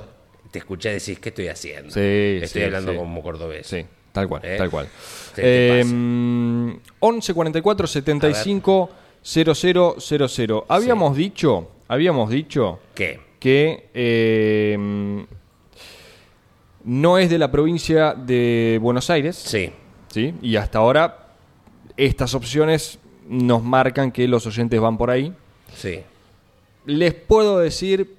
te 0.51 0.59
escuchás 0.59 0.91
y 0.91 0.95
decís, 0.99 1.19
¿qué 1.19 1.29
estoy 1.29 1.49
haciendo? 1.49 1.91
Sí, 1.91 2.39
estoy 2.41 2.63
hablando 2.63 2.95
como 2.95 3.21
cordobés. 3.21 3.67
Sí, 3.67 3.85
tal 4.13 4.27
cual, 4.29 4.41
tal 4.57 4.69
cual. 4.69 4.87
Se 5.35 5.41
te 5.41 5.79
Eh, 5.81 5.81
pasa. 5.83 6.95
11 7.01 7.33
44 7.33 7.87
75 7.87 8.89
0000. 9.23 10.63
Habíamos 10.67 11.15
dicho, 11.17 11.69
habíamos 11.87 12.29
dicho 12.29 12.79
¿Qué? 12.95 13.19
que 13.39 13.89
eh, 13.93 15.25
no 16.83 17.17
es 17.17 17.29
de 17.29 17.37
la 17.37 17.51
provincia 17.51 18.13
de 18.13 18.79
Buenos 18.81 19.09
Aires, 19.09 19.35
Sí. 19.35 19.71
¿sí? 20.09 20.33
Y 20.41 20.55
hasta 20.55 20.79
ahora 20.79 21.27
estas 21.97 22.33
opciones 22.33 22.99
nos 23.27 23.63
marcan 23.63 24.11
que 24.11 24.27
los 24.27 24.45
oyentes 24.47 24.79
van 24.79 24.97
por 24.97 25.09
ahí. 25.09 25.33
Sí. 25.75 25.99
Les 26.85 27.13
puedo 27.13 27.59
decir, 27.59 28.15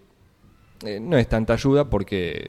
eh, 0.85 1.01
no 1.01 1.17
es 1.17 1.29
tanta 1.29 1.55
ayuda 1.55 1.85
porque 1.89 2.49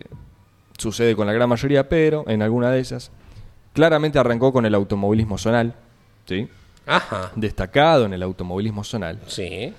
sucede 0.77 1.15
con 1.15 1.27
la 1.27 1.33
gran 1.33 1.47
mayoría, 1.47 1.87
pero 1.87 2.25
en 2.27 2.41
alguna 2.41 2.71
de 2.71 2.79
esas, 2.81 3.11
claramente 3.73 4.19
arrancó 4.19 4.51
con 4.51 4.65
el 4.65 4.75
automovilismo 4.75 5.37
zonal, 5.37 5.75
¿sí? 6.25 6.49
Ajá. 6.89 7.31
destacado 7.35 8.05
en 8.05 8.13
el 8.13 8.23
automovilismo 8.23 8.83
zonal. 8.83 9.19
Sí. 9.27 9.73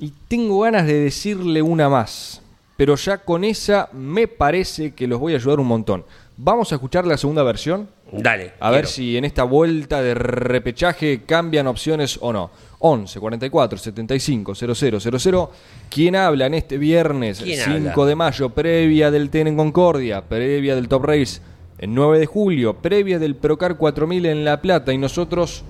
Y 0.00 0.12
tengo 0.28 0.60
ganas 0.60 0.86
de 0.86 0.94
decirle 0.94 1.62
una 1.62 1.88
más, 1.88 2.42
pero 2.76 2.94
ya 2.96 3.18
con 3.18 3.44
esa 3.44 3.88
me 3.92 4.28
parece 4.28 4.94
que 4.94 5.06
los 5.06 5.18
voy 5.18 5.32
a 5.32 5.36
ayudar 5.36 5.60
un 5.60 5.66
montón. 5.66 6.04
Vamos 6.36 6.70
a 6.70 6.76
escuchar 6.76 7.06
la 7.06 7.16
segunda 7.16 7.42
versión. 7.42 7.88
Dale. 8.12 8.52
A 8.60 8.70
ver 8.70 8.86
si 8.86 9.16
en 9.16 9.24
esta 9.24 9.42
vuelta 9.42 10.00
de 10.00 10.14
repechaje 10.14 11.22
cambian 11.26 11.66
opciones 11.66 12.18
o 12.20 12.32
no. 12.32 12.50
11 12.78 13.18
44 13.18 13.78
75 13.78 14.54
000. 14.54 15.50
¿Quién 15.90 16.14
habla 16.16 16.46
en 16.46 16.54
este 16.54 16.78
viernes 16.78 17.40
¿Quién 17.40 17.60
5 17.64 17.90
habla? 17.90 18.06
de 18.06 18.14
mayo? 18.14 18.50
Previa 18.50 19.10
del 19.10 19.30
TN 19.30 19.48
en 19.48 19.56
Concordia, 19.56 20.22
previa 20.22 20.76
del 20.76 20.88
Top 20.88 21.04
Race 21.04 21.40
el 21.78 21.94
9 21.94 22.18
de 22.18 22.26
julio, 22.26 22.74
previa 22.74 23.18
del 23.18 23.36
Procar 23.36 23.76
4000 23.76 24.26
en 24.26 24.44
La 24.44 24.60
Plata. 24.60 24.92
Y 24.92 24.98
nosotros 24.98 25.62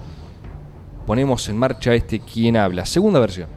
ponemos 1.09 1.49
en 1.49 1.57
marcha 1.57 1.95
este 1.95 2.21
¿Quién 2.21 2.59
habla? 2.59 2.85
Segunda 2.85 3.19
versión. 3.19 3.49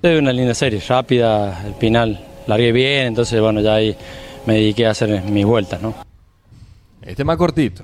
Es 0.00 0.18
una 0.20 0.32
linda 0.32 0.54
serie, 0.54 0.80
rápida, 0.88 1.66
el 1.66 1.74
final 1.74 2.24
largué 2.46 2.70
bien, 2.70 3.08
entonces 3.08 3.40
bueno, 3.40 3.60
ya 3.60 3.74
ahí 3.74 3.96
me 4.46 4.54
dediqué 4.54 4.86
a 4.86 4.90
hacer 4.92 5.20
mis 5.24 5.44
vueltas, 5.44 5.82
¿no? 5.82 5.96
Este 7.02 7.22
es 7.22 7.26
más 7.26 7.36
cortito. 7.36 7.82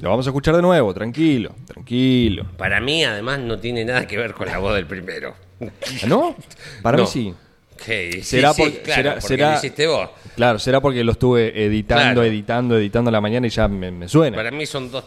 Lo 0.00 0.08
vamos 0.08 0.26
a 0.26 0.30
escuchar 0.30 0.56
de 0.56 0.62
nuevo, 0.62 0.94
tranquilo, 0.94 1.54
tranquilo. 1.66 2.46
Para 2.56 2.80
mí, 2.80 3.04
además, 3.04 3.38
no 3.40 3.58
tiene 3.58 3.84
nada 3.84 4.06
que 4.06 4.16
ver 4.16 4.32
con 4.32 4.46
la 4.46 4.56
voz 4.56 4.74
del 4.74 4.86
primero. 4.86 5.34
¿No? 6.06 6.34
Para 6.82 6.96
No. 6.96 7.02
mí 7.04 7.08
sí. 7.10 7.34
Sí, 7.78 8.22
Será 8.22 8.52
sí, 8.52 8.62
porque- 8.62 8.80
claro, 8.82 9.02
será- 9.02 9.14
porque 9.14 9.26
será- 9.28 9.50
lo 9.52 9.56
hiciste 9.58 9.86
vos. 9.86 10.10
Claro, 10.34 10.58
será 10.58 10.80
porque 10.80 11.04
lo 11.04 11.12
estuve 11.12 11.64
editando, 11.64 12.02
Claro. 12.04 12.24
editando, 12.24 12.76
editando 12.78 13.08
a 13.08 13.12
la 13.12 13.20
mañana 13.20 13.46
y 13.46 13.50
ya 13.50 13.68
me, 13.68 13.90
me 13.90 14.08
suena. 14.08 14.36
Para 14.36 14.50
mí 14.50 14.66
son 14.66 14.90
dos. 14.90 15.04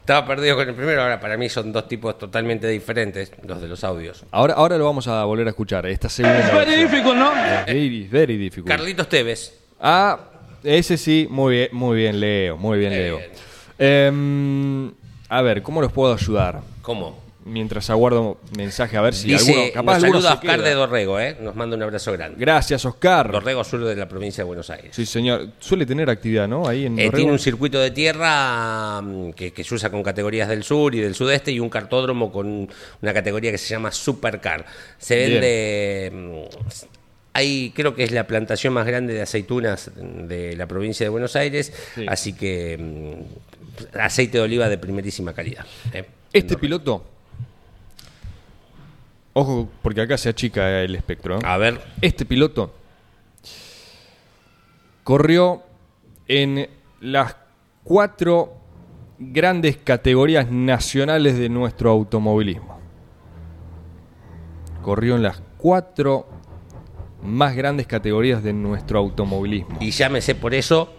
Estaba 0.00 0.24
perdido 0.26 0.54
con 0.56 0.68
el 0.68 0.74
primero, 0.74 1.02
ahora 1.02 1.18
para 1.18 1.36
mí 1.36 1.48
son 1.48 1.72
dos 1.72 1.88
tipos 1.88 2.16
totalmente 2.16 2.68
diferentes, 2.68 3.32
los 3.44 3.60
de 3.60 3.66
los 3.68 3.82
audios. 3.82 4.24
Ahora, 4.30 4.54
ahora 4.54 4.78
lo 4.78 4.84
vamos 4.84 5.08
a 5.08 5.24
volver 5.24 5.46
a 5.48 5.50
escuchar, 5.50 5.84
esta 5.86 6.08
segunda. 6.08 6.38
Very 6.52 6.54
versión. 6.70 6.80
difficult, 6.90 7.16
¿no? 7.16 7.32
Very, 7.66 8.06
very 8.08 8.36
difficult. 8.36 8.68
Carlitos 8.68 9.08
Tevez. 9.08 9.52
Ah, 9.80 10.18
ese 10.62 10.96
sí, 10.96 11.26
muy 11.28 11.56
bien, 11.56 11.68
muy 11.72 11.96
bien, 11.96 12.20
Leo, 12.20 12.56
muy 12.56 12.78
bien, 12.78 12.92
Leo. 12.92 13.16
bien. 13.18 13.30
Em, 13.78 14.92
a 15.28 15.42
ver, 15.42 15.62
¿cómo 15.62 15.80
los 15.80 15.90
puedo 15.92 16.14
ayudar? 16.14 16.60
¿Cómo? 16.82 17.18
Mientras 17.48 17.90
aguardo 17.90 18.38
mensaje, 18.58 18.96
a 18.96 19.00
ver 19.02 19.14
si 19.14 19.28
Dice, 19.28 19.52
alguno, 19.52 19.72
capaz 19.72 19.94
nos 19.94 20.02
alguno 20.04 20.20
saluda 20.20 20.34
Oscar 20.40 20.56
queda. 20.58 20.68
de 20.68 20.74
Dorrego, 20.74 21.20
¿eh? 21.20 21.36
Nos 21.40 21.54
manda 21.54 21.76
un 21.76 21.82
abrazo 21.84 22.10
grande. 22.12 22.36
Gracias, 22.40 22.84
Oscar. 22.84 23.30
Dorrego 23.30 23.62
Sur 23.62 23.84
de 23.84 23.94
la 23.94 24.08
provincia 24.08 24.42
de 24.42 24.46
Buenos 24.48 24.68
Aires. 24.68 24.90
Sí, 24.96 25.06
señor. 25.06 25.50
Suele 25.60 25.86
tener 25.86 26.10
actividad, 26.10 26.48
¿no? 26.48 26.66
Ahí 26.66 26.86
en 26.86 26.98
Eh, 26.98 27.08
tiene 27.14 27.30
un 27.30 27.38
circuito 27.38 27.78
de 27.78 27.92
tierra 27.92 29.00
mm, 29.00 29.30
que, 29.34 29.52
que 29.52 29.62
se 29.62 29.74
usa 29.76 29.90
con 29.90 30.02
categorías 30.02 30.48
del 30.48 30.64
sur 30.64 30.92
y 30.94 31.00
del 31.00 31.14
sudeste 31.14 31.52
y 31.52 31.60
un 31.60 31.68
cartódromo 31.70 32.32
con 32.32 32.68
una 33.00 33.14
categoría 33.14 33.52
que 33.52 33.58
se 33.58 33.68
llama 33.68 33.92
Supercar. 33.92 34.66
Se 34.98 35.14
vende. 35.16 36.10
mm, 36.12 36.40
Hay, 37.34 37.70
creo 37.76 37.94
que 37.94 38.02
es 38.02 38.10
la 38.10 38.26
plantación 38.26 38.72
más 38.72 38.86
grande 38.86 39.12
de 39.14 39.22
aceitunas 39.22 39.90
de 39.94 40.56
la 40.56 40.66
provincia 40.66 41.04
de 41.04 41.10
Buenos 41.10 41.36
Aires, 41.36 41.72
Sí. 41.94 42.06
así 42.08 42.32
que 42.32 42.76
mm, 42.76 43.98
aceite 44.00 44.38
de 44.38 44.44
oliva 44.44 44.68
de 44.68 44.78
primerísima 44.78 45.32
calidad. 45.32 45.64
¿eh? 45.92 46.04
Este 46.32 46.56
piloto. 46.56 47.04
Ojo, 49.38 49.68
porque 49.82 50.00
acá 50.00 50.16
se 50.16 50.30
achica 50.30 50.80
el 50.80 50.94
espectro. 50.94 51.36
¿eh? 51.36 51.40
A 51.44 51.58
ver, 51.58 51.78
Este 52.00 52.24
piloto 52.24 52.72
corrió 55.04 55.62
en 56.26 56.70
las 57.02 57.36
cuatro 57.84 58.54
grandes 59.18 59.76
categorías 59.76 60.50
nacionales 60.50 61.38
de 61.38 61.50
nuestro 61.50 61.90
automovilismo. 61.90 62.80
Corrió 64.80 65.16
en 65.16 65.22
las 65.24 65.42
cuatro 65.58 66.26
más 67.22 67.54
grandes 67.54 67.86
categorías 67.86 68.42
de 68.42 68.54
nuestro 68.54 68.98
automovilismo. 69.00 69.76
y 69.82 69.90
llámese 69.90 70.34
por 70.34 70.54
eso 70.54 70.94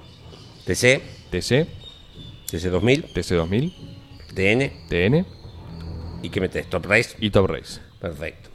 TC, 0.68 1.02
TC, 1.32 1.68
TC 2.52 2.70
2000, 2.70 3.14
TC2000, 3.16 3.74
TN 4.36 4.88
TN 4.90 5.26
y 6.22 6.30
que 6.30 6.40
metes 6.40 6.70
Top 6.70 6.86
Race. 6.86 7.16
y 7.20 7.32
Top 7.32 7.48
Race. 7.48 7.87
Perfecto. 8.02 8.50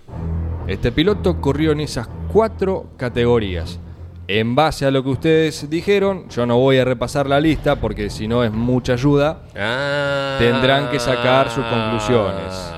Este 0.68 0.92
piloto 0.92 1.40
corrió 1.40 1.72
en 1.72 1.80
esas 1.80 2.08
cuatro 2.32 2.86
categorías. 2.96 3.78
En 4.28 4.54
base 4.54 4.86
a 4.86 4.90
lo 4.90 5.02
que 5.02 5.10
ustedes 5.10 5.68
dijeron, 5.68 6.28
yo 6.28 6.46
no 6.46 6.56
voy 6.58 6.78
a 6.78 6.84
repasar 6.84 7.28
la 7.28 7.40
lista 7.40 7.76
porque 7.76 8.08
si 8.08 8.28
no 8.28 8.44
es 8.44 8.52
mucha 8.52 8.92
ayuda. 8.94 9.42
Ah. 9.56 10.36
Tendrán 10.38 10.88
que 10.90 10.98
sacar 11.00 11.50
sus 11.50 11.64
conclusiones. 11.64 12.72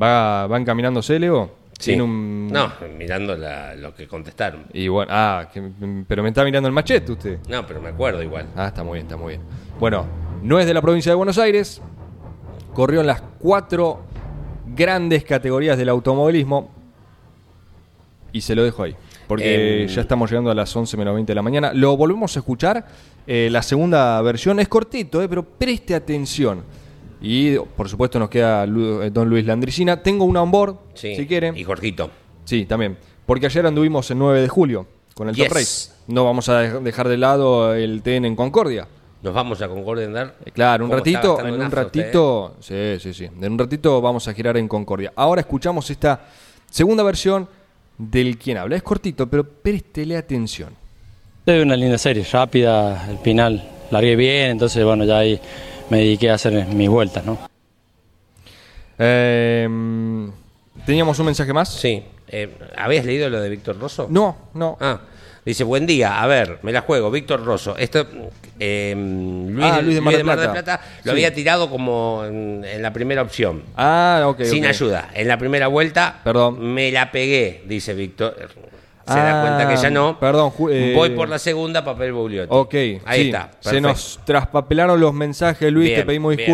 ¿Va, 0.00 0.46
¿Va 0.46 0.56
encaminándose, 0.58 1.18
Leo? 1.18 1.50
Sí. 1.78 1.90
Tiene 1.92 2.02
un- 2.02 2.48
No, 2.50 2.72
mirando 2.98 3.36
la- 3.36 3.74
lo 3.76 3.94
que 3.94 4.06
contestaron. 4.08 4.64
Y 4.72 4.88
bueno, 4.88 5.10
ah, 5.14 5.48
que- 5.52 5.70
pero 6.08 6.22
me 6.22 6.30
está 6.30 6.42
mirando 6.44 6.66
el 6.68 6.74
machete 6.74 7.12
usted. 7.12 7.38
No, 7.48 7.66
pero 7.66 7.80
me 7.80 7.90
acuerdo 7.90 8.22
igual. 8.22 8.46
Ah, 8.56 8.66
está 8.68 8.82
muy 8.82 8.94
bien, 8.94 9.06
está 9.06 9.16
muy 9.16 9.34
bien. 9.34 9.42
Bueno, 9.78 10.06
no 10.42 10.58
es 10.58 10.66
de 10.66 10.74
la 10.74 10.82
provincia 10.82 11.12
de 11.12 11.16
Buenos 11.16 11.38
Aires. 11.38 11.80
Corrió 12.74 13.00
en 13.00 13.06
las 13.06 13.22
cuatro 13.38 14.00
grandes 14.74 15.24
categorías 15.24 15.76
del 15.78 15.88
automovilismo. 15.88 16.70
Y 18.32 18.40
se 18.40 18.54
lo 18.54 18.64
dejo 18.64 18.82
ahí. 18.82 18.94
Porque 19.26 19.82
Em. 19.82 19.88
ya 19.88 20.00
estamos 20.02 20.30
llegando 20.30 20.50
a 20.50 20.54
las 20.54 20.74
11 20.74 20.96
menos 20.96 21.14
20 21.14 21.30
de 21.30 21.34
la 21.34 21.42
mañana. 21.42 21.72
Lo 21.72 21.96
volvemos 21.96 22.36
a 22.36 22.40
escuchar. 22.40 22.86
eh, 23.28 23.48
la 23.50 23.60
segunda 23.60 24.22
versión 24.22 24.60
es 24.60 24.68
cortito, 24.68 25.20
eh, 25.20 25.28
pero 25.28 25.42
preste 25.44 25.96
atención. 25.96 26.62
Y 27.20 27.56
por 27.56 27.88
supuesto 27.88 28.20
nos 28.20 28.28
queda 28.30 28.64
Lu- 28.66 29.02
eh, 29.02 29.10
Don 29.10 29.28
Luis 29.28 29.44
Landricina. 29.44 30.00
Tengo 30.00 30.24
una 30.24 30.42
on 30.42 30.52
board, 30.52 30.76
Sí. 30.94 31.16
si 31.16 31.26
quieren. 31.26 31.56
Y 31.56 31.64
Jorgito. 31.64 32.08
Sí, 32.44 32.66
también. 32.66 32.96
Porque 33.26 33.46
ayer 33.46 33.66
anduvimos 33.66 34.08
el 34.12 34.18
9 34.18 34.40
de 34.42 34.48
julio 34.48 34.86
con 35.14 35.28
el 35.28 35.34
Yes. 35.34 35.48
Top 35.48 35.56
Race. 35.56 35.90
No 36.06 36.24
vamos 36.24 36.48
a 36.48 36.62
dej- 36.62 36.82
dejar 36.82 37.08
de 37.08 37.16
lado 37.16 37.74
el 37.74 38.00
TN 38.02 38.26
en 38.28 38.36
Concordia. 38.36 38.86
Nos 39.26 39.34
vamos 39.34 39.60
a 39.60 39.66
Concordia 39.66 40.04
a 40.04 40.06
andar. 40.06 40.34
Eh, 40.44 40.52
Claro, 40.52 40.84
un 40.84 40.90
¿Cómo 40.90 41.02
está 41.02 41.10
ratito, 41.18 41.40
en 41.44 41.54
un 41.54 41.60
usted, 41.62 41.76
ratito, 41.76 42.54
sí, 42.60 42.96
sí, 43.00 43.12
sí. 43.12 43.24
En 43.24 43.52
un 43.54 43.58
ratito 43.58 44.00
vamos 44.00 44.28
a 44.28 44.32
girar 44.32 44.56
en 44.56 44.68
Concordia. 44.68 45.12
Ahora 45.16 45.40
escuchamos 45.40 45.90
esta 45.90 46.20
segunda 46.70 47.02
versión 47.02 47.48
del 47.98 48.38
quien 48.38 48.56
habla. 48.58 48.76
Es 48.76 48.84
cortito, 48.84 49.26
pero 49.26 49.42
préstele 49.42 50.16
atención. 50.16 50.72
Es 51.44 51.60
una 51.60 51.74
linda 51.74 51.98
serie, 51.98 52.24
rápida, 52.30 53.04
el 53.10 53.18
final 53.18 53.68
largué 53.90 54.14
bien, 54.14 54.50
entonces 54.52 54.84
bueno, 54.84 55.02
ya 55.02 55.18
ahí 55.18 55.40
me 55.90 55.98
dediqué 55.98 56.30
a 56.30 56.34
hacer 56.34 56.64
mis 56.68 56.88
vueltas, 56.88 57.24
¿no? 57.26 57.36
Eh, 58.96 59.68
¿Teníamos 60.86 61.18
un 61.18 61.26
mensaje 61.26 61.52
más? 61.52 61.68
Sí. 61.68 62.00
Eh, 62.28 62.56
¿Habías 62.76 63.04
leído 63.04 63.28
lo 63.28 63.40
de 63.40 63.48
Víctor 63.48 63.76
Rosso? 63.76 64.06
No, 64.08 64.36
no. 64.54 64.78
Ah, 64.80 65.00
dice, 65.46 65.64
buen 65.64 65.86
día, 65.86 66.22
a 66.22 66.26
ver, 66.26 66.58
me 66.62 66.72
la 66.72 66.82
juego, 66.82 67.10
Víctor 67.10 67.44
Rosso. 67.44 67.76
Esto, 67.78 68.06
eh, 68.58 68.94
Luis, 68.96 69.66
Ah, 69.66 69.80
Luis 69.80 69.94
de 69.94 70.00
Mar 70.02 70.14
del 70.14 70.24
Plata. 70.24 70.52
Plata 70.52 70.80
Sí. 70.82 71.00
lo 71.04 71.12
había 71.12 71.32
tirado 71.32 71.70
como 71.70 72.24
en, 72.26 72.64
en 72.64 72.82
la 72.82 72.92
primera 72.92 73.22
opción, 73.22 73.62
Ah, 73.76 74.22
ok. 74.26 74.42
sin 74.42 74.66
ayuda. 74.66 75.08
En 75.14 75.28
la 75.28 75.38
primera 75.38 75.68
vuelta, 75.68 76.20
Perdón. 76.24 76.74
me 76.74 76.90
la 76.92 77.10
pegué, 77.12 77.62
dice 77.66 77.94
Víctor. 77.94 78.36
Se 79.06 79.12
Ah, 79.12 79.22
da 79.22 79.40
cuenta 79.40 79.68
que 79.72 79.80
ya 79.80 79.88
no. 79.88 80.18
perdón, 80.18 80.52
eh, 80.68 80.92
Voy 80.96 81.10
por 81.10 81.28
la 81.28 81.38
segunda, 81.38 81.84
papel 81.84 82.12
Bugliotti. 82.12 82.48
Ok, 82.50 82.74
Ahí 83.04 83.20
sí. 83.22 83.26
está. 83.28 83.52
Se 83.60 83.80
nos 83.80 84.18
traspapelaron 84.24 84.98
los 85.00 85.14
mensajes, 85.14 85.72
Luis, 85.72 85.90
Bien, 85.90 86.00
te 86.00 86.06
pedimos 86.06 86.34
bien. 86.34 86.50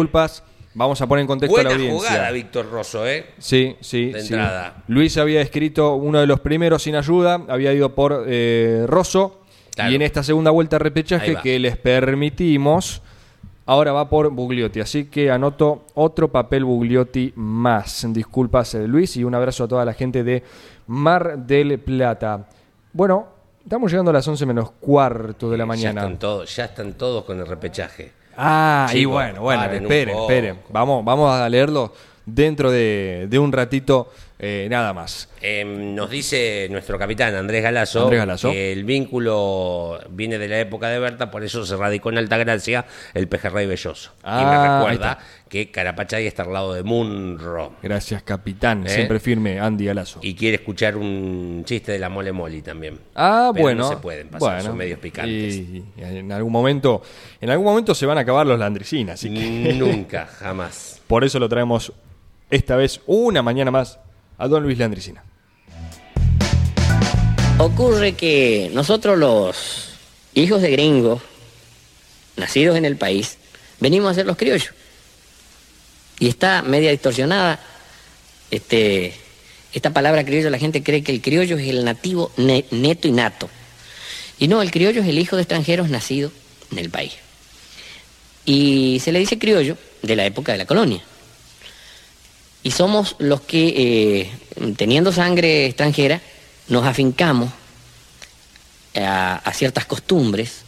Vamos 0.74 1.00
a 1.02 1.06
poner 1.06 1.22
en 1.22 1.26
contexto 1.26 1.54
a 1.54 1.62
Buena 1.62 1.70
la 1.70 1.76
audiencia. 1.76 2.08
jugada, 2.10 2.30
Víctor 2.30 2.70
Rosso, 2.70 3.06
¿eh? 3.06 3.26
Sí, 3.38 3.76
sí, 3.80 4.12
De 4.12 4.22
sí. 4.22 4.32
entrada. 4.34 4.82
Luis 4.88 5.18
había 5.18 5.40
escrito 5.42 5.94
uno 5.96 6.20
de 6.20 6.26
los 6.26 6.40
primeros 6.40 6.82
sin 6.82 6.94
ayuda, 6.96 7.42
había 7.48 7.72
ido 7.74 7.94
por 7.94 8.24
eh, 8.26 8.84
Rosso. 8.88 9.40
Claro. 9.74 9.90
Y 9.90 9.94
en 9.96 10.02
esta 10.02 10.22
segunda 10.22 10.50
vuelta 10.50 10.76
de 10.76 10.80
repechaje 10.84 11.36
que 11.42 11.58
les 11.58 11.76
permitimos, 11.76 13.02
ahora 13.66 13.92
va 13.92 14.08
por 14.08 14.30
Bugliotti. 14.30 14.80
Así 14.80 15.04
que 15.06 15.30
anoto 15.30 15.84
otro 15.94 16.28
papel 16.28 16.64
Bugliotti 16.64 17.32
más. 17.36 18.06
Disculpas, 18.10 18.74
eh, 18.74 18.86
Luis, 18.86 19.16
y 19.16 19.24
un 19.24 19.34
abrazo 19.34 19.64
a 19.64 19.68
toda 19.68 19.84
la 19.84 19.94
gente 19.94 20.24
de 20.24 20.42
Mar 20.86 21.38
del 21.38 21.78
Plata. 21.80 22.48
Bueno, 22.92 23.26
estamos 23.62 23.90
llegando 23.90 24.10
a 24.10 24.14
las 24.14 24.26
11 24.28 24.44
menos 24.46 24.70
cuarto 24.72 25.50
de 25.50 25.56
la 25.56 25.62
Ya 25.64 25.66
mañana. 25.66 26.00
están 26.02 26.18
todos, 26.18 26.54
ya 26.56 26.64
están 26.66 26.94
todos 26.94 27.24
con 27.24 27.38
el 27.40 27.46
repechaje. 27.46 28.12
Ah, 28.36 28.88
y 28.92 29.04
bueno, 29.04 29.42
bueno, 29.42 29.64
esperen, 29.64 30.16
esperen. 30.16 30.58
Vamos, 30.70 31.04
vamos 31.04 31.32
a 31.32 31.48
leerlo 31.48 31.92
dentro 32.24 32.70
de, 32.70 33.26
de 33.28 33.38
un 33.38 33.52
ratito, 33.52 34.10
eh, 34.44 34.66
nada 34.68 34.92
más. 34.92 35.28
Eh, 35.40 35.64
nos 35.64 36.10
dice 36.10 36.66
nuestro 36.68 36.98
capitán 36.98 37.34
Andrés 37.36 37.62
Galazo, 37.62 38.02
Andrés 38.02 38.18
Galazo. 38.18 38.50
que 38.50 38.72
el 38.72 38.84
vínculo 38.84 40.00
viene 40.10 40.36
de 40.36 40.48
la 40.48 40.58
época 40.58 40.88
de 40.88 40.98
Berta, 40.98 41.30
por 41.30 41.44
eso 41.44 41.64
se 41.64 41.76
radicó 41.76 42.10
en 42.10 42.18
Altagracia 42.18 42.84
el 43.14 43.28
pejerrey 43.28 43.66
belloso. 43.66 44.10
y 44.18 44.22
Ah, 44.24 44.44
me 44.50 44.56
ahí 44.56 44.78
recuerda 44.96 45.18
que 45.48 45.70
Carapachay 45.70 46.26
está 46.26 46.42
al 46.42 46.52
lado 46.52 46.74
de 46.74 46.82
Munro. 46.82 47.74
Gracias, 47.82 48.22
capitán. 48.24 48.84
¿Eh? 48.86 48.90
Siempre 48.90 49.20
firme, 49.20 49.60
Andy 49.60 49.84
Galazo. 49.84 50.18
Y 50.22 50.34
quiere 50.34 50.56
escuchar 50.56 50.96
un 50.96 51.62
chiste 51.64 51.92
de 51.92 51.98
la 52.00 52.08
mole 52.08 52.32
moli 52.32 52.62
también. 52.62 52.98
Ah, 53.14 53.50
Pero 53.52 53.62
bueno. 53.62 53.82
No 53.84 53.88
se 53.90 53.96
pueden 53.98 54.28
pasar, 54.28 54.40
bueno, 54.56 54.62
son 54.64 54.76
medios 54.76 54.98
picantes. 54.98 55.54
Y, 55.54 55.84
y 55.96 56.02
en 56.02 56.32
algún 56.32 56.52
momento, 56.52 57.02
en 57.40 57.48
algún 57.50 57.66
momento 57.66 57.94
se 57.94 58.06
van 58.06 58.18
a 58.18 58.22
acabar 58.22 58.44
los 58.46 58.58
landricinas, 58.58 59.14
así 59.14 59.32
que 59.32 59.72
Nunca, 59.74 60.26
jamás. 60.26 61.00
por 61.06 61.22
eso 61.22 61.38
lo 61.38 61.48
traemos 61.48 61.92
esta 62.50 62.74
vez 62.76 63.00
una 63.06 63.40
mañana 63.42 63.70
más 63.70 63.98
a 64.38 64.48
Don 64.48 64.62
Luis 64.62 64.78
Landricina. 64.78 65.22
Ocurre 67.58 68.14
que 68.14 68.70
nosotros 68.72 69.18
los 69.18 69.90
hijos 70.34 70.62
de 70.62 70.70
gringos, 70.70 71.22
nacidos 72.36 72.76
en 72.76 72.84
el 72.84 72.96
país, 72.96 73.38
venimos 73.78 74.10
a 74.10 74.14
ser 74.14 74.26
los 74.26 74.36
criollos. 74.36 74.70
Y 76.18 76.28
está 76.28 76.62
media 76.62 76.90
distorsionada 76.90 77.60
este, 78.50 79.14
esta 79.72 79.90
palabra 79.90 80.24
criollo, 80.24 80.50
la 80.50 80.58
gente 80.58 80.82
cree 80.82 81.02
que 81.02 81.12
el 81.12 81.20
criollo 81.20 81.56
es 81.58 81.68
el 81.68 81.84
nativo 81.84 82.32
ne- 82.36 82.64
neto 82.70 83.08
y 83.08 83.12
nato. 83.12 83.48
Y 84.38 84.48
no, 84.48 84.60
el 84.62 84.70
criollo 84.70 85.02
es 85.02 85.08
el 85.08 85.18
hijo 85.18 85.36
de 85.36 85.42
extranjeros 85.42 85.88
nacido 85.88 86.32
en 86.70 86.78
el 86.78 86.90
país. 86.90 87.12
Y 88.44 89.00
se 89.04 89.12
le 89.12 89.20
dice 89.20 89.38
criollo 89.38 89.76
de 90.02 90.16
la 90.16 90.26
época 90.26 90.52
de 90.52 90.58
la 90.58 90.66
colonia. 90.66 91.02
Y 92.62 92.70
somos 92.70 93.16
los 93.18 93.40
que, 93.40 93.74
eh, 93.76 94.30
teniendo 94.76 95.12
sangre 95.12 95.66
extranjera, 95.66 96.20
nos 96.68 96.84
afincamos 96.84 97.50
a, 98.94 99.52
ciertas 99.54 99.84
costumbres 99.86 100.62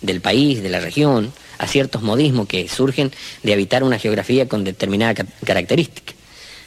del 0.00 0.20
país, 0.20 0.62
de 0.62 0.68
la 0.68 0.80
región, 0.80 1.32
a 1.58 1.66
ciertos 1.66 2.02
modismos 2.02 2.48
que 2.48 2.68
surgen 2.68 3.12
de 3.42 3.52
habitar 3.52 3.82
una 3.84 3.98
geografía 3.98 4.48
con 4.48 4.64
determinada 4.64 5.14
ca- 5.14 5.26
característica. 5.44 6.14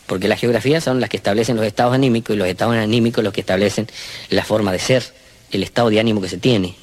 Porque 0.08 0.28
las 0.28 0.40
geografías 0.40 0.84
son 0.84 1.00
las 1.00 1.10
que 1.10 1.18
establecen 1.18 1.56
los 1.56 1.66
estados 1.66 1.94
anímicos 1.94 2.36
y 2.36 2.40
los 2.40 2.48
estados 2.48 2.76
anímicos 2.76 3.24
los 3.24 3.34
que 3.34 3.42
establecen 3.42 3.88
la 4.30 4.44
forma 4.44 4.72
de 4.72 4.80
ser, 4.80 5.04
el 5.52 5.62
estado 5.62 5.90
de 5.90 6.00
ánimo 6.00 6.22
que 6.22 6.30
se 6.30 6.38
tiene. 6.38 6.76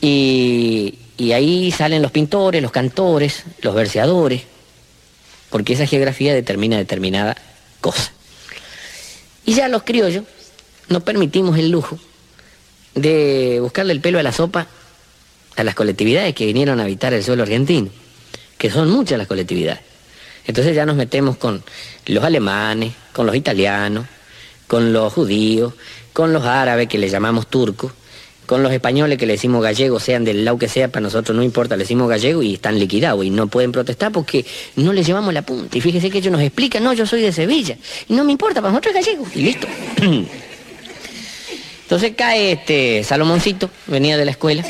Y, 0.00 0.98
y 1.16 1.32
ahí 1.32 1.70
salen 1.70 2.02
los 2.02 2.10
pintores, 2.10 2.62
los 2.62 2.72
cantores, 2.72 3.44
los 3.62 3.74
verseadores, 3.74 4.42
porque 5.50 5.72
esa 5.72 5.86
geografía 5.86 6.34
determina 6.34 6.76
determinada 6.76 7.36
cosa. 7.80 8.12
Y 9.44 9.54
ya 9.54 9.68
los 9.68 9.82
criollos 9.82 10.24
nos 10.88 11.02
permitimos 11.02 11.58
el 11.58 11.70
lujo 11.70 11.98
de 12.94 13.58
buscarle 13.60 13.92
el 13.92 14.00
pelo 14.00 14.18
a 14.18 14.22
la 14.22 14.32
sopa 14.32 14.66
a 15.56 15.64
las 15.64 15.74
colectividades 15.74 16.34
que 16.34 16.46
vinieron 16.46 16.80
a 16.80 16.84
habitar 16.84 17.12
el 17.12 17.24
suelo 17.24 17.42
argentino, 17.42 17.90
que 18.56 18.70
son 18.70 18.90
muchas 18.90 19.18
las 19.18 19.26
colectividades. 19.26 19.80
Entonces 20.46 20.74
ya 20.74 20.86
nos 20.86 20.96
metemos 20.96 21.36
con 21.36 21.62
los 22.06 22.24
alemanes, 22.24 22.92
con 23.12 23.26
los 23.26 23.34
italianos, 23.34 24.06
con 24.66 24.92
los 24.92 25.12
judíos, 25.12 25.74
con 26.12 26.32
los 26.32 26.44
árabes 26.44 26.88
que 26.88 26.98
le 26.98 27.08
llamamos 27.08 27.48
turcos, 27.48 27.92
con 28.48 28.62
los 28.62 28.72
españoles 28.72 29.18
que 29.18 29.26
le 29.26 29.34
decimos 29.34 29.62
gallegos, 29.62 30.02
sean 30.02 30.24
del 30.24 30.42
lado 30.42 30.56
que 30.56 30.68
sea, 30.68 30.88
para 30.88 31.02
nosotros 31.02 31.36
no 31.36 31.42
importa, 31.42 31.76
le 31.76 31.84
decimos 31.84 32.08
gallego 32.08 32.42
y 32.42 32.54
están 32.54 32.78
liquidados 32.78 33.22
y 33.22 33.28
no 33.28 33.46
pueden 33.46 33.72
protestar 33.72 34.10
porque 34.10 34.46
no 34.74 34.94
les 34.94 35.06
llevamos 35.06 35.34
la 35.34 35.42
punta. 35.42 35.76
Y 35.76 35.82
fíjese 35.82 36.08
que 36.08 36.16
ellos 36.16 36.32
nos 36.32 36.40
explican, 36.40 36.82
no, 36.82 36.94
yo 36.94 37.04
soy 37.04 37.20
de 37.20 37.30
Sevilla 37.30 37.76
y 38.08 38.14
no 38.14 38.24
me 38.24 38.32
importa, 38.32 38.62
para 38.62 38.72
nosotros 38.72 38.96
es 38.96 39.04
gallego 39.04 39.26
y 39.34 39.42
listo. 39.42 39.66
Entonces 41.82 42.12
cae 42.16 42.52
este 42.52 43.04
Salomoncito, 43.04 43.68
venía 43.86 44.16
de 44.16 44.24
la 44.24 44.30
escuela, 44.30 44.64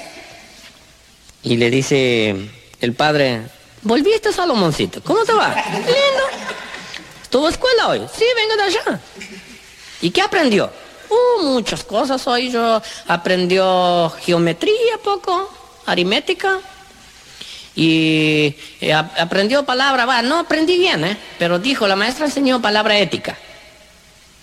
y 1.44 1.56
le 1.56 1.70
dice 1.70 2.34
el 2.80 2.94
padre, 2.94 3.42
¿volviste 3.82 4.32
Salomoncito? 4.32 5.00
¿Cómo 5.04 5.24
te 5.24 5.34
va? 5.34 5.54
Lindo. 5.54 6.24
¿Estuvo 7.22 7.48
escuela 7.48 7.90
hoy? 7.90 8.00
Sí, 8.12 8.24
vengo 8.34 8.56
de 8.56 8.62
allá. 8.62 9.00
¿Y 10.02 10.10
qué 10.10 10.22
aprendió? 10.22 10.68
Uh, 11.10 11.42
muchas 11.44 11.84
cosas 11.84 12.26
hoy. 12.26 12.50
Yo 12.50 12.80
aprendió 13.06 14.10
geometría 14.20 14.98
poco, 15.02 15.50
aritmética. 15.86 16.58
Y 17.74 18.56
eh, 18.80 18.92
ap- 18.92 19.18
aprendió 19.20 19.64
palabra, 19.64 20.04
va, 20.04 20.20
no 20.22 20.40
aprendí 20.40 20.76
bien, 20.78 21.04
¿eh? 21.04 21.16
Pero 21.38 21.58
dijo, 21.58 21.86
la 21.86 21.94
maestra 21.94 22.26
enseñó 22.26 22.60
palabra 22.60 22.98
ética. 22.98 23.36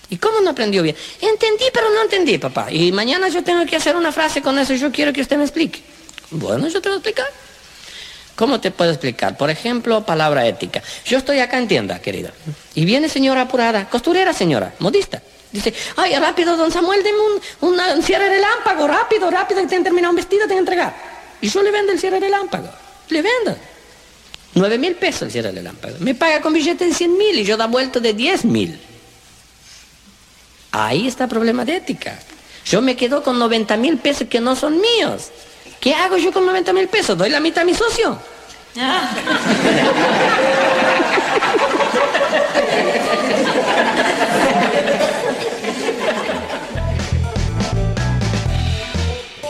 ¿Y 0.09 0.17
cómo 0.17 0.39
no 0.39 0.51
aprendió 0.51 0.83
bien? 0.83 0.95
Entendí, 1.19 1.65
pero 1.73 1.89
no 1.89 2.03
entendí, 2.03 2.37
papá. 2.37 2.71
Y 2.71 2.91
mañana 2.91 3.27
yo 3.27 3.43
tengo 3.43 3.65
que 3.65 3.75
hacer 3.75 3.95
una 3.95 4.11
frase 4.11 4.41
con 4.41 4.57
eso 4.57 4.73
yo 4.75 4.91
quiero 4.91 5.11
que 5.11 5.21
usted 5.21 5.37
me 5.37 5.43
explique. 5.43 5.81
Bueno, 6.31 6.67
yo 6.69 6.81
te 6.81 6.87
voy 6.89 6.95
a 6.95 6.99
explicar. 6.99 7.25
¿Cómo 8.35 8.59
te 8.61 8.71
puedo 8.71 8.91
explicar? 8.91 9.35
Por 9.37 9.49
ejemplo, 9.49 10.05
palabra 10.05 10.45
ética. 10.45 10.81
Yo 11.05 11.17
estoy 11.17 11.39
acá 11.39 11.57
en 11.57 11.67
tienda, 11.67 11.99
querida. 11.99 12.31
Y 12.73 12.85
viene 12.85 13.09
señora 13.09 13.41
apurada, 13.41 13.89
costurera 13.89 14.31
señora, 14.33 14.73
modista. 14.79 15.21
Dice, 15.51 15.73
ay, 15.95 16.15
rápido, 16.17 16.57
don 16.57 16.71
Samuel, 16.71 17.01
deme 17.03 17.17
un, 17.19 17.41
una- 17.71 17.93
un 17.93 18.03
cierre 18.03 18.27
relámpago, 18.29 18.87
rápido, 18.87 19.29
rápido, 19.31 19.61
que 19.61 19.67
te 19.67 19.75
han 19.75 19.83
terminado 19.83 20.11
un 20.11 20.15
vestido, 20.17 20.45
te 20.47 20.53
han 20.53 20.57
que 20.57 20.59
entregar. 20.59 20.95
Y 21.41 21.49
yo 21.49 21.61
le 21.63 21.71
vendo 21.71 21.91
el 21.93 21.99
cierre 21.99 22.19
relámpago. 22.19 22.69
Le 23.09 23.21
vendo. 23.21 23.57
Nueve 24.55 24.77
mil 24.77 24.95
pesos 24.95 25.23
el 25.23 25.31
cierre 25.31 25.51
relámpago. 25.51 25.95
Me 25.99 26.15
paga 26.15 26.41
con 26.41 26.53
billete 26.53 26.85
de 26.85 26.93
cien 26.93 27.17
mil 27.17 27.37
y 27.39 27.43
yo 27.43 27.57
da 27.57 27.67
vuelto 27.67 27.99
de 27.99 28.13
diez 28.13 28.43
mil. 28.45 28.79
Ahí 30.71 31.07
está 31.07 31.23
el 31.25 31.29
problema 31.29 31.63
de 31.65 31.77
ética. 31.77 32.17
Yo 32.65 32.81
me 32.81 32.95
quedo 32.97 33.21
con 33.23 33.37
90 33.39 33.77
mil 33.77 33.97
pesos 33.97 34.27
que 34.27 34.39
no 34.41 34.55
son 34.55 34.79
míos. 34.81 35.29
¿Qué 35.79 35.93
hago 35.93 36.17
yo 36.17 36.33
con 36.33 36.45
90 36.45 36.73
mil 36.73 36.87
pesos? 36.87 37.17
¿Doy 37.17 37.29
la 37.29 37.39
mitad 37.39 37.61
a 37.61 37.65
mi 37.65 37.73
socio? 37.75 38.17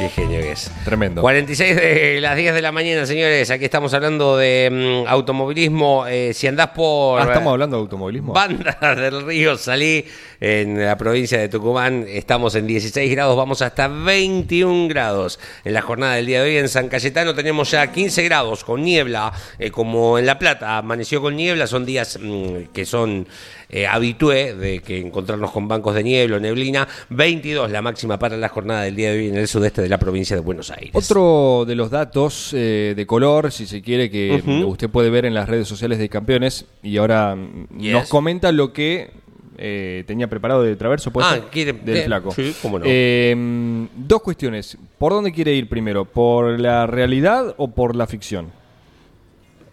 Qué 0.06 0.10
genio 0.22 0.40
que 0.40 0.52
es. 0.52 0.70
Tremendo. 0.84 1.22
46 1.22 1.76
de 1.76 2.20
las 2.22 2.36
10 2.36 2.54
de 2.54 2.62
la 2.62 2.72
mañana, 2.72 3.08
señores. 3.08 3.50
Aquí 3.50 3.66
estamos 3.66 3.92
hablando 3.96 4.38
de 4.38 5.04
mm, 5.04 5.08
automovilismo. 5.08 6.06
Eh, 6.06 6.32
si 6.36 6.46
andás 6.46 6.68
por. 6.76 7.20
Ah, 7.20 7.24
estamos 7.24 7.52
hablando 7.52 7.78
de 7.78 7.82
automovilismo. 7.82 8.32
Banda 8.32 8.78
del 8.96 9.26
Río, 9.26 9.58
salí 9.58 10.06
en 10.40 10.86
la 10.86 10.96
provincia 10.96 11.40
de 11.40 11.50
Tucumán. 11.50 12.06
Estamos 12.08 12.54
en 12.54 12.68
16 12.68 13.10
grados, 13.10 13.36
vamos 13.36 13.64
hasta 13.64 13.88
21 13.88 14.90
grados. 14.90 15.40
En 15.64 15.74
la 15.74 15.82
jornada 15.82 16.14
del 16.14 16.28
día 16.28 16.44
de 16.44 16.50
hoy 16.50 16.58
en 16.58 16.70
San 16.70 16.88
Cayetano 16.88 17.34
tenemos 17.34 17.72
ya 17.72 17.92
15 17.92 18.22
grados 18.26 18.64
con 18.64 18.84
niebla, 18.84 19.34
eh, 19.58 19.72
como 19.72 20.20
en 20.20 20.28
La 20.28 20.38
Plata. 20.38 20.78
Amaneció 20.78 21.20
con 21.20 21.36
niebla, 21.36 21.66
son 21.66 21.84
días 21.84 22.20
mm, 22.22 22.66
que 22.72 22.86
son 22.86 23.28
eh, 23.70 23.88
habitué 23.88 24.54
de 24.56 24.80
que 24.80 25.00
encontrarnos 25.00 25.52
con 25.52 25.68
bancos 25.68 25.96
de 25.96 26.04
niebla 26.04 26.38
o 26.38 26.40
neblina. 26.40 26.88
22 27.10 27.72
la 27.72 27.82
máxima 27.82 28.20
para 28.20 28.38
la 28.38 28.50
jornada 28.50 28.84
del 28.84 28.96
día 28.96 29.12
de 29.12 29.18
hoy 29.20 29.28
en 29.30 29.38
el 29.38 29.48
sudeste 29.48 29.82
de 29.82 29.90
la 29.90 29.98
provincia 29.98 30.36
de 30.36 30.42
Buenos 30.42 30.72
Aires. 30.72 30.92
Otro 30.94 31.66
de 31.68 31.76
los 31.76 31.90
datos 31.90 32.52
eh, 32.54 32.94
de 32.96 33.06
color, 33.06 33.52
si 33.52 33.66
se 33.66 33.82
quiere, 33.82 34.10
que 34.10 34.42
usted 34.66 34.90
puede 34.90 35.10
ver 35.10 35.26
en 35.26 35.34
las 35.34 35.50
redes 35.50 35.68
sociales 35.68 35.98
de 36.00 36.10
campeones, 36.10 36.66
y 36.84 36.98
ahora 36.98 37.36
mm, 37.36 37.80
Yes. 37.80 37.94
nos 37.94 38.10
comenta 38.10 38.52
lo 38.52 38.72
que 38.74 39.12
eh, 39.58 40.04
tenía 40.06 40.28
preparado 40.28 40.64
de 40.64 40.76
Traverso, 40.76 41.12
¿puede 41.12 41.28
Ah, 41.28 41.34
ser? 41.36 41.44
quiere- 41.52 41.74
del 41.74 41.98
eh, 41.98 42.04
flaco. 42.04 42.32
sí, 42.32 42.54
cómo 42.62 42.78
no. 42.80 42.86
Eh, 42.88 43.34
mm, 43.36 43.86
dos 43.96 44.22
cuestiones. 44.22 44.78
¿Por 44.98 45.14
dónde 45.14 45.32
quiere 45.32 45.54
ir 45.54 45.70
primero? 45.70 46.04
¿Por 46.06 46.60
la 46.60 46.86
realidad 46.88 47.54
o 47.58 47.70
por 47.70 47.96
la 47.96 48.06
ficción? 48.06 48.52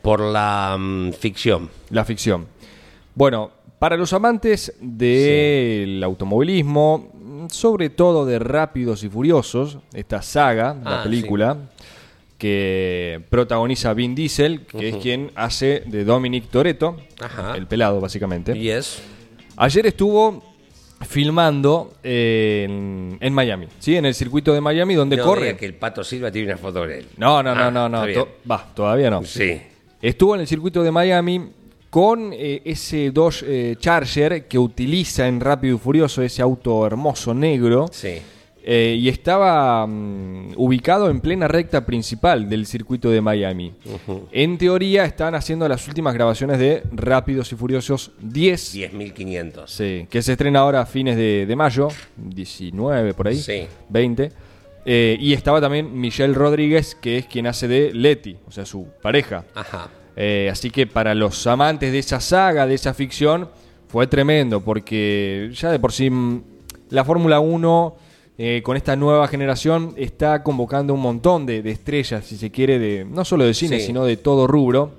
Por 0.03 0.20
la 0.20 0.76
mm, 0.78 1.12
ficción. 1.12 1.68
La 1.90 2.05
ficción. 2.05 2.47
Bueno, 3.14 3.51
para 3.83 3.97
los 3.97 4.12
amantes 4.12 4.72
del 4.80 6.01
automovilismo, 6.05 7.49
sobre 7.51 7.91
todo 7.91 8.24
de 8.24 8.39
Rápidos 8.39 9.03
y 9.03 9.09
Furiosos, 9.09 9.78
esta 9.93 10.22
saga, 10.22 10.76
la 10.85 11.01
Ah, 11.01 11.03
película, 11.03 11.57
que 12.39 13.20
protagoniza 13.28 13.93
Vin 13.93 14.14
Diesel, 14.14 14.66
que 14.66 14.89
es 14.91 14.97
quien 14.99 15.33
hace 15.35 15.83
de 15.85 16.05
Dominic 16.05 16.49
Toretto, 16.49 16.97
Ajá. 17.20 17.57
el 17.57 17.66
pelado 17.66 18.01
básicamente. 18.01 18.55
Yes. 18.57 19.03
Ayer 19.57 19.85
estuvo 19.87 20.45
filmando 21.05 21.95
en, 22.05 23.18
en 23.20 23.35
Miami, 23.35 23.66
¿sí? 23.80 23.97
En 23.97 24.07
el 24.07 24.14
circuito 24.14 24.55
de 24.55 24.61
Miami 24.61 24.95
donde 24.95 25.16
No 25.16 25.24
corre. 25.24 25.57
que 25.57 25.66
el 25.66 25.74
Pato 25.74 26.05
Silva 26.05 26.30
tiene 26.30 26.53
una 26.53 26.57
foto 26.57 26.87
de 26.87 26.99
él. 27.01 27.07
No, 27.16 27.43
no, 27.43 27.53
no, 27.53 27.64
Ah, 27.64 27.70
no, 27.72 27.89
no. 27.89 28.07
to- 28.12 28.28
Va, 28.49 28.64
todavía 28.76 29.11
no. 29.11 29.24
Sí. 29.24 29.61
Estuvo 30.01 30.37
en 30.37 30.43
el 30.43 30.47
circuito 30.47 30.85
de 30.85 30.93
Miami 30.93 31.51
con 31.93 32.32
eh, 32.32 32.62
ese 32.64 33.11
Dodge 33.11 33.45
eh, 33.47 33.76
Charger 33.78 34.49
que 34.49 34.59
utiliza 34.59 35.28
en 35.28 35.40
Rápido 35.40 35.76
y 35.76 35.78
Furioso, 35.78 36.22
ese 36.22 36.40
auto 36.40 36.86
hermoso 36.86 37.34
negro. 37.34 37.84
Sí. 37.93 38.14
eh, 38.64 38.97
y 38.99 39.09
estaba 39.11 39.86
mm, 39.86 40.53
ubicado 40.57 41.11
en 41.11 41.20
plena 41.20 41.49
recta 41.49 41.84
principal 41.84 42.49
del 42.49 42.64
circuito 42.64 43.11
de 43.11 43.20
Miami. 43.20 43.74
En 44.30 44.57
teoría 44.57 45.05
están 45.05 45.34
haciendo 45.34 45.68
las 45.68 45.86
últimas 45.86 46.14
grabaciones 46.14 46.59
de 46.59 46.82
Rápidos 46.93 47.53
y 47.53 47.57
Furiosos 47.57 48.12
10, 48.22 48.74
10.500. 48.74 49.66
sí, 49.66 50.07
que 50.09 50.22
se 50.22 50.32
estrena 50.32 50.61
ahora 50.61 50.80
a 50.80 50.86
fines 50.86 51.16
de, 51.18 51.45
de 51.45 51.57
mayo, 51.57 51.88
19 52.16 53.12
por 53.12 53.28
ahí, 53.28 53.36
Sí. 53.36 53.66
20. 53.90 54.32
Eh, 54.86 55.16
y 55.20 55.32
estaba 55.34 55.61
también 55.61 55.93
Michelle 56.01 56.32
Rodríguez, 56.32 56.95
que 56.95 57.18
es 57.18 57.26
quien 57.26 57.47
hace 57.49 57.68
de 57.68 57.93
Letty, 57.93 58.38
o 58.49 58.51
sea, 58.51 58.64
su 58.64 58.86
pareja. 59.03 59.45
Ajá. 59.55 59.90
Eh, 60.16 60.48
así 60.52 60.70
que 60.70 60.86
para 60.86 61.14
los 61.14 61.46
amantes 61.46 61.92
de 61.92 61.98
esa 61.98 62.20
saga, 62.20 62.66
de 62.66 62.74
esa 62.74 62.92
ficción, 62.94 63.48
fue 63.88 64.06
tremendo, 64.06 64.60
porque 64.60 65.50
ya 65.54 65.70
de 65.70 65.78
por 65.78 65.92
sí 65.92 66.10
mm, 66.10 66.42
la 66.90 67.04
Fórmula 67.04 67.40
1 67.40 67.96
eh, 68.38 68.62
con 68.64 68.76
esta 68.76 68.96
nueva 68.96 69.28
generación 69.28 69.94
está 69.96 70.42
convocando 70.42 70.94
un 70.94 71.00
montón 71.00 71.44
de, 71.46 71.62
de 71.62 71.70
estrellas, 71.70 72.24
si 72.24 72.36
se 72.36 72.50
quiere, 72.50 72.78
de 72.78 73.04
no 73.04 73.24
solo 73.24 73.44
de 73.44 73.54
cine, 73.54 73.78
Sí. 73.80 73.86
sino 73.86 74.04
de 74.04 74.16
todo 74.16 74.46
rubro. 74.46 74.92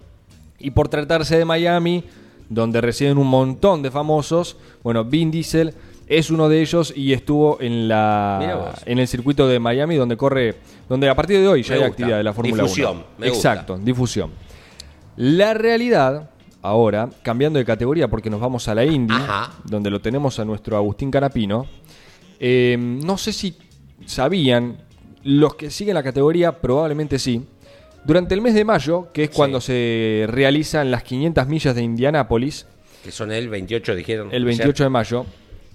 Y 0.60 0.72
por 0.72 0.88
tratarse 0.88 1.38
de 1.38 1.44
Miami, 1.46 2.04
donde 2.50 2.80
residen 2.82 3.18
un 3.18 3.28
montón 3.28 3.82
de 3.82 3.92
famosos, 3.92 4.58
bueno, 4.84 5.04
Vin 5.04 5.30
Diesel 5.32 5.74
es 6.08 6.30
uno 6.30 6.48
de 6.50 6.62
ellos 6.62 6.94
y 6.96 7.14
estuvo 7.14 7.58
en 7.60 7.88
la 7.88 8.74
en 8.86 9.00
el 9.00 9.08
circuito 9.08 9.48
de 9.48 9.60
Miami 9.60 9.96
donde 9.96 10.16
corre, 10.16 10.56
donde 10.88 11.10
a 11.10 11.16
partir 11.16 11.40
de 11.40 11.48
hoy 11.48 11.64
ya 11.64 11.70
Me 11.70 11.76
hay 11.76 11.80
gusta. 11.80 11.92
actividad 11.92 12.18
de 12.18 12.24
la 12.24 12.34
Fórmula 12.34 12.56
1. 12.56 12.64
Difusión, 12.64 13.04
me 13.18 13.30
gusta. 13.30 13.52
Exacto, 13.54 13.78
difusión. 13.78 14.30
La 15.16 15.54
realidad, 15.54 16.30
ahora, 16.62 17.10
cambiando 17.22 17.60
de 17.60 17.66
categoría 17.66 18.08
porque 18.08 18.30
nos 18.30 18.40
vamos 18.40 18.68
a 18.68 18.76
la 18.76 18.84
Indy, 18.86 19.14
Ajá. 19.14 19.52
donde 19.64 19.90
lo 19.90 20.02
tenemos 20.02 20.40
a 20.40 20.46
nuestro 20.46 20.76
Agustín 20.78 21.12
Canapino. 21.12 21.66
eh, 22.46 22.76
no 22.78 23.18
sé 23.18 23.32
si 23.32 23.56
sabían, 24.06 24.78
los 25.24 25.56
que 25.56 25.70
siguen 25.70 25.94
la 25.96 26.04
categoría 26.04 26.60
probablemente 26.60 27.18
sí. 27.18 27.42
Durante 28.04 28.34
el 28.34 28.42
mes 28.42 28.54
de 28.54 28.66
mayo, 28.66 29.08
que 29.14 29.24
es 29.26 29.30
Sí. 29.30 29.36
cuando 29.38 29.62
se 29.62 30.26
realizan 30.28 30.92
las 30.92 31.04
500 31.04 31.48
millas 31.48 31.74
de 31.74 31.84
Indianápolis, 31.84 32.66
Que 33.02 33.12
son 33.12 33.32
el 33.32 33.48
28, 33.48 33.96
dijeron. 33.96 34.28
el 34.34 34.44
28 34.44 34.84
de 34.84 34.90
mayo, 34.90 35.26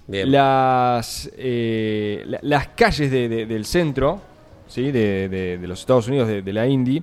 Bien. 0.05 0.31
las, 0.31 1.31
eh, 1.37 2.23
la- 2.27 2.39
las 2.43 2.67
calles 2.69 3.09
de- 3.09 3.27
de- 3.29 3.45
del 3.47 3.65
centro 3.65 4.21
¿sí? 4.67 4.91
de, 4.91 5.27
de- 5.27 5.67
los 5.67 5.79
Estados 5.79 6.07
Unidos, 6.07 6.27
de, 6.27 6.43
de 6.43 6.53
la 6.53 6.67
Indy, 6.67 7.01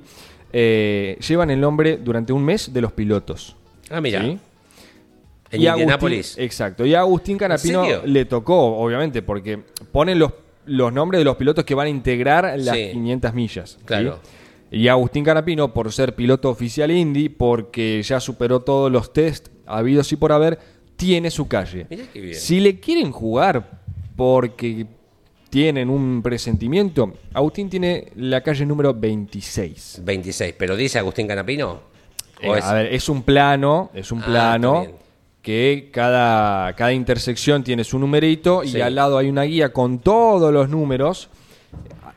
eh, 0.58 1.18
llevan 1.28 1.50
el 1.50 1.60
nombre 1.60 1.98
durante 1.98 2.32
un 2.32 2.42
mes 2.42 2.72
de 2.72 2.80
los 2.80 2.92
pilotos. 2.92 3.56
Ah, 3.90 4.00
mira. 4.00 4.22
¿sí? 4.22 4.38
En 5.50 5.60
Y 5.60 5.66
Agustín- 5.66 5.72
Indianápolis. 5.82 6.38
exacto. 6.38 6.86
Y 6.86 6.94
a 6.94 7.00
Agustín 7.00 7.36
Canapino 7.36 7.84
le 8.06 8.24
tocó, 8.24 8.78
obviamente, 8.78 9.20
porque 9.20 9.60
ponen 9.92 10.18
los, 10.18 10.32
los 10.64 10.92
nombres 10.94 11.20
de 11.20 11.24
los 11.26 11.36
pilotos 11.36 11.64
que 11.66 11.74
van 11.74 11.88
a 11.88 11.90
integrar 11.90 12.58
las 12.58 12.74
Sí. 12.74 12.88
500 12.92 13.34
millas. 13.34 13.70
¿sí? 13.78 13.84
Claro. 13.84 14.18
Y 14.70 14.88
Agustín 14.88 15.24
Canapino, 15.24 15.74
por 15.74 15.92
ser 15.92 16.14
piloto 16.14 16.48
oficial 16.48 16.90
Indy, 16.90 17.28
porque 17.28 18.02
ya 18.02 18.18
superó 18.18 18.60
todos 18.60 18.90
los 18.90 19.12
test 19.12 19.48
habidos 19.66 20.10
y 20.12 20.16
por 20.16 20.32
haber, 20.32 20.58
tiene 20.96 21.30
su 21.30 21.46
calle. 21.48 21.86
Mirá 21.90 22.04
qué 22.12 22.20
bien. 22.20 22.34
Si 22.34 22.60
le 22.60 22.80
quieren 22.80 23.12
jugar 23.12 23.82
porque 24.16 24.86
tienen 25.56 25.88
un 25.88 26.20
presentimiento, 26.20 27.14
Agustín 27.32 27.70
tiene 27.70 28.08
la 28.16 28.42
calle 28.42 28.66
número 28.66 28.92
26. 28.92 30.02
26. 30.04 30.54
¿Pero 30.58 30.76
dice 30.76 30.98
Agustín 30.98 31.26
Canapino? 31.26 31.80
Eh, 32.42 32.50
¿O 32.50 32.56
es- 32.56 32.64
A 32.66 32.74
ver, 32.74 32.92
es 32.92 33.08
un 33.08 33.22
plano, 33.22 33.90
es 33.94 34.12
un 34.12 34.20
Ah, 34.20 34.26
plano 34.26 34.86
que 35.40 35.88
cada, 35.90 36.74
cada 36.74 36.92
intersección 36.92 37.64
tiene 37.64 37.84
su 37.84 37.98
numerito 37.98 38.64
y 38.64 38.78
al 38.82 38.94
lado 38.96 39.16
hay 39.16 39.30
una 39.30 39.44
guía 39.44 39.72
con 39.72 40.00
todos 40.00 40.52
los 40.52 40.68
números 40.68 41.30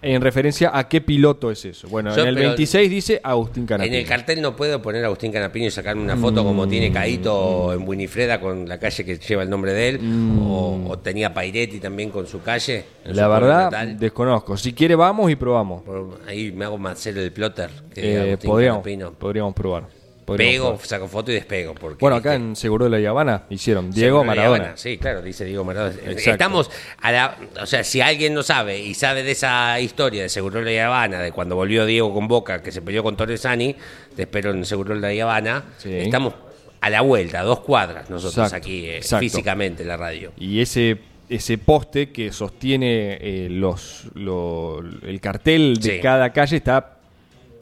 en 0.02 0.22
referencia 0.22 0.72
a 0.78 0.88
qué 0.88 1.02
piloto 1.02 1.52
es 1.52 1.66
eso. 1.66 1.88
Bueno, 1.90 2.16
Yo, 2.16 2.22
en 2.24 2.30
el 2.30 2.36
pero- 2.36 2.48
26 2.50 2.90
dice 2.90 3.20
Agustín 3.24 3.66
Canapino. 3.66 3.96
En 3.96 4.02
el 4.02 4.08
cartel 4.08 4.42
no 4.42 4.56
puedo 4.56 4.82
poner 4.82 5.04
Agustín 5.06 5.32
Canapino 5.32 5.66
y 5.68 5.72
sacarme 5.72 6.02
una 6.02 6.16
foto 6.18 6.44
como 6.44 6.66
Mm. 6.66 6.70
tiene 6.70 6.92
Caíto 6.92 7.74
en 7.74 7.88
Winifreda 7.88 8.40
con 8.40 8.68
la 8.68 8.78
calle 8.80 9.04
que 9.04 9.18
lleva 9.18 9.44
el 9.44 9.50
nombre 9.50 9.74
de 9.74 9.90
él, 9.90 10.00
o, 10.42 10.86
o 10.90 11.00
tenía 11.00 11.34
Pairetti 11.34 11.80
también 11.80 12.10
con 12.12 12.28
su 12.28 12.42
calle. 12.42 12.86
su 13.06 13.12
Mm. 13.12 13.16
La 13.16 13.28
verdad, 13.28 13.88
desconozco. 13.88 14.56
Si 14.58 14.74
quiere, 14.74 14.96
vamos 14.96 15.30
y 15.32 15.36
probamos. 15.36 15.84
Por- 15.84 16.20
ahí 16.28 16.52
me 16.52 16.66
hago 16.66 16.78
Marcelo 16.78 17.22
el 17.22 17.32
plotter, 17.32 17.70
que 17.94 18.14
Eh, 18.16 18.22
Agustín 18.30 18.50
podríamos, 18.50 18.84
Canapino. 18.84 19.12
podríamos 19.14 19.54
probar. 19.54 19.99
Pego, 20.38 20.80
saco 20.84 21.08
foto 21.08 21.32
y 21.32 21.36
despego. 21.36 21.74
Porque, 21.76 21.98
Bueno, 22.00 22.16
acá 22.18 22.36
en 22.36 22.56
Seguro 22.56 22.90
de 22.90 23.00
la 23.02 23.10
Habana 23.10 23.44
hicieron 23.50 23.92
Diego 23.92 24.24
Maradona. 24.24 24.64
Habana. 24.64 24.78
Sí, 24.78 24.98
claro, 24.98 25.22
dice 25.22 25.46
Diego 25.46 25.64
Maradona. 25.64 25.96
Exacto. 25.96 26.32
Estamos 26.32 26.72
a 27.02 27.12
la. 27.12 27.38
O 27.62 27.66
sea, 27.66 27.84
si 27.84 28.02
alguien 28.02 28.34
no 28.34 28.44
sabe 28.44 28.80
y 28.80 28.94
sabe 28.94 29.24
de 29.24 29.32
esa 29.32 29.80
historia 29.80 30.24
de 30.24 30.30
Seguro 30.30 30.62
de 30.64 30.76
la 30.76 30.88
Habana, 30.88 31.20
de 31.20 31.32
cuando 31.32 31.56
volvió 31.56 31.86
Diego 31.86 32.14
con 32.14 32.28
Boca, 32.28 32.62
que 32.62 32.72
se 32.72 32.82
peleó 32.82 33.04
con 33.04 33.16
Torresani, 33.18 33.76
te 34.16 34.24
espero 34.24 34.52
en 34.52 34.66
Seguro 34.66 35.00
de 35.00 35.16
la 35.16 35.24
Habana. 35.24 35.64
Sí. 35.78 35.94
Estamos 35.94 36.34
a 36.82 36.90
la 36.90 37.02
vuelta, 37.02 37.42
a 37.42 37.44
dos 37.44 37.60
cuadras 37.60 38.10
nosotros 38.10 38.46
Exacto, 38.46 38.56
aquí, 38.56 38.86
eh, 38.88 39.02
físicamente, 39.02 39.82
en 39.84 39.90
la 39.90 39.98
radio. 39.98 40.32
Y 40.38 40.62
ese, 40.62 40.98
ese 41.28 41.58
poste 41.58 42.12
que 42.12 42.32
sostiene 42.32 43.18
eh, 43.20 43.48
los, 43.52 44.06
lo- 44.14 44.80
el 44.80 45.20
cartel 45.20 45.76
de 45.78 45.96
Sí. 45.96 46.00
cada 46.02 46.32
calle 46.32 46.56
está 46.56 46.99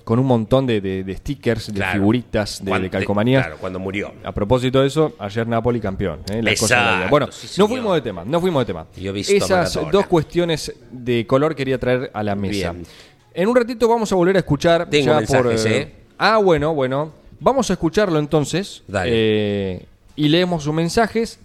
con 0.08 0.20
un 0.20 0.26
montón 0.26 0.66
de, 0.66 0.80
de- 0.80 1.04
de 1.04 1.18
stickers, 1.18 1.74
de 1.74 1.84
figuritas, 1.84 2.64
de, 2.64 2.80
de 2.80 2.90
calcomanías. 2.90 3.44
Claro, 3.44 3.58
cuando 3.60 3.78
murió. 3.78 4.14
A 4.24 4.32
propósito 4.32 4.80
de 4.80 4.88
eso, 4.88 5.12
ayer 5.20 5.46
Napoli 5.46 5.82
campeón. 5.82 6.22
¿eh? 6.32 6.42
La 6.42 6.56
cosa 6.56 6.76
de 6.76 6.82
la 6.82 6.88
vida. 6.88 6.94
Exacto, 6.96 7.10
Bueno, 7.12 7.28
sí, 7.32 7.48
no 7.60 7.68
fuimos 7.68 7.94
de 7.96 8.02
tema, 8.02 8.24
no 8.26 8.40
fuimos 8.40 8.62
de 8.62 8.66
tema. 8.68 8.88
Yo 8.96 9.10
he 9.10 9.14
visto 9.14 9.34
Esas 9.34 9.76
Maradona. 9.76 9.92
dos 9.92 10.08
cuestiones 10.08 10.74
de 10.92 11.28
color 11.28 11.56
quería 11.56 11.78
traer 11.78 12.10
a 12.14 12.24
la 12.24 12.36
mesa. 12.36 12.72
Bien. 12.72 12.86
En 13.34 13.50
un 13.50 13.56
ratito 13.58 13.88
vamos 13.90 14.10
a 14.14 14.16
volver 14.16 14.38
a 14.38 14.40
escuchar. 14.40 14.90
Tengo 14.90 15.08
ya 15.08 15.18
mensajes, 15.18 15.62
por, 15.62 15.72
¿eh? 15.74 15.94
Ah, 16.18 16.38
bueno, 16.38 16.74
bueno. 16.74 17.12
Vamos 17.42 17.70
a 17.70 17.74
escucharlo 17.74 18.18
entonces. 18.18 18.84
Dale. 18.88 19.10
eh, 19.14 19.86
y 20.16 20.30
leemos 20.30 20.64
sus 20.64 20.74
mensajes. 20.74 21.38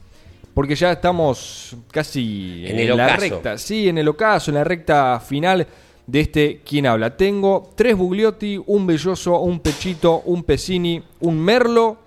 Porque 0.54 0.74
ya 0.74 0.92
estamos 0.92 1.74
casi 1.90 2.64
En 2.66 2.86
la 2.88 2.94
ocaso. 3.06 3.20
recta. 3.20 3.58
Sí, 3.58 3.88
en 3.88 3.98
el 3.98 4.06
ocaso, 4.06 4.50
en 4.50 4.54
la 4.56 4.64
recta 4.64 5.18
final 5.18 5.66
de 6.06 6.20
este 6.20 6.60
¿Quién 6.64 6.86
habla? 6.86 7.16
Tengo 7.16 7.70
tres 7.74 7.96
Bugliotti, 7.96 8.60
un 8.66 8.86
Belloso, 8.86 9.40
un 9.40 9.60
Pechito, 9.60 10.22
un 10.26 10.44
Pesini, 10.44 11.02
un 11.20 11.38
Merlo 11.38 11.98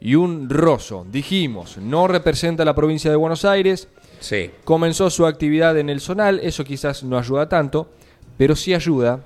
y 0.00 0.14
un 0.14 0.48
Rosso. 0.48 1.06
Dijimos, 1.10 1.78
no 1.78 2.06
representa 2.08 2.64
la 2.64 2.74
provincia 2.74 3.10
de 3.10 3.16
Buenos 3.16 3.44
Aires. 3.44 3.88
Sí. 4.20 4.50
Comenzó 4.64 5.10
su 5.10 5.26
actividad 5.26 5.78
en 5.78 5.88
el 5.88 6.00
Zonal, 6.00 6.40
eso 6.40 6.64
quizás 6.64 7.02
no 7.02 7.18
ayuda 7.18 7.48
tanto, 7.48 7.90
pero 8.36 8.54
sí 8.56 8.74
ayuda, 8.74 9.24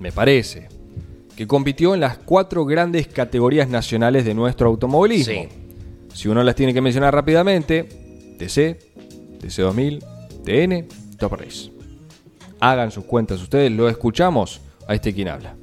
me 0.00 0.12
parece, 0.12 0.68
que 1.36 1.46
compitió 1.46 1.94
en 1.94 2.00
las 2.00 2.18
cuatro 2.18 2.64
grandes 2.64 3.08
categorías 3.08 3.68
nacionales 3.68 4.24
de 4.24 4.34
nuestro 4.34 4.68
automovilismo. 4.68 5.32
Sí. 5.32 5.48
Si 6.14 6.28
uno 6.28 6.42
las 6.42 6.54
tiene 6.54 6.74
que 6.74 6.80
mencionar 6.80 7.14
rápidamente, 7.14 7.84
TC, 8.38 8.78
TC2000, 9.40 10.04
TN, 10.44 11.16
Top 11.16 11.32
Race. 11.34 11.77
Hagan 12.60 12.90
sus 12.90 13.04
cuentas 13.04 13.40
ustedes, 13.40 13.70
lo 13.70 13.88
escuchamos 13.88 14.60
a 14.86 14.94
este 14.94 15.14
quien 15.14 15.28
habla. 15.28 15.54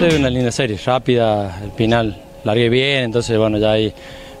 Es 0.00 0.14
una 0.14 0.30
linda 0.30 0.50
serie, 0.52 0.78
rápida, 0.84 1.60
el 1.62 1.72
final 1.72 2.22
largué 2.44 2.68
bien, 2.68 3.04
entonces 3.04 3.36
bueno, 3.38 3.58
ya 3.58 3.72
ahí 3.72 3.92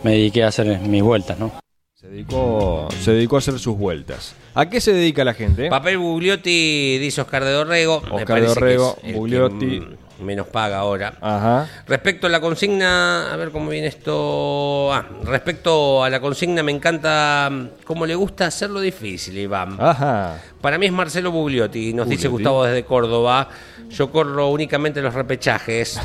me 0.02 0.12
dediqué 0.12 0.44
a 0.44 0.48
hacer 0.48 0.80
mis 0.80 1.02
vueltas, 1.02 1.38
¿no? 1.38 1.52
Se 1.94 2.08
dedicó, 2.08 2.88
se 3.00 3.12
dedicó 3.12 3.36
a 3.36 3.38
hacer 3.40 3.58
sus 3.58 3.76
vueltas. 3.76 4.34
¿A 4.54 4.68
qué 4.68 4.80
se 4.80 4.92
dedica 4.92 5.24
la 5.24 5.34
gente? 5.34 5.68
Papel 5.68 5.98
Bugliotti, 5.98 6.98
dice 6.98 7.20
Oscar 7.20 7.44
de 7.44 7.50
Dorrego. 7.50 8.02
Oscar 8.10 8.40
de 8.40 8.46
que 8.46 8.46
Dorrego, 8.46 8.96
que, 9.02 9.12
Bugliotti. 9.14 9.80
mm, 9.80 9.96
menos 10.20 10.46
paga 10.46 10.78
ahora. 10.78 11.14
Ajá. 11.20 11.68
Respecto 11.86 12.26
a 12.26 12.30
la 12.30 12.40
consigna, 12.40 13.32
a 13.32 13.36
ver 13.36 13.50
cómo 13.50 13.70
viene 13.70 13.86
esto. 13.86 14.92
Ah, 14.92 15.06
respecto 15.24 16.04
a 16.04 16.10
la 16.10 16.20
consigna, 16.20 16.62
me 16.62 16.72
encanta 16.72 17.48
mm, 17.50 17.68
cómo 17.84 18.06
le 18.06 18.14
gusta 18.14 18.46
hacerlo 18.46 18.80
difícil, 18.80 19.38
Iván. 19.38 19.76
Ajá. 19.78 20.40
Para 20.60 20.78
mí 20.78 20.86
es 20.86 20.92
Marcelo 20.92 21.30
Bugliotti, 21.30 21.92
nos 21.92 22.08
dice. 22.08 22.28
Gustavo 22.28 22.64
desde 22.64 22.84
Córdoba. 22.84 23.48
Yo 23.90 24.10
corro 24.10 24.48
únicamente 24.48 25.00
los 25.00 25.14
repechajes. 25.14 26.00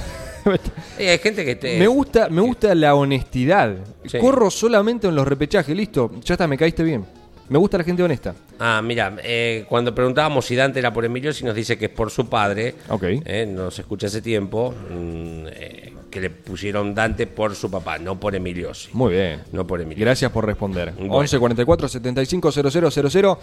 Y 0.99 1.03
hay 1.07 1.17
gente 1.19 1.43
que 1.45 1.55
te. 1.55 1.77
Me 1.77 1.87
gusta, 1.87 2.29
me 2.29 2.41
gusta 2.41 2.73
la 2.75 2.95
honestidad. 2.95 3.75
Sí. 4.05 4.19
Corro 4.19 4.49
solamente 4.49 5.07
en 5.07 5.15
los 5.15 5.27
repechajes, 5.27 5.75
listo. 5.75 6.11
Ya 6.23 6.35
está, 6.35 6.47
me 6.47 6.57
caíste 6.57 6.83
bien. 6.83 7.05
Me 7.49 7.57
gusta 7.57 7.77
la 7.77 7.83
gente 7.83 8.01
honesta. 8.01 8.33
Ah, 8.59 8.81
mira, 8.83 9.15
eh, 9.23 9.65
cuando 9.67 9.93
preguntábamos 9.93 10.45
si 10.45 10.55
Dante 10.55 10.79
era 10.79 10.93
por 10.93 11.03
Emiliosi, 11.05 11.43
nos 11.43 11.53
dice 11.55 11.77
que 11.77 11.85
es 11.85 11.91
por 11.91 12.09
su 12.09 12.27
padre. 12.29 12.75
Ok. 12.89 13.03
Eh, 13.25 13.45
nos 13.47 13.77
escucha 13.77 14.07
hace 14.07 14.21
tiempo. 14.21 14.71
mm, 14.89 15.47
eh, 15.51 15.93
que 16.09 16.21
le 16.21 16.29
pusieron 16.29 16.93
Dante 16.93 17.25
por 17.25 17.55
su 17.55 17.71
papá, 17.71 17.97
no 17.97 18.19
por 18.19 18.35
Emiliosi. 18.35 18.89
Muy 18.93 19.13
bien. 19.13 19.41
No 19.51 19.65
por 19.65 19.81
Emiliosi. 19.81 20.01
Gracias 20.05 20.31
por 20.31 20.45
responder. 20.45 20.91
Bueno. 20.95 21.13
11 21.15 21.39
44 21.39 21.87
75 21.87 22.51
0000. 22.51 23.37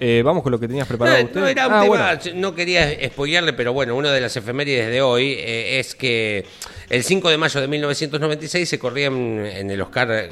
Eh, 0.00 0.22
vamos 0.24 0.44
con 0.44 0.52
lo 0.52 0.60
que 0.60 0.68
tenías 0.68 0.86
preparado 0.86 1.18
No, 1.18 1.24
usted. 1.24 1.40
no, 1.40 1.46
era 1.48 1.66
un 1.66 1.72
Ah, 1.74 1.80
tema, 1.82 2.06
bueno. 2.06 2.20
no 2.36 2.54
quería 2.54 2.88
spoilearle, 3.08 3.52
pero 3.52 3.72
bueno, 3.72 3.96
una 3.96 4.12
de 4.12 4.20
las 4.20 4.36
efemérides 4.36 4.86
de 4.92 5.02
hoy 5.02 5.32
eh, 5.36 5.80
es 5.80 5.96
que 5.96 6.46
el 6.88 7.02
5 7.02 7.28
de 7.30 7.36
mayo 7.36 7.60
de 7.60 7.66
1996 7.66 8.68
se 8.68 8.78
corría 8.78 9.08
en, 9.08 9.44
en 9.44 9.68
el 9.72 9.80
Oscar, 9.82 10.28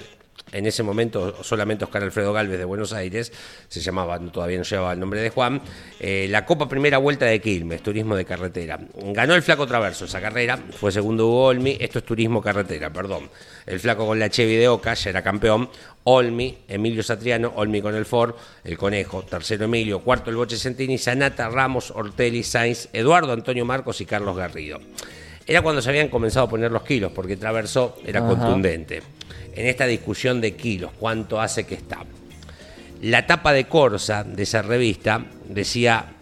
en 0.52 0.66
ese 0.66 0.82
momento 0.82 1.42
solamente 1.42 1.84
Oscar 1.84 2.02
Alfredo 2.02 2.32
Galvez 2.32 2.58
de 2.58 2.64
Buenos 2.64 2.92
Aires, 2.92 3.32
se 3.68 3.80
llamaba, 3.80 4.18
todavía 4.18 4.58
no 4.58 4.64
llevaba 4.64 4.92
el 4.92 5.00
nombre 5.00 5.20
de 5.20 5.30
Juan, 5.30 5.60
eh, 5.98 6.26
la 6.30 6.46
Copa 6.46 6.68
Primera 6.68 6.98
Vuelta 6.98 7.26
de 7.26 7.40
Quilmes, 7.40 7.82
turismo 7.82 8.14
de 8.14 8.24
carretera. 8.24 8.78
Ganó 8.94 9.34
el 9.34 9.42
Flaco 9.42 9.66
Traverso 9.66 10.04
esa 10.04 10.20
carrera, 10.20 10.56
fue 10.56 10.92
segundo 10.92 11.26
Hugo 11.26 11.46
Olmi, 11.46 11.76
esto 11.80 11.98
es 11.98 12.04
turismo 12.04 12.40
carretera, 12.40 12.92
perdón. 12.92 13.28
El 13.66 13.80
Flaco 13.80 14.06
con 14.06 14.18
la 14.18 14.30
Chevy 14.30 14.56
de 14.56 14.68
Oca 14.68 14.94
ya 14.94 15.10
era 15.10 15.22
campeón, 15.22 15.68
Olmi, 16.04 16.58
Emilio 16.68 17.02
Satriano, 17.02 17.52
Olmi 17.56 17.82
con 17.82 17.96
el 17.96 18.06
Ford, 18.06 18.34
el 18.62 18.78
Conejo, 18.78 19.22
tercero 19.24 19.64
Emilio, 19.64 20.00
cuarto 20.00 20.30
el 20.30 20.36
Boche 20.36 20.56
Centini, 20.56 20.98
Sanata, 20.98 21.48
Ramos, 21.48 21.90
Ortelli, 21.90 22.44
Sainz, 22.44 22.88
Eduardo 22.92 23.32
Antonio 23.32 23.64
Marcos 23.64 24.00
y 24.00 24.06
Carlos 24.06 24.36
Garrido. 24.36 24.78
Era 25.44 25.62
cuando 25.62 25.82
se 25.82 25.88
habían 25.90 26.08
comenzado 26.08 26.46
a 26.46 26.50
poner 26.50 26.70
los 26.70 26.82
kilos, 26.82 27.12
porque 27.12 27.36
Traverso 27.36 27.96
era 28.04 28.20
Ajá. 28.20 28.28
contundente. 28.28 29.02
En 29.56 29.66
esta 29.66 29.86
discusión 29.86 30.40
de 30.40 30.54
kilos, 30.54 30.92
¿cuánto 30.98 31.40
hace 31.40 31.64
que 31.64 31.74
está? 31.74 32.04
La 33.02 33.26
tapa 33.26 33.52
de 33.52 33.66
Corsa 33.66 34.22
de 34.22 34.42
esa 34.42 34.62
revista 34.62 35.24
decía 35.48 36.12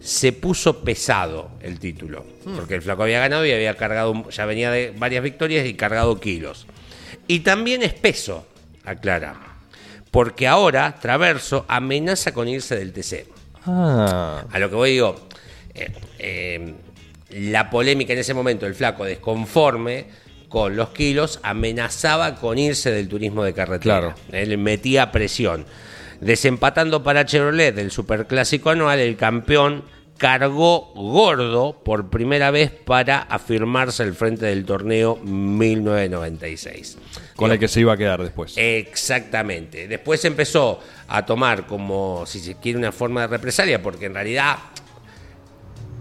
se 0.00 0.32
puso 0.32 0.82
pesado 0.82 1.50
el 1.60 1.78
título, 1.78 2.24
porque 2.56 2.74
el 2.74 2.82
flaco 2.82 3.04
había 3.04 3.20
ganado 3.20 3.46
y 3.46 3.52
había 3.52 3.76
cargado, 3.76 4.28
ya 4.30 4.46
venía 4.46 4.70
de 4.70 4.92
varias 4.96 5.22
victorias 5.22 5.64
y 5.64 5.74
cargado 5.74 6.18
kilos. 6.18 6.66
Y 7.28 7.40
también 7.40 7.82
es 7.82 7.94
peso, 7.94 8.46
aclara. 8.84 9.36
porque 10.10 10.48
ahora 10.48 10.96
Traverso 11.00 11.64
amenaza 11.68 12.32
con 12.32 12.48
irse 12.48 12.76
del 12.76 12.92
TC. 12.92 13.26
Ah. 13.64 14.44
A 14.50 14.58
lo 14.58 14.68
que 14.68 14.74
voy 14.74 14.90
digo, 14.90 15.28
eh, 15.72 15.92
eh, 16.18 16.74
la 17.30 17.70
polémica 17.70 18.12
en 18.12 18.18
ese 18.18 18.34
momento, 18.34 18.66
el 18.66 18.74
flaco 18.74 19.04
desconforme 19.04 20.06
con 20.52 20.76
los 20.76 20.90
kilos, 20.90 21.40
amenazaba 21.42 22.34
con 22.34 22.58
irse 22.58 22.92
del 22.92 23.08
turismo 23.08 23.42
de 23.42 23.54
carretera. 23.54 24.00
Claro. 24.00 24.14
Él 24.30 24.58
metía 24.58 25.10
presión. 25.10 25.64
Desempatando 26.20 27.02
para 27.02 27.24
Chevrolet 27.24 27.74
del 27.74 27.90
Superclásico 27.90 28.68
anual, 28.68 28.98
el 28.98 29.16
campeón 29.16 29.82
cargó 30.18 30.92
gordo 30.94 31.80
por 31.82 32.10
primera 32.10 32.50
vez 32.50 32.70
para 32.70 33.22
afirmarse 33.22 34.02
al 34.02 34.12
frente 34.12 34.44
del 34.44 34.66
torneo 34.66 35.16
1996. 35.16 36.98
Con 37.34 37.50
el 37.50 37.58
que 37.58 37.66
se 37.66 37.80
iba 37.80 37.94
a 37.94 37.96
quedar 37.96 38.22
después. 38.22 38.52
Exactamente. 38.56 39.88
Después 39.88 40.22
empezó 40.26 40.80
a 41.08 41.24
tomar 41.24 41.66
como, 41.66 42.24
si 42.26 42.40
se 42.40 42.56
quiere, 42.56 42.78
una 42.78 42.92
forma 42.92 43.22
de 43.22 43.28
represalia, 43.28 43.82
porque 43.82 44.04
en 44.04 44.14
realidad, 44.14 44.58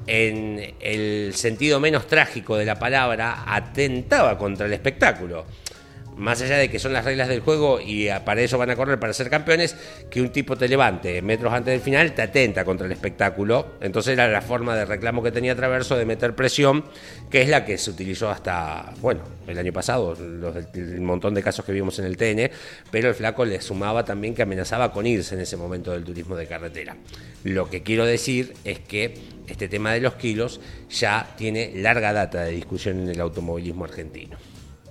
en 0.07 0.75
el 0.79 1.33
sentido 1.35 1.79
menos 1.79 2.07
trágico 2.07 2.57
de 2.57 2.65
la 2.65 2.79
palabra, 2.79 3.43
atentaba 3.45 4.37
contra 4.37 4.65
el 4.65 4.73
espectáculo. 4.73 5.45
Más 6.17 6.41
allá 6.41 6.57
de 6.57 6.69
que 6.69 6.77
son 6.77 6.93
las 6.93 7.05
reglas 7.05 7.29
del 7.29 7.39
juego 7.39 7.79
y 7.79 8.09
para 8.25 8.41
eso 8.41 8.57
van 8.57 8.69
a 8.69 8.75
correr 8.75 8.99
para 8.99 9.13
ser 9.13 9.29
campeones, 9.29 9.75
que 10.09 10.21
un 10.21 10.29
tipo 10.29 10.55
te 10.55 10.67
levante 10.67 11.21
metros 11.21 11.51
antes 11.51 11.71
del 11.71 11.81
final 11.81 12.13
te 12.13 12.21
atenta 12.21 12.63
contra 12.63 12.85
el 12.85 12.91
espectáculo. 12.91 13.73
Entonces 13.81 14.13
era 14.13 14.27
la 14.27 14.41
forma 14.41 14.75
de 14.75 14.85
reclamo 14.85 15.23
que 15.23 15.31
tenía 15.31 15.55
Traverso 15.55 15.97
de 15.97 16.05
meter 16.05 16.35
presión, 16.35 16.85
que 17.29 17.41
es 17.41 17.49
la 17.49 17.65
que 17.65 17.77
se 17.77 17.89
utilizó 17.89 18.29
hasta, 18.29 18.93
bueno, 19.01 19.21
el 19.47 19.57
año 19.57 19.73
pasado, 19.73 20.15
el 20.15 21.01
montón 21.01 21.33
de 21.33 21.41
casos 21.41 21.65
que 21.65 21.71
vimos 21.71 21.97
en 21.99 22.05
el 22.05 22.17
TN, 22.17 22.51
pero 22.91 23.09
el 23.09 23.15
flaco 23.15 23.43
le 23.45 23.61
sumaba 23.61 24.05
también 24.05 24.35
que 24.35 24.43
amenazaba 24.43 24.91
con 24.91 25.07
irse 25.07 25.35
en 25.35 25.41
ese 25.41 25.57
momento 25.57 25.91
del 25.91 26.03
turismo 26.03 26.35
de 26.35 26.45
carretera. 26.45 26.97
Lo 27.43 27.69
que 27.69 27.81
quiero 27.81 28.05
decir 28.05 28.53
es 28.63 28.79
que 28.79 29.15
este 29.47 29.67
tema 29.67 29.91
de 29.93 30.01
los 30.01 30.13
kilos 30.15 30.61
ya 30.89 31.33
tiene 31.35 31.73
larga 31.75 32.13
data 32.13 32.43
de 32.43 32.51
discusión 32.51 32.99
en 33.01 33.09
el 33.09 33.19
automovilismo 33.19 33.85
argentino. 33.85 34.37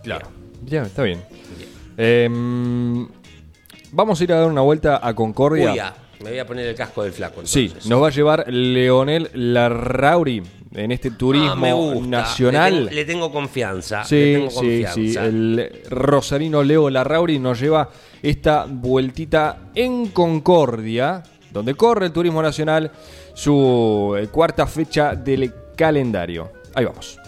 Claro. 0.03 0.50
Ya, 0.65 0.83
está 0.83 1.03
bien. 1.03 1.23
Em, 1.97 3.07
vamos 3.93 4.21
a 4.21 4.25
ir 4.25 4.33
a 4.33 4.41
dar 4.41 4.49
una 4.49 4.61
vuelta 4.63 5.01
a 5.07 5.15
Concordia. 5.15 5.71
Uy, 5.71 5.77
ya, 5.77 5.95
me 6.23 6.31
voy 6.31 6.39
a 6.39 6.47
poner 6.47 6.67
el 6.67 6.75
casco 6.75 7.03
del 7.03 7.13
flaco. 7.13 7.43
Sí, 7.45 7.73
nos 7.87 8.03
va 8.03 8.09
a 8.09 8.11
llevar 8.11 8.45
Leonel 8.53 9.31
Larrauri 9.35 10.43
en 10.75 10.93
este 10.93 11.11
turismo 11.11 11.67
Ah, 11.67 11.73
gusta. 11.73 12.07
nacional. 12.09 12.73
Le 12.75 12.81
tengo, 12.81 12.95
le 12.95 13.05
tengo 13.05 13.33
confianza. 13.33 13.99
le 14.01 14.05
Sí, 14.05 14.33
tengo 14.35 14.51
sí, 14.51 14.57
confianza. 14.57 14.95
sí. 14.95 15.15
El 15.17 15.73
rosarino 15.91 16.63
Leo 16.63 16.89
Larrauri 16.91 17.39
nos 17.39 17.61
lleva 17.61 17.89
esta 18.23 18.67
vueltita 18.69 19.71
en 19.75 20.09
Concordia, 20.09 21.23
donde 21.53 21.75
corre 21.75 22.07
el 22.07 22.13
turismo 22.13 22.41
nacional, 22.43 22.91
su 23.35 24.15
eh, 24.19 24.29
cuarta 24.29 24.67
fecha 24.67 25.15
del 25.15 25.53
calendario. 25.77 26.51
Ahí 26.75 26.85
vamos. 26.85 27.19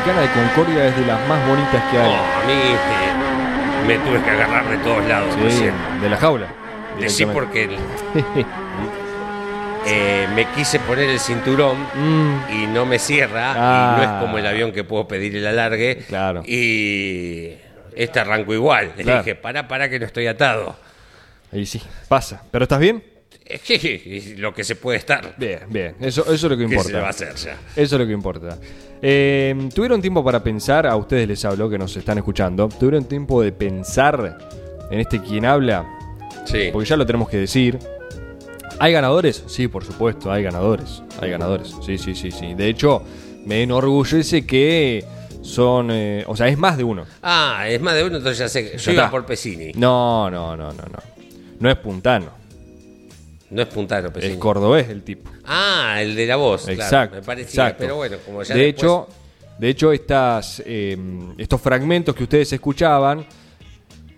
La 0.00 0.04
chicana 0.04 0.20
de 0.22 0.28
Concordia 0.28 0.86
es 0.86 0.96
de 0.96 1.06
las 1.06 1.28
más 1.28 1.46
bonitas 1.48 1.82
que 1.90 1.96
No, 1.98 2.04
hay. 2.04 2.14
a 2.14 2.46
mí 2.46 2.52
eh, 2.52 3.86
me 3.86 3.98
tuve 3.98 4.22
que 4.22 4.30
agarrar 4.30 4.68
de 4.68 4.76
todos 4.78 5.04
lados. 5.06 5.34
Sí, 5.34 5.40
recién. 5.42 5.74
de 6.00 6.08
la 6.08 6.16
jaula. 6.16 6.46
Sí, 7.06 7.24
porque 7.26 7.68
eh, 9.86 10.28
me 10.34 10.44
quise 10.54 10.78
poner 10.80 11.08
el 11.10 11.18
cinturón 11.20 11.76
Mm, 11.94 12.34
y 12.52 12.66
no 12.66 12.84
me 12.86 12.98
cierra 12.98 13.52
Ah. 13.56 13.94
y 13.94 13.96
no 13.96 14.02
es 14.02 14.20
como 14.22 14.38
el 14.38 14.46
avión 14.46 14.72
que 14.72 14.84
puedo 14.84 15.06
pedir 15.08 15.36
el 15.36 15.46
alargue. 15.46 16.04
Claro. 16.08 16.42
Y 16.46 17.54
este 17.94 18.20
arrancó 18.20 18.54
igual. 18.54 18.92
Le 18.96 19.02
Claro. 19.04 19.18
dije, 19.22 19.34
para, 19.34 19.66
para 19.68 19.88
que 19.88 19.98
no 19.98 20.06
estoy 20.06 20.26
atado. 20.26 20.76
ahí 21.52 21.64
sí, 21.66 21.82
pasa. 22.08 22.42
¿Pero 22.50 22.62
estás 22.64 22.78
bien? 22.78 23.02
Lo 24.38 24.52
que 24.54 24.64
se 24.64 24.76
puede 24.76 24.98
estar. 24.98 25.34
Bien, 25.36 25.60
bien. 25.68 25.94
Eso, 26.00 26.22
eso 26.22 26.32
es 26.32 26.42
lo 26.42 26.56
que 26.56 26.66
¿Qué 26.66 26.78
se 26.80 26.92
le 26.92 27.00
va 27.00 27.08
importa. 27.10 27.26
a 27.26 27.30
hacer 27.30 27.34
ya? 27.34 27.58
Eso 27.76 27.94
es 27.96 28.00
lo 28.00 28.06
que 28.06 28.12
importa. 28.12 28.58
Eh, 29.02 29.68
¿Tuvieron 29.74 30.00
tiempo 30.00 30.22
para 30.24 30.42
pensar? 30.42 30.86
A 30.86 30.96
ustedes 30.96 31.26
les 31.28 31.44
hablo, 31.44 31.68
que 31.70 31.78
nos 31.78 31.96
están 31.96 32.18
escuchando. 32.18 32.68
¿Tuvieron 32.68 33.04
tiempo 33.04 33.42
de 33.42 33.52
pensar 33.52 34.38
en 34.90 35.00
este 35.00 35.20
quien 35.22 35.44
habla? 35.44 35.86
Sí. 36.44 36.68
Porque 36.72 36.88
ya 36.88 36.96
lo 36.96 37.06
tenemos 37.06 37.28
que 37.28 37.36
decir. 37.38 37.78
¿Hay 38.78 38.92
ganadores? 38.92 39.44
Sí, 39.46 39.68
por 39.68 39.84
supuesto, 39.84 40.32
hay 40.32 40.42
ganadores. 40.42 41.02
Hay 41.20 41.30
ganadores. 41.30 41.74
Sí, 41.84 41.98
sí, 41.98 42.14
sí, 42.14 42.30
sí. 42.30 42.54
De 42.54 42.68
hecho, 42.68 43.02
me 43.44 43.62
enorgullece 43.62 44.46
que 44.46 45.04
son. 45.42 45.90
eh, 45.92 46.24
o 46.26 46.34
sea, 46.34 46.48
es 46.48 46.56
más 46.58 46.76
de 46.78 46.84
uno. 46.84 47.04
Ah, 47.22 47.64
es 47.68 47.80
más 47.80 47.94
de 47.94 48.04
uno, 48.04 48.16
entonces 48.16 48.38
ya 48.38 48.48
sé. 48.48 48.72
Yo 48.78 48.92
Ya 48.92 48.92
iba 48.92 49.10
por 49.10 49.26
Pesini. 49.26 49.72
No, 49.74 50.30
no, 50.30 50.56
no, 50.56 50.72
no, 50.72 50.82
no. 50.82 50.98
No 51.58 51.70
es 51.70 51.76
puntano. 51.76 52.39
No 53.50 53.62
es 53.62 53.68
puntano. 53.68 54.10
Es 54.20 54.36
cordobés 54.36 54.88
el 54.88 55.02
tipo. 55.02 55.30
Ah, 55.44 55.96
el 56.00 56.14
de 56.14 56.26
la 56.26 56.36
voz. 56.36 56.64
claro. 56.64 56.80
Exacto. 56.82 57.16
Me 57.16 57.22
parecía, 57.22 57.64
exacto. 57.64 57.76
pero 57.80 57.96
bueno, 57.96 58.16
como 58.24 58.42
ya 58.42 58.54
de 58.54 58.60
después- 58.66 58.82
hecho, 58.84 59.08
de 59.58 59.68
hecho 59.68 59.92
estas, 59.92 60.62
eh, 60.64 60.96
estos 61.36 61.60
fragmentos 61.60 62.14
que 62.14 62.22
ustedes 62.22 62.52
escuchaban, 62.52 63.26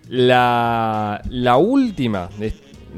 la, 0.09 1.21
la 1.29 1.57
última, 1.57 2.29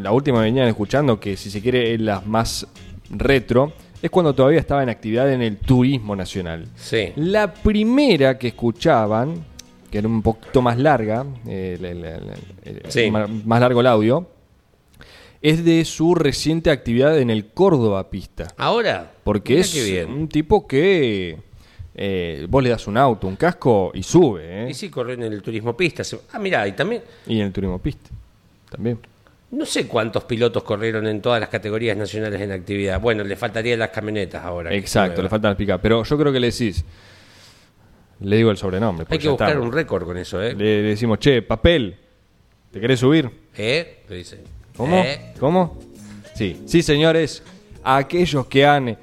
la 0.02 0.12
última 0.12 0.40
que 0.40 0.44
venían 0.46 0.68
escuchando, 0.68 1.20
que 1.20 1.38
si 1.38 1.50
se 1.50 1.62
quiere 1.62 1.94
es 1.94 2.02
la 2.02 2.22
más 2.22 2.68
retro, 3.10 3.74
es 4.02 4.10
cuando 4.10 4.34
todavía 4.34 4.60
estaba 4.60 4.84
en 4.84 4.90
actividad 4.90 5.32
en 5.32 5.42
el 5.42 5.58
turismo 5.58 6.16
nacional. 6.16 6.66
Sí. 6.76 7.14
La 7.16 7.54
primera 7.54 8.38
que 8.38 8.50
escuchaban, 8.50 9.46
que 9.90 10.00
era 10.00 10.08
un 10.08 10.22
poquito 10.22 10.62
más 10.62 10.78
larga, 10.78 11.26
eh, 11.48 11.78
la- 11.80 11.94
la- 11.94 12.20
la- 12.20 12.90
Sí. 12.90 13.10
ma- 13.10 13.28
más 13.46 13.60
largo 13.62 13.80
el 13.82 13.88
audio, 13.88 14.28
es 15.46 15.64
de 15.64 15.86
su 15.86 16.16
reciente 16.16 16.72
actividad 16.72 17.20
en 17.20 17.30
el 17.30 17.46
Córdoba 17.46 18.10
Pista. 18.10 18.48
Ahora. 18.58 19.12
Porque 19.24 19.54
mirá 19.54 19.66
es 19.66 19.86
bien. 19.86 20.10
un 20.10 20.28
tipo 20.28 20.66
que 20.66 21.38
eh, 21.93 22.48
vos 22.50 22.64
le 22.64 22.72
das 22.72 22.88
un 22.88 22.98
auto, 22.98 23.28
un 23.28 23.36
casco 23.36 23.91
y 23.93 24.02
sube, 24.02 24.64
¿eh? 24.64 24.70
Y 24.72 24.74
sí, 24.74 24.89
corrió 24.89 25.14
en 25.14 25.22
el 25.22 25.43
turismo 25.43 25.78
pista. 25.78 26.02
Ah, 26.32 26.39
mira, 26.39 26.68
y 26.68 26.72
también. 26.72 27.04
Y 27.28 27.39
en 27.41 27.46
el 27.46 27.54
turismo 27.54 27.78
pista 27.78 28.10
también. 28.72 28.98
No 29.52 29.68
sé 29.68 29.88
cuántos 29.88 30.24
pilotos 30.24 30.64
corrieron 30.64 31.06
en 31.06 31.22
todas 31.22 31.39
las 31.39 31.50
categorías 31.50 31.96
nacionales 31.96 32.41
en 32.41 32.52
actividad. 32.52 33.00
Bueno, 33.00 33.24
le 33.24 33.36
faltarían 33.36 33.78
las 33.78 33.91
camionetas 33.91 34.43
ahora. 34.43 34.74
Exacto, 34.74 35.22
le 35.22 35.30
faltan 35.30 35.52
las 35.52 35.58
picas. 35.60 35.80
Pero 35.80 36.04
yo 36.04 36.18
creo 36.18 36.34
que 36.34 36.39
le 36.39 36.50
decís. 36.50 36.84
Le 38.20 38.38
digo 38.38 38.50
el 38.50 38.58
sobrenombre. 38.58 39.06
Hay 39.08 39.20
que 39.20 39.30
buscar 39.30 39.50
está. 39.50 39.62
un 39.62 39.72
récord 39.72 40.06
con 40.06 40.18
eso, 40.18 40.41
¿eh? 40.41 40.56
Le, 40.56 40.82
le 40.82 40.89
decimos, 40.89 41.20
che, 41.20 41.43
papel, 41.43 41.96
¿te 42.72 42.80
querés 42.80 43.00
subir? 43.00 43.30
¿Eh? 43.56 44.04
Le 44.10 44.16
dicen. 44.16 44.55
¿Cómo? 44.78 44.96
¿Eh? 44.98 45.34
¿Cómo? 45.40 45.78
Sí, 46.34 46.62
sí, 46.66 46.82
señores. 46.82 47.44
Aquellos 47.84 48.48
que 48.48 48.66
han 48.66 48.98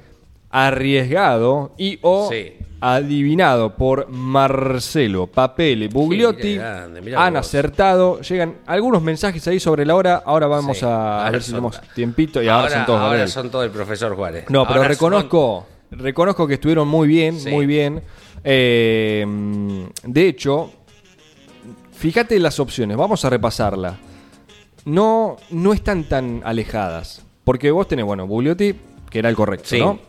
arriesgado 0.49 1.73
y 1.77 1.97
o 2.01 2.29
Sí. 2.31 2.53
adivinado 2.81 3.75
por 3.75 4.09
Marcelo, 4.09 5.25
Papel, 5.27 5.87
Bugliotti, 5.89 6.41
Sí, 6.41 6.49
mirá 6.53 6.71
grande, 6.75 7.01
mirá 7.01 7.25
han 7.25 7.33
vos. 7.33 7.39
acertado. 7.47 8.21
Llegan 8.21 8.57
algunos 8.67 9.01
mensajes 9.01 9.47
ahí 9.47 9.59
sobre 9.59 9.85
la 9.85 9.95
hora. 9.95 10.21
Ahora 10.25 10.47
vamos 10.47 10.77
Sí, 10.79 10.85
a, 10.85 11.19
ahora 11.19 11.31
ver 11.31 11.43
si 11.43 11.51
tenemos 11.51 11.79
tiempito. 11.95 12.43
Y 12.43 12.49
ahora, 12.49 12.69
son 12.69 12.85
todos 12.85 12.99
ahora 12.99 13.27
son 13.27 13.49
todo 13.49 13.63
el 13.63 13.71
profesor 13.71 14.15
Juárez. 14.15 14.45
No, 14.49 14.67
pero 14.67 14.83
reconozco, 14.83 15.65
reconozco 15.91 16.45
que 16.45 16.55
estuvieron 16.55 16.87
muy 16.87 17.07
bien, 17.07 17.37
muy 17.49 17.65
bien. 17.65 18.01
Eh, 18.43 19.25
de 20.03 20.27
hecho, 20.27 20.71
fíjate 21.93 22.37
las 22.39 22.59
opciones, 22.59 22.97
vamos 22.97 23.23
a 23.25 23.29
repasarla. 23.29 23.97
No, 24.85 25.37
no 25.51 25.73
están 25.73 26.03
tan 26.05 26.41
alejadas. 26.43 27.23
Porque 27.43 27.71
vos 27.71 27.87
tenés, 27.87 28.05
bueno, 28.05 28.27
Bugliotti, 28.27 28.73
que 29.09 29.19
era 29.19 29.29
el 29.29 29.35
correcto, 29.35 29.67
Sí. 29.69 29.79
¿no? 29.79 29.99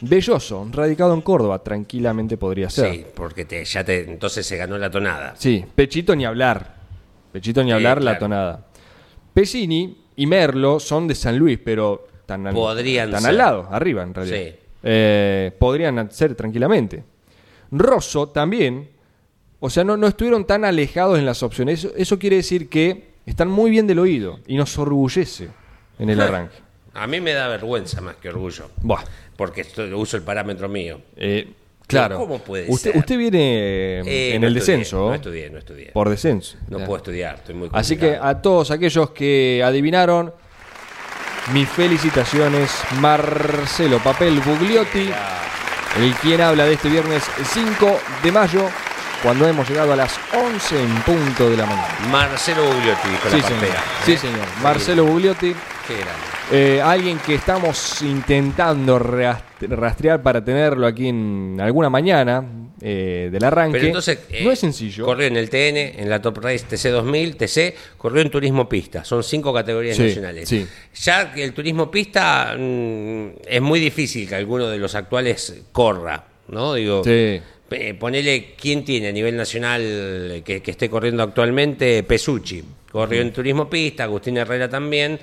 Belloso, 0.00 0.68
radicado 0.70 1.14
en 1.14 1.22
Córdoba, 1.22 1.60
tranquilamente 1.62 2.36
podría 2.36 2.68
ser. 2.68 2.92
Sí, 2.92 3.06
porque 3.14 3.44
te, 3.44 3.64
ya 3.64 3.84
te, 3.84 4.02
entonces 4.10 4.44
se 4.46 4.56
ganó 4.56 4.76
la 4.76 4.90
tonada. 4.90 5.34
Sí, 5.36 5.64
Pechito 5.74 6.14
ni 6.14 6.24
hablar. 6.26 6.74
Pechito 7.32 7.62
ni 7.62 7.70
Sí, 7.70 7.72
hablar, 7.72 8.02
la 8.02 8.18
tonada. 8.18 8.66
Pesini 9.32 9.96
y 10.16 10.26
Merlo 10.26 10.78
son 10.78 11.08
de 11.08 11.14
San 11.14 11.38
Luis, 11.38 11.58
pero 11.64 12.06
tan, 12.26 12.46
al- 12.46 12.54
Podrían 12.54 13.10
tan 13.10 13.20
ser. 13.22 13.30
al 13.30 13.38
lado, 13.38 13.68
arriba 13.70 14.02
en 14.02 14.14
realidad. 14.14 14.36
Sí. 14.36 14.54
Eh, 14.82 15.52
podrían 15.58 16.10
ser 16.10 16.34
tranquilamente. 16.34 17.02
Rosso 17.70 18.28
también. 18.28 18.90
O 19.60 19.70
sea, 19.70 19.84
no, 19.84 19.96
no 19.96 20.06
estuvieron 20.06 20.44
tan 20.46 20.64
alejados 20.66 21.18
en 21.18 21.24
las 21.24 21.42
opciones. 21.42 21.82
Eso, 21.84 21.94
eso 21.96 22.18
quiere 22.18 22.36
decir 22.36 22.68
que 22.68 23.13
están 23.26 23.48
muy 23.48 23.70
bien 23.70 23.86
del 23.86 23.98
oído 23.98 24.40
y 24.46 24.56
nos 24.56 24.76
orgullece 24.78 25.48
en 25.98 26.10
el 26.10 26.20
arranque. 26.20 26.56
A 26.94 27.06
mí 27.06 27.20
me 27.20 27.32
da 27.32 27.48
vergüenza 27.48 28.00
más 28.00 28.16
que 28.16 28.28
orgullo. 28.28 28.70
Buah. 28.82 29.02
Porque 29.36 29.62
esto- 29.62 29.82
uso 29.98 30.16
el 30.16 30.22
parámetro 30.22 30.68
mío. 30.68 31.00
Eh, 31.16 31.48
claro. 31.88 32.18
¿Cómo 32.18 32.38
puede 32.38 32.66
usted, 32.70 32.92
ser? 32.92 32.98
Usted 33.00 33.18
viene 33.18 34.00
eh, 34.00 34.34
en 34.34 34.40
no 34.42 34.46
el 34.46 34.56
estudié, 34.56 34.76
descenso. 34.78 35.08
No 35.08 35.14
estudié, 35.14 35.50
no 35.50 35.58
estudié. 35.58 35.90
Por 35.92 36.08
descenso. 36.08 36.56
No 36.68 36.78
puedo 36.78 36.98
estudiar, 36.98 37.34
estoy 37.36 37.54
muy 37.56 37.68
Así 37.72 37.96
que 37.96 38.00
complicado. 38.06 38.28
a 38.30 38.42
todos 38.42 38.70
aquellos 38.70 39.10
que 39.10 39.60
adivinaron, 39.64 40.32
mis 41.52 41.68
felicitaciones. 41.68 42.70
Marcelo 43.00 43.98
Papel 43.98 44.38
Bugliotti, 44.40 45.10
el 45.98 46.12
quien 46.22 46.40
habla 46.42 46.64
de 46.64 46.74
este 46.74 46.88
viernes 46.88 47.24
5 47.52 47.98
de 48.22 48.30
mayo, 48.32 48.68
cuando 49.24 49.48
hemos 49.48 49.68
llegado 49.68 49.92
a 49.92 49.96
las 49.96 50.14
11 50.32 50.80
en 50.82 50.94
punto 51.02 51.48
de 51.50 51.56
la 51.56 51.66
mañana. 51.66 51.88
Marcelo 52.12 52.62
Bugliotti 52.64 53.08
dijo 53.08 53.28
Sí, 53.30 53.36
la 53.40 53.48
señor. 53.48 53.76
Sí, 54.04 54.12
¿eh? 54.12 54.16
señor. 54.18 54.46
Marcelo 54.62 55.04
Bugliotti, 55.06 55.54
Qué 55.88 55.94
grande. 55.94 56.12
eh, 56.52 56.80
alguien 56.82 57.18
que 57.18 57.34
estamos 57.34 58.02
intentando 58.02 58.98
rast- 58.98 59.42
rastrear 59.60 60.22
para 60.22 60.44
tenerlo 60.44 60.86
aquí 60.86 61.08
en 61.08 61.58
alguna 61.60 61.88
mañana 61.90 62.44
eh, 62.82 63.30
del 63.32 63.42
arranque. 63.42 63.78
Pero 63.78 63.86
entonces. 63.86 64.18
eh, 64.28 64.44
no 64.44 64.52
es 64.52 64.58
sencillo. 64.58 65.06
Corrió 65.06 65.26
en 65.26 65.36
el 65.38 65.48
TN, 65.48 66.00
en 66.02 66.10
la 66.10 66.20
Top 66.20 66.36
Race 66.38 66.66
TC 66.68 66.90
2000, 66.90 67.36
TC, 67.36 67.74
corrió 67.96 68.20
en 68.20 68.30
Turismo 68.30 68.68
Pista. 68.68 69.04
Son 69.06 69.22
cinco 69.24 69.54
categorías 69.54 69.96
Sí, 69.96 70.02
nacionales. 70.02 70.46
sí. 70.48 70.66
Ya 71.02 71.32
que 71.32 71.42
el 71.42 71.54
Turismo 71.54 71.90
Pista 71.90 72.54
mm, 72.58 73.28
es 73.48 73.62
muy 73.62 73.80
difícil 73.80 74.28
que 74.28 74.34
alguno 74.34 74.68
de 74.68 74.76
los 74.76 74.94
actuales 74.94 75.62
corra, 75.72 76.24
¿no? 76.48 76.74
Digo. 76.74 77.02
Sí. 77.04 77.40
Eh, 77.74 77.94
ponele 77.94 78.54
quién 78.56 78.84
tiene 78.84 79.08
a 79.08 79.12
nivel 79.12 79.36
nacional 79.36 80.42
que, 80.44 80.62
que 80.62 80.70
esté 80.70 80.88
corriendo 80.88 81.22
actualmente, 81.22 82.02
Pesucci. 82.02 82.62
Corrió 82.90 83.20
en 83.22 83.32
Turismo 83.32 83.68
Pista, 83.68 84.04
Agustín 84.04 84.36
Herrera 84.36 84.68
también. 84.68 85.18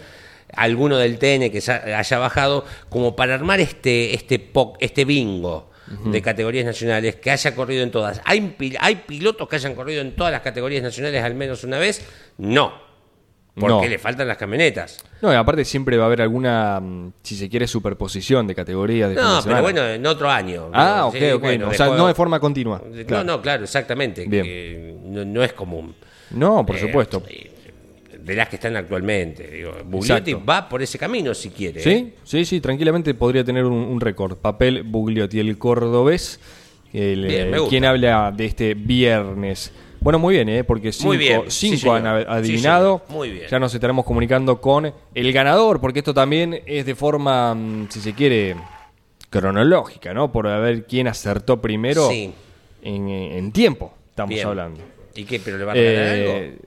Alguno 0.54 0.98
del 0.98 1.18
TN 1.18 1.50
que 1.50 1.62
haya 1.96 2.20
bajado, 2.20 2.66
como 2.90 3.16
para 3.16 3.34
armar 3.36 3.62
este, 3.62 4.14
este, 4.14 4.38
po- 4.40 4.76
este 4.82 5.06
bingo 5.06 5.70
de 6.06 6.22
categorías 6.22 6.66
nacionales, 6.66 7.16
que 7.18 7.32
haya 7.32 7.54
corrido 7.56 7.84
en 7.84 7.92
todas. 7.92 8.22
¿Hay, 8.26 8.56
¿Hay 8.80 8.96
pilotos 9.08 9.48
que 9.50 9.56
hayan 9.58 9.76
corrido 9.76 10.02
en 10.02 10.16
todas 10.16 10.32
las 10.32 10.42
categorías 10.42 10.84
nacionales 10.84 11.22
al 11.24 11.36
menos 11.36 11.64
una 11.66 11.80
vez? 11.80 12.06
No. 12.38 12.91
Porque 13.54 13.68
No. 13.74 13.86
le 13.86 14.00
faltan 14.00 14.28
las 14.30 14.38
camionetas. 14.38 15.04
No, 15.22 15.32
y 15.32 15.36
aparte 15.36 15.66
siempre 15.66 15.98
va 15.98 16.04
a 16.04 16.08
haber 16.08 16.22
alguna, 16.22 16.80
mm, 16.80 17.12
si 17.22 17.36
se 17.36 17.50
quiere, 17.50 17.68
superposición 17.68 18.48
de 18.48 18.56
categorías. 18.56 19.10
De 19.10 19.16
No, 19.16 19.42
pero 19.44 19.62
bueno, 19.62 19.86
en 19.86 20.06
otro 20.06 20.30
año. 20.30 20.70
Ah, 20.74 21.10
Sí, 21.12 21.18
ok, 21.18 21.36
ok. 21.36 21.42
bueno, 21.42 21.68
o 21.70 21.74
sea, 21.74 21.88
no 21.88 22.08
de 22.08 22.14
forma 22.14 22.40
continua. 22.40 22.82
No, 22.90 23.06
Claro. 23.06 23.24
no, 23.26 23.42
claro, 23.42 23.64
exactamente. 23.66 24.26
Bien. 24.26 24.44
que 24.44 24.96
no, 25.04 25.26
no 25.26 25.44
es 25.44 25.52
común. 25.52 25.94
No, 26.32 26.66
por 26.66 26.78
Eh, 26.78 26.80
supuesto. 26.80 27.22
De 28.20 28.36
las 28.36 28.48
que 28.48 28.56
están 28.56 28.78
actualmente. 28.78 29.48
Digo, 29.48 29.74
Bugliotti 29.84 30.32
Exacto. 30.32 30.46
va 30.50 30.70
por 30.70 30.82
ese 30.82 30.98
camino 30.98 31.34
si 31.34 31.50
quiere. 31.50 31.82
¿eh? 31.82 31.84
Sí, 31.84 32.14
sí, 32.24 32.46
sí, 32.46 32.62
tranquilamente 32.62 33.14
podría 33.16 33.44
tener 33.44 33.66
un, 33.66 33.74
un 33.74 34.00
récord. 34.00 34.38
Papel 34.38 34.84
Bugliotti, 34.84 35.40
el 35.42 35.58
cordobés, 35.58 36.40
el, 36.94 37.26
Bien, 37.26 37.50
me 37.50 37.58
eh, 37.58 37.60
gusta. 37.60 37.70
quien 37.70 37.84
habla 37.86 38.32
de 38.32 38.46
este 38.46 38.76
viernes. 38.76 39.74
Bueno, 40.02 40.18
muy 40.18 40.34
bien, 40.34 40.50
¿eh? 40.50 40.64
porque 40.64 40.92
cinco, 40.92 41.10
Muy 41.10 41.18
bien, 41.18 41.44
sí, 41.50 41.78
cinco 41.78 41.94
han 41.94 42.08
adivinado. 42.08 43.04
Sí. 43.08 43.14
Muy 43.14 43.30
bien. 43.30 43.46
Ya 43.50 43.60
nos 43.60 43.72
estaremos 43.74 44.04
comunicando 44.04 44.60
con 44.60 44.92
el 45.14 45.32
ganador, 45.32 45.80
porque 45.80 46.00
esto 46.00 46.12
también 46.14 46.60
es 46.66 46.88
de 46.88 46.96
forma, 46.96 47.54
mm, 47.54 47.88
si 47.90 48.00
se 48.02 48.14
quiere, 48.14 48.56
cronológica, 49.30 50.14
¿no? 50.14 50.32
Por 50.32 50.46
ver 50.48 50.86
quién 50.86 51.08
acertó 51.08 51.62
primero 51.62 52.10
Sí. 52.10 52.34
en, 52.84 53.10
en 53.10 53.52
tiempo, 53.52 53.94
estamos 54.10 54.34
Bien. 54.34 54.48
hablando. 54.48 54.82
¿Y 55.16 55.24
qué? 55.26 55.40
¿Pero 55.40 55.58
le 55.58 55.66
va 55.66 55.72
a 55.72 55.76
regalar 55.76 56.16
Eh, 56.16 56.46
algo? 56.50 56.58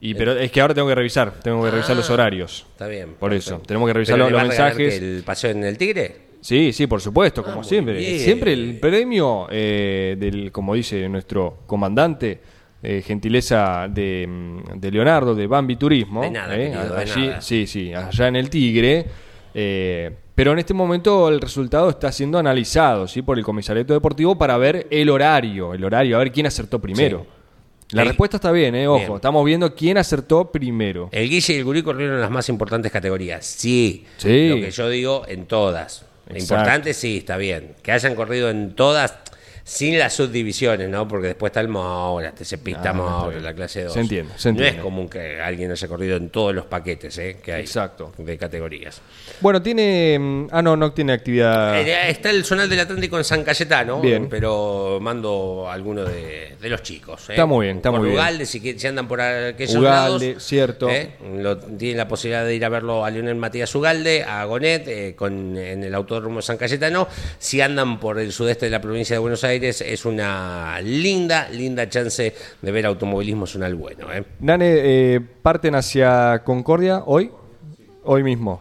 y 0.00 0.14
pero 0.14 0.32
es 0.38 0.52
que 0.52 0.60
ahora 0.60 0.74
tengo 0.74 0.88
que 0.88 0.94
revisar, 0.94 1.32
tengo 1.42 1.64
que 1.64 1.70
revisar 1.70 1.92
Ah, 1.92 1.94
los 1.94 2.10
horarios. 2.10 2.66
Está 2.72 2.86
bien. 2.88 3.14
Por 3.18 3.30
perfecto. 3.30 3.54
eso, 3.56 3.62
tenemos 3.66 3.88
que 3.88 3.92
revisar 3.94 4.16
¿Pero 4.16 4.28
los, 4.30 4.42
le 4.42 4.48
mensajes. 4.48 5.00
¿El 5.02 5.22
paseo 5.24 5.50
en 5.52 5.64
el 5.64 5.78
Tigre? 5.78 6.16
Sí, 6.42 6.72
sí, 6.72 6.86
por 6.86 7.00
supuesto, 7.00 7.42
como 7.42 7.62
Ah, 7.62 7.64
siempre. 7.64 7.94
bien. 7.96 8.20
Siempre 8.20 8.52
el 8.52 8.78
premio 8.78 9.46
eh, 9.50 10.14
del, 10.18 10.52
como 10.52 10.74
dice 10.74 11.08
nuestro 11.08 11.60
comandante, 11.66 12.38
eh, 12.86 13.02
gentileza 13.02 13.88
de, 13.88 14.26
mm, 14.28 14.78
de 14.78 14.90
Leonardo, 14.90 15.34
de 15.34 15.46
Bambi 15.46 15.76
Turismo. 15.76 16.22
De 16.22 16.30
nada, 16.30 16.54
eh, 16.54 16.58
querido, 16.70 16.94
de 16.94 17.06
nada. 17.28 17.40
Sí, 17.40 17.66
sí, 17.66 17.92
allá 17.92 18.28
en 18.28 18.36
el 18.36 18.48
Tigre. 18.50 19.06
eh, 19.54 20.10
pero 20.34 20.52
en 20.52 20.58
este 20.58 20.74
momento 20.74 21.30
el 21.30 21.40
resultado 21.40 21.88
está 21.88 22.12
siendo 22.12 22.38
analizado 22.38 23.08
¿sí? 23.08 23.22
por 23.22 23.38
el 23.38 23.44
comisariato 23.44 23.94
deportivo 23.94 24.36
para 24.36 24.58
ver 24.58 24.86
el 24.90 25.08
horario, 25.08 25.72
el 25.72 25.82
horario, 25.82 26.16
a 26.16 26.18
ver 26.18 26.30
quién 26.30 26.44
acertó 26.46 26.78
primero. 26.78 27.26
La 27.92 28.02
El- 28.02 28.08
respuesta 28.08 28.36
está 28.36 28.52
bien, 28.52 28.74
eh, 28.74 28.86
ojo, 28.86 28.98
Bien. 28.98 29.14
estamos 29.14 29.44
viendo 29.46 29.74
quién 29.74 29.96
acertó 29.96 30.52
primero. 30.52 31.08
El 31.10 31.30
Guille 31.30 31.54
y 31.54 31.56
el 31.56 31.64
Gurí 31.64 31.82
corrieron 31.82 32.20
las 32.20 32.30
más 32.30 32.48
importantes 32.50 32.92
categorías. 32.92 33.46
Sí. 33.46 34.04
Sí. 34.18 34.48
Lo 34.50 34.56
que 34.56 34.70
yo 34.70 34.88
digo, 34.90 35.22
en 35.26 35.46
todas. 35.46 36.04
Exacto. 36.28 36.54
Importante, 36.54 36.92
sí, 36.92 37.18
está 37.18 37.36
bien. 37.38 37.74
Que 37.82 37.92
hayan 37.92 38.14
corrido 38.14 38.50
en 38.50 38.74
todas, 38.74 39.16
sin 39.68 39.98
las 39.98 40.12
subdivisiones, 40.14 40.88
¿no? 40.88 41.08
Porque 41.08 41.26
después 41.26 41.50
está 41.50 41.60
el 41.60 41.66
Moura, 41.66 42.30
te 42.30 42.44
se 42.44 42.56
pista 42.56 42.90
Ah, 42.90 42.92
no, 42.92 43.30
bien. 43.30 43.42
la 43.42 43.52
clase 43.52 43.82
2. 43.82 43.92
Se 43.94 43.98
entiende, 44.00 44.32
se 44.36 44.52
No 44.52 44.58
es 44.60 44.62
entiende. 44.66 44.80
común 44.82 45.08
que 45.08 45.40
alguien 45.40 45.72
haya 45.72 45.88
corrido 45.88 46.16
en 46.16 46.30
todos 46.30 46.54
los 46.54 46.66
paquetes 46.66 47.18
¿eh? 47.18 47.38
que 47.42 47.52
hay 47.52 47.62
Exacto. 47.62 48.12
de 48.16 48.38
categorías. 48.38 49.00
Bueno, 49.40 49.60
tiene... 49.60 50.16
mm, 50.20 50.48
Ah, 50.52 50.62
no, 50.62 50.76
no 50.76 50.92
tiene 50.92 51.14
actividad... 51.14 51.80
Eh, 51.80 52.10
Está 52.10 52.30
el 52.30 52.44
zonal 52.44 52.68
del 52.68 52.78
Atlántico 52.78 53.18
en 53.18 53.24
San 53.24 53.42
Cayetano, 53.42 54.00
Bien. 54.00 54.28
pero 54.28 54.98
mando 55.02 55.66
a 55.68 55.72
alguno 55.74 56.04
de, 56.04 56.54
de 56.60 56.68
los 56.68 56.82
chicos. 56.84 57.28
¿eh? 57.30 57.32
Está 57.32 57.44
muy 57.46 57.66
bien, 57.66 57.78
está 57.78 57.90
Por 57.90 57.98
muy 57.98 58.10
bien. 58.10 58.20
Ugalde, 58.20 58.46
si, 58.46 58.60
que- 58.60 58.78
si 58.78 58.86
andan 58.86 59.08
por 59.08 59.20
aquellos 59.20 59.74
Ugalde, 59.74 60.28
lados. 60.28 60.44
cierto. 60.44 60.88
¿eh? 60.88 61.10
Lo- 61.38 61.58
tienen 61.58 61.96
la 61.96 62.06
posibilidad 62.06 62.44
de 62.44 62.54
ir 62.54 62.64
a 62.64 62.68
verlo 62.68 63.04
a 63.04 63.10
Leonel 63.10 63.34
Matías 63.34 63.74
Ugalde, 63.74 64.22
a 64.22 64.44
Gonet, 64.44 64.86
eh, 64.86 65.14
con, 65.16 65.56
en 65.56 65.82
el 65.82 65.92
Autódromo 65.92 66.40
San 66.40 66.56
Cayetano. 66.56 67.08
Si 67.40 67.60
andan 67.60 67.98
por 67.98 68.20
el 68.20 68.32
sudeste 68.32 68.66
de 68.66 68.70
la 68.70 68.80
provincia 68.80 69.16
de 69.16 69.18
Buenos 69.18 69.42
Aires, 69.42 69.55
es 69.64 70.04
una 70.04 70.80
linda, 70.80 71.48
linda 71.50 71.88
chance 71.88 72.34
de 72.62 72.72
ver 72.72 72.86
automovilismo 72.86 73.46
zonal 73.46 73.74
bueno. 73.74 74.12
¿eh? 74.12 74.24
Nane, 74.40 74.66
eh, 74.68 75.20
parten 75.42 75.74
hacia 75.74 76.42
Concordia 76.44 77.02
hoy, 77.06 77.30
hoy 78.04 78.22
mismo. 78.22 78.60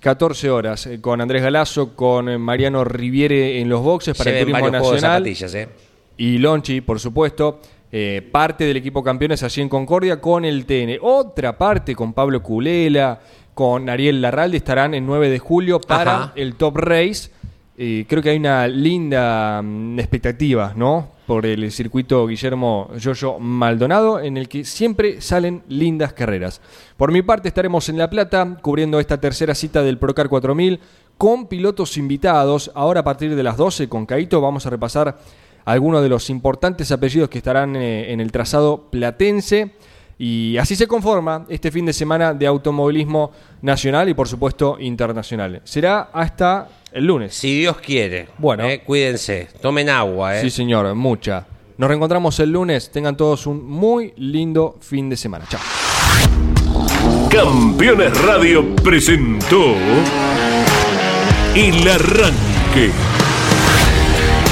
14 0.00 0.50
horas, 0.50 0.86
eh, 0.86 1.00
con 1.00 1.20
Andrés 1.20 1.42
Galazo, 1.42 1.94
con 1.94 2.40
Mariano 2.40 2.84
Riviere 2.84 3.60
en 3.60 3.68
los 3.68 3.82
boxes 3.82 4.16
para 4.16 4.30
el 4.30 4.46
Turismo 4.46 4.70
Nacional. 4.70 5.26
¿eh? 5.26 5.68
Y 6.16 6.38
Lonchi, 6.38 6.80
por 6.80 7.00
supuesto, 7.00 7.60
eh, 7.90 8.26
parte 8.30 8.64
del 8.64 8.76
equipo 8.76 9.02
campeones 9.02 9.42
allí 9.42 9.62
en 9.62 9.68
Concordia 9.68 10.20
con 10.20 10.44
el 10.44 10.66
TN. 10.66 10.98
Otra 11.00 11.56
parte 11.56 11.94
con 11.94 12.12
Pablo 12.12 12.42
Culela, 12.42 13.20
con 13.54 13.88
Ariel 13.88 14.20
Larralde, 14.20 14.58
estarán 14.58 14.94
el 14.94 15.04
9 15.04 15.30
de 15.30 15.38
julio 15.38 15.80
para 15.80 16.16
Ajá. 16.16 16.32
el 16.36 16.54
Top 16.54 16.76
Race. 16.76 17.30
Eh, 17.80 18.06
creo 18.08 18.20
que 18.20 18.30
hay 18.30 18.38
una 18.38 18.66
linda 18.66 19.62
mm, 19.62 20.00
expectativa, 20.00 20.72
¿no? 20.74 21.12
por 21.28 21.44
el 21.44 21.70
circuito 21.70 22.26
Guillermo 22.26 22.90
Yoyo 22.96 23.38
Maldonado, 23.38 24.18
en 24.18 24.38
el 24.38 24.48
que 24.48 24.64
siempre 24.64 25.20
salen 25.20 25.62
lindas 25.68 26.14
carreras. 26.14 26.62
Por 26.96 27.12
mi 27.12 27.20
parte 27.20 27.48
estaremos 27.48 27.90
en 27.90 27.98
La 27.98 28.08
Plata 28.08 28.56
cubriendo 28.62 28.98
esta 28.98 29.20
tercera 29.20 29.54
cita 29.54 29.82
del 29.82 29.98
Procar 29.98 30.30
4000 30.30 30.80
con 31.18 31.46
pilotos 31.46 31.98
invitados. 31.98 32.72
Ahora 32.74 33.00
a 33.00 33.04
partir 33.04 33.36
de 33.36 33.42
las 33.42 33.58
12 33.58 33.90
con 33.90 34.06
Caito 34.06 34.40
vamos 34.40 34.64
a 34.64 34.70
repasar 34.70 35.18
algunos 35.66 36.02
de 36.02 36.08
los 36.08 36.30
importantes 36.30 36.90
apellidos 36.92 37.28
que 37.28 37.38
estarán 37.38 37.76
eh, 37.76 38.10
en 38.10 38.20
el 38.20 38.32
trazado 38.32 38.88
platense. 38.90 39.74
Y 40.18 40.56
así 40.58 40.74
se 40.74 40.88
conforma 40.88 41.46
este 41.48 41.70
fin 41.70 41.86
de 41.86 41.92
semana 41.92 42.34
de 42.34 42.46
automovilismo 42.46 43.30
nacional 43.62 44.08
y 44.08 44.14
por 44.14 44.26
supuesto 44.26 44.76
internacional. 44.80 45.60
Será 45.64 46.10
hasta 46.12 46.68
el 46.92 47.06
lunes. 47.06 47.34
Si 47.34 47.60
Dios 47.60 47.76
quiere. 47.76 48.28
Bueno. 48.38 48.64
Eh, 48.64 48.82
cuídense, 48.84 49.48
tomen 49.60 49.88
agua. 49.88 50.38
Eh. 50.38 50.42
Sí, 50.42 50.50
señor, 50.50 50.92
mucha. 50.94 51.46
Nos 51.76 51.88
reencontramos 51.88 52.38
el 52.40 52.50
lunes. 52.50 52.90
Tengan 52.90 53.16
todos 53.16 53.46
un 53.46 53.64
muy 53.64 54.12
lindo 54.16 54.76
fin 54.80 55.08
de 55.08 55.16
semana. 55.16 55.44
Chao. 55.48 55.60
Campeones 57.30 58.20
Radio 58.22 58.74
presentó 58.76 59.74
El 61.54 61.88
Arranque. 61.88 62.90